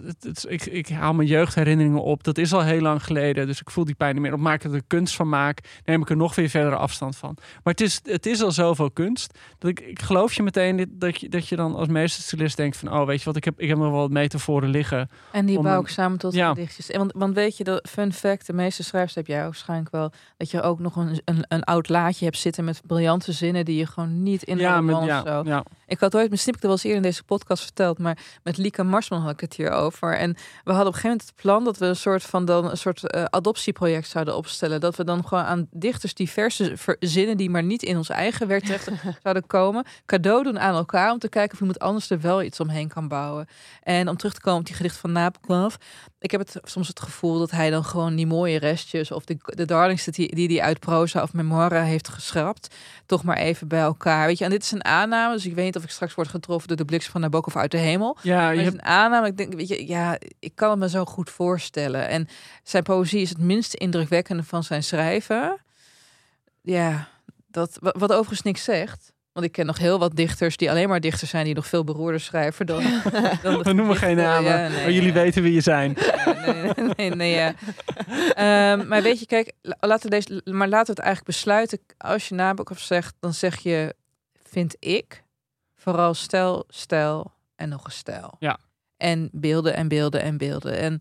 het, 0.06 0.24
het- 0.24 0.46
ik, 0.52 0.66
ik 0.66 0.90
haal 0.90 1.14
mijn 1.14 1.28
jeugdherinneringen 1.28 2.04
op. 2.04 2.24
Dat 2.24 2.38
is 2.38 2.54
al 2.54 2.62
heel 2.64 2.82
lang 2.82 3.04
geleden. 3.04 3.48
Dus 3.48 3.60
ik 3.62 3.70
voel 3.70 3.86
die 3.86 3.96
pijn 3.96 4.14
niet 4.14 4.22
meer. 4.24 4.34
Op 4.34 4.40
maken 4.40 4.74
er 4.74 4.82
kunst 4.88 5.16
van 5.16 5.30
maak, 5.30 5.60
neem 5.86 6.02
ik 6.02 6.10
er 6.10 6.16
nog 6.18 6.36
weer 6.36 6.50
verder 6.50 6.76
afstand 6.76 7.16
van. 7.18 7.38
Maar 7.64 7.74
het 7.74 7.82
is, 7.82 8.00
het 8.04 8.26
is 8.26 8.42
al 8.42 8.52
zoveel 8.52 8.92
kunst. 8.92 9.40
Dat 9.60 9.70
ik, 9.70 9.80
ik 9.80 10.02
geloof 10.02 10.34
je 10.34 10.44
meteen 10.44 10.76
dit- 10.78 10.90
dat 10.92 11.20
je, 11.20 11.30
dat 11.30 11.48
je 11.48 11.56
dan 11.56 11.76
als 11.76 11.88
meesterstilist 11.88 12.58
denkt 12.58 12.78
van... 12.78 12.94
oh, 12.94 13.06
weet 13.06 13.20
je 13.20 13.26
wat, 13.26 13.36
ik 13.36 13.44
heb, 13.44 13.60
ik 13.60 13.68
heb 13.68 13.78
nog 13.78 13.92
wel 13.92 14.00
wat 14.00 14.10
metaforen 14.12 14.70
liggen. 14.70 15.10
En 15.32 15.46
die 15.46 15.60
bouw 15.62 15.82
ik 15.82 15.88
samen 15.88 16.18
tot 16.18 16.34
Ja. 16.34 16.50
gedichtjes. 16.50 16.88
Want, 16.98 17.12
want 17.16 17.34
weet 17.36 17.58
je, 17.58 17.64
de 17.64 17.84
fun 17.90 18.14
fact, 18.14 18.48
de 18.48 18.54
meeste 18.54 18.84
schrijvers 18.84 19.16
heb 19.16 19.28
jij 19.28 19.44
waarschijnlijk 19.44 19.92
wel, 19.92 20.12
dat 20.38 20.52
je 20.52 20.62
ook 20.62 20.80
nog 20.80 20.96
een, 20.96 21.22
een, 21.26 21.46
een 21.48 21.64
oud 21.64 21.90
laadje 21.90 22.26
hebt 22.26 22.38
zitten 22.38 22.64
met 22.64 22.82
briljante 22.86 23.32
zinnen 23.32 23.66
die 23.66 23.78
je 23.78 23.86
gewoon 23.86 24.24
niet 24.24 24.44
in 24.44 24.58
ja, 24.58 24.78
een 24.78 24.86
met, 24.86 25.04
ja, 25.06 25.22
zo. 25.26 25.42
ja. 25.46 25.64
Ik 25.88 26.00
had 26.00 26.16
ooit, 26.16 26.30
misschien 26.30 26.54
heb 26.54 26.64
ik 26.64 26.70
het 26.70 26.72
wel 26.72 26.72
eens 26.72 26.84
eerder 26.84 26.98
in 26.98 27.10
deze 27.10 27.24
podcast 27.24 27.64
verteld, 27.64 28.00
maar 28.00 28.18
met 28.44 28.58
Lieke 28.58 28.84
Marsman 28.84 29.22
had 29.22 29.32
ik 29.32 29.40
het 29.40 29.54
hier 29.54 29.72
over. 29.72 30.18
En 30.18 30.34
we 30.64 30.72
hadden 30.72 30.88
op 30.88 30.94
een 30.94 30.94
gegeven 30.94 31.10
moment 31.10 31.28
het 31.28 31.36
plan 31.36 31.64
dat 31.64 31.78
we 31.78 31.86
een 31.86 31.96
soort 31.96 32.24
van 32.24 32.46
dan 32.46 32.70
een 32.70 32.78
soort 32.78 33.10
eh, 33.10 33.24
adoptieproject 33.24 34.08
zouden 34.08 34.36
opstellen. 34.36 34.80
Dat 34.80 34.96
we 34.96 35.04
dan 35.04 35.28
gewoon 35.28 35.44
aan 35.44 35.68
dichters 35.72 36.14
diverse 36.14 36.78
ver- 36.78 36.98
zinnen 37.00 37.38
die 37.38 37.50
maar 37.50 37.64
niet 37.64 37.84
in 37.84 37.98
ons 37.98 38.10
eigen 38.10 38.48
werk 38.48 38.64
terecht 38.64 38.90
zouden 39.24 39.48
komen, 39.48 39.86
cadeau 40.06 40.44
doen 40.44 40.60
aan 40.60 40.76
elkaar 40.76 41.12
om 41.12 41.20
te 41.20 41.30
kijken 41.30 41.54
of 41.54 41.60
iemand 41.60 41.80
anders 41.80 42.10
er 42.10 42.22
wel 42.22 42.44
iets 42.44 42.60
omheen 42.60 42.88
kan 42.88 43.08
bouwen. 43.08 43.48
En 43.84 44.10
om 44.10 44.18
terug 44.18 44.34
te 44.34 44.42
komen 44.42 44.60
op 44.60 44.66
die 44.66 44.76
gedicht 44.76 44.98
van 44.98 45.12
Nabokov. 45.12 45.76
Ik 46.26 46.32
heb 46.32 46.40
het 46.40 46.56
soms 46.64 46.88
het 46.88 47.00
gevoel 47.00 47.40
dat 47.40 47.52
hij 47.52 47.70
dan 47.70 47.84
gewoon 47.84 48.16
die 48.16 48.28
mooie 48.28 48.60
restjes 48.60 49.12
of 49.12 49.26
de, 49.26 49.38
de 49.42 49.66
darlings 49.66 50.04
die, 50.06 50.36
die 50.36 50.48
hij 50.48 50.62
uit 50.68 50.80
proza 50.80 51.22
of 51.22 51.34
memoire 51.34 51.80
heeft 51.80 52.08
geschrapt, 52.08 52.76
toch 53.06 53.24
maar 53.24 53.38
even 53.38 53.68
bij 53.68 53.80
elkaar. 53.80 54.28
Weet 54.28 54.38
je, 54.38 54.44
en 54.44 54.50
dit 54.50 54.64
is 54.64 54.72
een 54.72 54.86
aanname, 54.86 55.34
dus 55.34 55.46
ik 55.46 55.56
weet 55.56 55.66
niet 55.66 55.76
of 55.76 55.84
ik 55.84 55.90
straks 55.90 56.14
word 56.14 56.28
getroffen 56.28 56.68
door 56.68 56.78
de 56.78 56.86
bliksem 56.86 57.12
van 57.12 57.22
Nabokov 57.22 57.56
uit 57.56 57.72
de 57.72 57.78
hemel. 57.78 58.18
ja 58.22 58.50
je 58.50 58.58
het 58.58 58.58
is 58.68 58.72
hebt, 58.74 58.76
een 58.78 58.90
aanname. 58.92 59.28
Ik 59.28 59.38
denk, 59.38 59.54
weet 59.54 59.68
je, 59.68 59.88
ja, 59.88 60.18
ik 60.40 60.52
kan 60.56 60.70
het 60.70 60.80
me 60.80 60.90
zo 60.90 61.06
goed 61.06 61.30
voorstellen. 61.30 62.08
En 62.08 62.28
zijn 62.64 62.84
poëzie 62.84 63.22
is 63.22 63.30
het 63.30 63.40
minst 63.40 63.74
indrukwekkende 63.74 64.44
van 64.44 64.64
zijn 64.64 64.84
schrijven. 64.84 65.58
Ja, 66.62 67.08
dat, 67.48 67.78
wa- 67.82 67.96
wat 67.98 68.12
overigens 68.12 68.42
niks 68.42 68.64
zegt. 68.64 69.14
Want 69.36 69.48
ik 69.48 69.52
ken 69.54 69.66
nog 69.66 69.78
heel 69.78 70.00
wat 70.00 70.16
dichters 70.16 70.58
die 70.58 70.70
alleen 70.70 70.90
maar 70.90 71.00
dichters 71.00 71.30
zijn, 71.30 71.46
die 71.46 71.54
nog 71.56 71.68
veel 71.68 71.84
beroerder 71.84 72.20
schrijven 72.20 72.66
dan. 72.66 72.84
dan 73.44 73.64
we 73.64 73.74
noemen 73.74 73.96
geen 73.96 74.16
namen, 74.16 74.52
Ja, 74.52 74.68
nee, 74.68 74.82
maar 74.82 74.92
jullie 74.92 75.08
ja. 75.08 75.14
weten 75.14 75.44
wie 75.44 75.54
je 75.54 75.62
zijn. 75.62 75.94
Nee, 76.46 76.74
nee, 76.74 76.94
nee, 76.96 77.10
nee, 77.10 77.32
ja. 77.36 77.54
Ehm, 78.34 78.88
maar 78.88 79.02
weet 79.02 79.20
je, 79.20 79.26
kijk, 79.26 79.52
la- 79.62 79.78
laten 79.80 80.10
we 80.10 80.16
deze, 80.16 80.42
maar 80.52 80.68
laten 80.68 80.86
we 80.86 80.92
het 80.92 81.00
eigenlijk 81.00 81.26
besluiten. 81.38 81.80
Als 81.98 82.28
je 82.30 82.36
Nabokov 82.36 82.80
zegt, 82.80 83.16
dan 83.20 83.34
zeg 83.34 83.60
je, 83.60 83.96
vind 84.44 84.76
ik, 84.80 85.24
vooral 85.76 86.14
stijl, 86.14 86.64
stijl 86.68 87.32
en 87.56 87.70
nog 87.70 87.86
eens 87.86 87.96
stijl. 87.98 88.36
Ja. 88.40 88.58
En 88.98 89.30
beelden 89.32 89.74
en 89.76 89.88
beelden 89.88 90.22
en 90.22 90.38
beelden. 90.38 90.78
En 90.78 91.00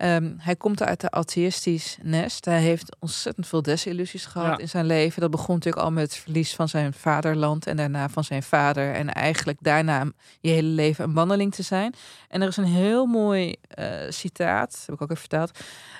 ehm, 0.00 0.32
hij 0.38 0.56
komt 0.56 0.82
uit 0.82 1.00
de 1.00 1.10
atheïstisch 1.10 1.98
nest. 2.02 2.44
Hij 2.44 2.60
heeft 2.60 2.96
ontzettend 2.98 3.46
veel 3.46 3.62
desillusies 3.62 4.24
gehad 4.26 4.46
Ja. 4.50 4.58
in 4.58 4.68
zijn 4.68 4.86
leven. 4.86 5.20
Dat 5.20 5.30
begon 5.30 5.54
natuurlijk 5.54 5.82
al 5.84 5.90
met 5.92 6.02
het 6.02 6.16
verlies 6.16 6.54
van 6.54 6.68
zijn 6.68 6.92
vaderland 6.92 7.66
en 7.66 7.76
daarna 7.76 8.08
van 8.08 8.24
zijn 8.24 8.42
vader. 8.42 8.92
En 8.94 9.12
eigenlijk 9.12 9.58
daarna 9.60 10.04
je 10.40 10.50
hele 10.50 10.68
leven 10.68 11.04
een 11.04 11.12
wandeling 11.14 11.54
te 11.54 11.62
zijn. 11.62 11.94
En 12.28 12.42
er 12.42 12.48
is 12.48 12.56
een 12.56 12.64
heel 12.64 13.06
mooi 13.06 13.54
eh, 13.68 13.86
citaat, 14.08 14.82
heb 14.86 14.94
ik 14.94 15.02
ook 15.02 15.10
even 15.10 15.20
verteld, 15.20 15.58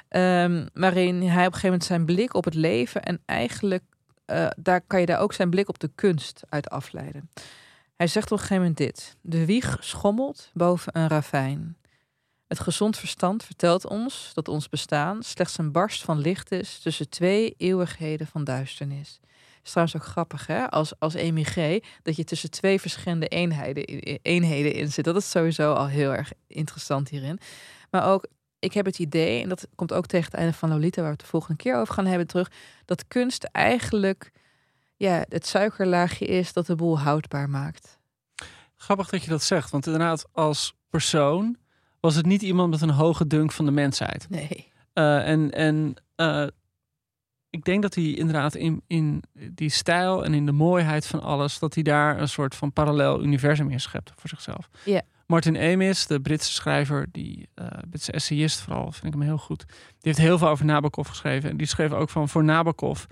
ehm, 0.09 0.67
waarin 0.75 1.15
hij 1.23 1.27
op 1.29 1.35
een 1.37 1.43
gegeven 1.45 1.63
moment 1.69 1.85
zijn 1.85 2.05
blik 2.05 2.35
op 2.35 2.45
het 2.45 2.55
leven 2.55 3.03
en 3.03 3.21
eigenlijk 3.27 3.83
eh, 4.25 4.47
daar 4.57 4.81
kan 4.87 5.01
je 5.01 5.07
daar 5.07 5.21
ook 5.21 5.33
zijn 5.33 5.51
blik 5.51 5.69
op 5.69 5.79
de 5.79 5.91
kunst 5.95 6.43
uit 6.49 6.71
afleiden. 6.71 7.31
Hij 7.97 8.07
zegt 8.07 8.27
op 8.27 8.33
een 8.33 8.39
gegeven 8.39 8.57
moment 8.63 8.77
dit: 8.77 9.17
de 9.21 9.45
wieg 9.45 9.77
schommelt 9.81 10.51
boven 10.53 10.99
een 10.99 11.09
ravijn. 11.09 11.77
Het 12.51 12.61
gezond 12.61 12.97
verstand 12.97 13.45
vertelt 13.45 13.87
ons 13.87 14.31
dat 14.35 14.49
ons 14.49 14.69
bestaan 14.69 15.23
slechts 15.23 15.59
een 15.59 15.73
barst 15.73 16.03
van 16.03 16.19
licht 16.19 16.53
is 16.53 16.79
tussen 16.79 17.09
twee 17.09 17.55
eeuwigheden 17.57 18.27
van 18.27 18.45
duisternis. 18.45 19.21
is 19.63 19.71
trouwens 19.71 19.97
ook 19.97 20.05
grappig, 20.05 20.47
hè? 20.47 20.71
Als, 20.71 20.93
als 20.99 21.15
emigré, 21.15 21.81
dat 22.03 22.17
je 22.17 22.25
tussen 22.25 22.51
twee 22.51 22.81
verschillende 22.81 23.27
eenheden, 23.27 23.85
eenheden 24.23 24.73
in 24.73 24.93
zit. 24.93 25.05
Dat 25.05 25.17
is 25.17 25.31
sowieso 25.31 25.73
al 25.73 25.87
heel 25.87 26.11
erg 26.11 26.33
interessant 26.47 27.09
hierin. 27.09 27.41
Maar 27.91 28.07
ook, 28.07 28.27
ik 28.59 28.73
heb 28.73 28.85
het 28.85 28.99
idee, 28.99 29.43
en 29.43 29.49
dat 29.49 29.67
komt 29.75 29.93
ook 29.93 30.07
tegen 30.07 30.31
het 30.31 30.41
einde 30.41 30.53
van 30.53 30.69
Lolita, 30.69 30.97
waar 30.97 31.11
we 31.11 31.17
het 31.17 31.21
de 31.21 31.31
volgende 31.31 31.63
keer 31.63 31.77
over 31.77 31.95
gaan 31.95 32.07
hebben 32.07 32.27
terug, 32.27 32.51
dat 32.85 33.09
kunst 33.09 33.45
eigenlijk 33.45 34.31
ja, 34.97 35.25
het 35.29 35.47
suikerlaagje 35.47 36.27
is 36.27 36.53
dat 36.53 36.67
de 36.67 36.75
boel 36.75 36.99
houdbaar 36.99 37.51
maakt. 37.51 37.99
Grappig 38.77 39.09
dat 39.09 39.23
je 39.23 39.31
dat 39.31 39.43
zegt, 39.43 39.71
want 39.71 39.87
inderdaad, 39.87 40.27
als 40.33 40.75
persoon 40.89 41.59
was 42.01 42.15
het 42.15 42.27
niet 42.27 42.43
iemand 42.43 42.71
met 42.71 42.81
een 42.81 42.91
hoge 42.91 43.27
dunk 43.27 43.53
van 43.53 43.65
de 43.65 43.71
mensheid. 43.71 44.27
Nee. 44.29 44.73
Eh, 44.93 45.29
en 45.29 45.51
en 45.51 45.95
eh, 46.15 46.47
ik 47.51 47.65
denk 47.65 47.83
dat 47.83 47.95
hij 47.95 48.05
inderdaad 48.05 48.55
in, 48.55 48.83
in 48.87 49.23
die 49.51 49.71
stijl 49.71 50.25
en 50.25 50.35
in 50.35 50.47
de 50.47 50.53
mooiheid 50.53 51.07
van 51.07 51.23
alles, 51.23 51.59
dat 51.59 51.75
hij 51.75 51.83
daar 51.83 52.21
een 52.21 52.29
soort 52.29 52.55
van 52.55 52.73
parallel 52.73 53.23
universum 53.23 53.71
in 53.71 53.81
schept 53.81 54.13
voor 54.17 54.29
zichzelf. 54.29 54.69
Ja. 54.85 55.03
Martin 55.27 55.57
Amis, 55.57 56.07
de 56.07 56.21
Britse 56.21 56.53
schrijver, 56.53 57.07
die 57.13 57.49
eh 57.55 57.67
Britse 57.91 58.13
essayist 58.13 58.61
vooral, 58.61 58.93
vind 58.93 59.05
ik 59.05 59.13
hem 59.13 59.23
heel 59.23 59.39
goed. 59.39 59.65
Die 59.69 59.77
heeft 60.01 60.19
heel 60.19 60.39
veel 60.39 60.49
over 60.49 60.65
Nabokov 60.65 61.09
geschreven. 61.09 61.51
En 61.51 61.57
die 61.57 61.67
schreef 61.67 61.93
ook 61.93 62.11
van 62.11 62.29
voor 62.29 62.45
Nabokov. 62.45 63.05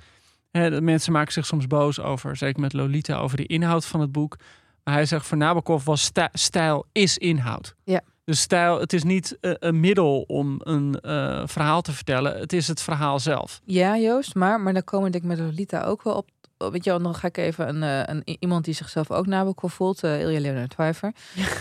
Hè, 0.50 0.70
de 0.70 0.80
mensen 0.80 1.12
maken 1.12 1.32
zich 1.32 1.46
soms 1.46 1.66
boos 1.66 2.00
over, 2.00 2.36
zeker 2.36 2.60
met 2.60 2.72
Lolita, 2.72 3.18
over 3.18 3.36
de 3.36 3.46
inhoud 3.46 3.86
van 3.86 4.00
het 4.00 4.12
boek. 4.12 4.36
Maar 4.84 4.94
hij 4.94 5.06
zegt 5.06 5.26
voor 5.26 5.36
Nabokov 5.36 5.84
was 5.84 6.10
stijl 6.32 6.86
is 6.92 7.18
inhoud. 7.18 7.74
Ja. 7.84 8.00
Dus 8.28 8.40
stijl, 8.40 8.80
het 8.80 8.92
is 8.92 9.02
niet 9.02 9.36
eh, 9.40 9.52
een 9.58 9.80
middel 9.80 10.20
om 10.26 10.60
een 10.62 11.00
eh, 11.00 11.42
verhaal 11.46 11.80
te 11.82 11.92
vertellen. 11.92 12.38
Het 12.38 12.52
is 12.52 12.68
het 12.68 12.80
verhaal 12.82 13.18
zelf. 13.20 13.60
Ja, 13.64 13.96
Joost, 13.98 14.34
maar, 14.34 14.60
maar 14.60 14.72
dan 14.72 14.84
komen 14.84 15.10
denk 15.12 15.24
ik 15.24 15.30
met 15.30 15.38
Lolita 15.38 15.82
ook 15.82 16.02
wel 16.02 16.14
op. 16.14 16.28
Weet 16.70 16.84
je 16.84 16.90
wel, 16.90 17.02
dan 17.02 17.14
ga 17.14 17.26
ik 17.28 17.36
even 17.36 17.68
een, 17.68 17.82
eh, 17.82 18.14
een, 18.14 18.36
iemand 18.40 18.64
die 18.64 18.74
zichzelf 18.74 19.10
ook 19.10 19.26
Nabokov 19.26 19.74
voelt, 19.74 20.04
uh, 20.04 20.20
Ilja 20.20 20.40
Leonard 20.40 20.70
Twijfer. 20.70 21.12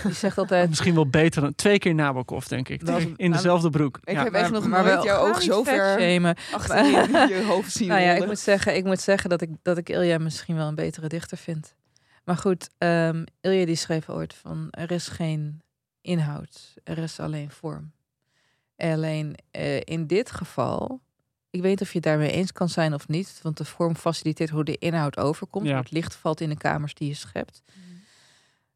Die 0.04 0.14
zegt 0.14 0.38
altijd, 0.38 0.70
Misschien 0.70 0.96
wel 0.96 1.10
beter 1.10 1.42
dan 1.42 1.56
twee 1.56 1.80
keer 1.80 1.96
Nabokov, 1.96 2.46
denk 2.46 2.70
ik. 2.70 2.86
Dat- 2.86 3.02
in 3.16 3.32
dezelfde 3.32 3.70
broek. 3.70 4.00
Ik 4.04 4.14
Ja. 4.14 4.24
heb 4.24 4.34
echt 4.34 4.52
maar, 4.52 4.60
nog 4.60 4.70
maar 4.70 4.84
wel, 4.84 5.04
jouw 5.04 5.28
oog 5.28 5.42
zo 5.42 5.64
ver 5.64 5.82
achterin 5.82 6.22
je 7.28 7.44
hoofd 7.48 7.72
zien 7.72 7.88
Nou 7.88 8.02
ja, 8.02 8.12
ik 8.14 8.26
moet 8.26 8.40
zeggen, 8.40 8.76
ik 8.76 8.84
moet 8.86 9.00
zeggen 9.02 9.30
dat 9.30 9.42
ik, 9.42 9.50
dat 9.62 9.78
ik 9.78 9.90
Ilja 9.90 10.18
misschien 10.18 10.56
wel 10.56 10.68
een 10.68 10.76
betere 10.76 11.08
dichter 11.08 11.38
vind. 11.38 11.76
Maar 12.26 12.38
goed, 12.38 12.70
ehm 12.78 13.24
Ilja 13.42 13.66
die 13.66 13.76
schreef 13.76 14.10
ooit 14.10 14.34
van, 14.34 14.68
er 14.72 14.92
is 14.92 15.08
geen 15.08 15.62
inhoud, 16.08 16.74
er 16.84 16.98
is 16.98 17.20
alleen 17.20 17.52
vorm. 17.52 17.92
Alleen 18.78 19.36
eh, 19.52 19.80
in 19.84 20.08
dit 20.08 20.32
geval, 20.32 21.00
ik 21.50 21.62
weet 21.62 21.70
niet 21.72 21.82
of 21.82 21.88
je 21.88 21.94
het 22.00 22.04
daarmee 22.08 22.32
eens 22.32 22.52
kan 22.52 22.70
zijn 22.70 22.94
of 22.94 23.08
niet, 23.08 23.40
want 23.44 23.58
de 23.58 23.66
vorm 23.66 23.96
faciliteert 23.96 24.50
hoe 24.50 24.64
de 24.64 24.78
inhoud 24.78 25.18
overkomt, 25.18 25.66
Ja. 25.66 25.72
hoe 25.72 25.82
het 25.82 25.92
licht 25.92 26.16
valt 26.16 26.42
in 26.42 26.50
de 26.50 26.58
kamers 26.58 26.94
die 26.94 27.08
je 27.08 27.14
schept. 27.14 27.62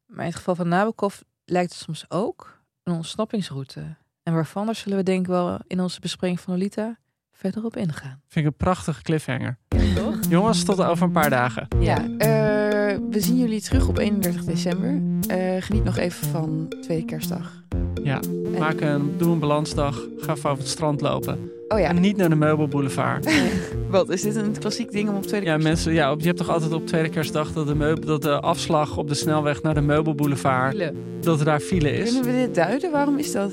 Maar 0.06 0.20
in 0.20 0.26
het 0.30 0.36
geval 0.36 0.54
van 0.54 0.68
Nabokov 0.68 1.20
lijkt 1.44 1.72
het 1.72 1.80
soms 1.80 2.04
ook 2.08 2.60
een 2.82 2.92
ontsnappingsroute. 2.94 3.96
En 4.22 4.32
waarvan, 4.34 4.66
daar 4.66 4.74
zullen 4.74 4.98
we 4.98 5.04
denk 5.04 5.20
ik 5.20 5.26
wel 5.26 5.58
in 5.66 5.80
onze 5.80 6.00
bespreking 6.00 6.40
van 6.40 6.54
Lolita 6.54 6.98
verder 7.32 7.64
op 7.64 7.76
ingaan. 7.76 8.20
Vind 8.28 8.46
ik 8.46 8.50
een 8.52 8.56
prachtige 8.56 9.02
cliffhanger. 9.02 9.58
Toch? 9.94 10.18
Jongens, 10.28 10.64
tot 10.64 10.80
over 10.80 11.06
een 11.06 11.12
paar 11.12 11.30
dagen. 11.30 11.66
Ja, 11.80 12.08
eh, 12.18 12.61
we 13.10 13.20
zien 13.20 13.36
jullie 13.38 13.60
terug 13.60 13.88
op 13.88 13.98
31 13.98 14.44
december. 14.44 15.02
Eh, 15.28 15.56
geniet 15.60 15.84
nog 15.84 15.96
even 15.96 16.28
van 16.28 16.72
tweede 16.80 17.04
kerstdag. 17.04 17.62
Ja, 18.02 18.20
En- 18.20 18.58
maak 18.58 18.80
een, 18.80 19.14
doe 19.18 19.32
een 19.32 19.38
balansdag. 19.38 20.06
Ga 20.18 20.32
even 20.32 20.50
over 20.50 20.62
het 20.62 20.72
strand 20.72 21.00
lopen. 21.00 21.38
Oh 21.68 21.78
ja. 21.78 21.88
En 21.88 22.00
niet 22.00 22.16
naar 22.16 22.28
de 22.28 22.34
Meubelboulevard. 22.34 23.32
Wat, 23.90 24.08
is 24.10 24.22
dit 24.22 24.36
een 24.36 24.58
klassiek 24.58 24.92
ding 24.92 25.08
om 25.08 25.16
op 25.16 25.22
tweede 25.26 25.46
Ja, 25.46 25.56
mensen, 25.56 25.92
ja, 25.92 26.14
je 26.18 26.24
hebt 26.26 26.36
toch 26.38 26.48
altijd 26.48 26.72
op 26.72 26.86
tweede 26.86 27.08
kerstdag 27.08 27.52
dat 27.52 27.66
de, 27.66 27.74
meubel, 27.74 28.06
dat 28.06 28.22
de 28.22 28.40
afslag 28.40 28.96
op 28.96 29.08
de 29.08 29.14
snelweg 29.14 29.62
naar 29.62 29.74
de 29.74 29.80
Meubelboulevard, 29.80 30.72
File. 30.72 30.92
dat 31.20 31.38
er 31.38 31.44
daar 31.44 31.60
file 31.60 31.90
is. 31.92 32.12
Kunnen 32.12 32.32
we 32.32 32.38
dit 32.46 32.54
duiden? 32.54 32.90
Waarom 32.90 33.18
is 33.18 33.32
dat? 33.32 33.52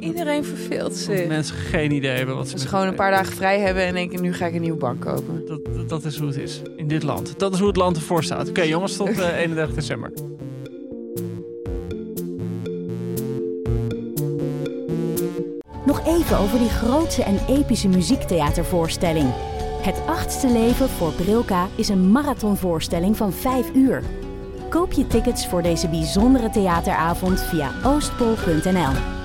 Iedereen 0.00 0.44
verveelt 0.44 0.88
Dat 0.88 0.96
zich. 0.98 1.26
mensen 1.28 1.56
geen 1.56 1.90
idee 1.92 2.16
hebben 2.16 2.36
wat 2.36 2.48
ze 2.48 2.58
ze 2.58 2.68
gewoon 2.68 2.86
een 2.86 2.94
paar 2.94 3.10
dagen 3.10 3.32
vrij 3.36 3.60
hebben 3.60 3.84
en 3.84 3.94
denken, 3.94 4.22
nu 4.22 4.32
ga 4.34 4.46
ik 4.46 4.54
een 4.54 4.60
nieuwe 4.60 4.78
bank 4.78 5.00
kopen. 5.00 5.42
Dat, 5.46 5.60
dat, 5.64 5.88
dat 5.88 6.04
is 6.04 6.18
hoe 6.18 6.26
het 6.28 6.36
is 6.36 6.62
in 6.76 6.88
dit 6.88 7.02
land. 7.02 7.38
Dat 7.38 7.52
is 7.52 7.58
hoe 7.58 7.68
het 7.68 7.76
land 7.76 7.96
ervoor 7.96 8.24
staat. 8.24 8.48
Oké, 8.48 8.62
jongens, 8.62 8.96
tot 8.96 9.18
eh, 9.18 9.38
31 9.42 9.74
december. 9.74 10.12
Nog 15.86 16.06
even 16.06 16.38
over 16.38 16.58
die 16.58 16.68
grootse 16.68 17.22
en 17.22 17.38
epische 17.48 17.88
muziektheatervoorstelling. 17.88 19.26
Het 19.82 20.00
achtste 20.06 20.48
leven 20.48 20.88
voor 20.88 21.12
Brilka 21.12 21.68
is 21.74 21.88
een 21.88 22.10
marathonvoorstelling 22.10 23.16
van 23.16 23.32
5 23.32 23.70
uur. 23.74 24.02
Koop 24.68 24.92
je 24.92 25.06
tickets 25.06 25.46
voor 25.48 25.62
deze 25.62 25.88
bijzondere 25.88 26.50
theateravond 26.50 27.40
via 27.40 27.70
oostpol.nl. 27.84 29.15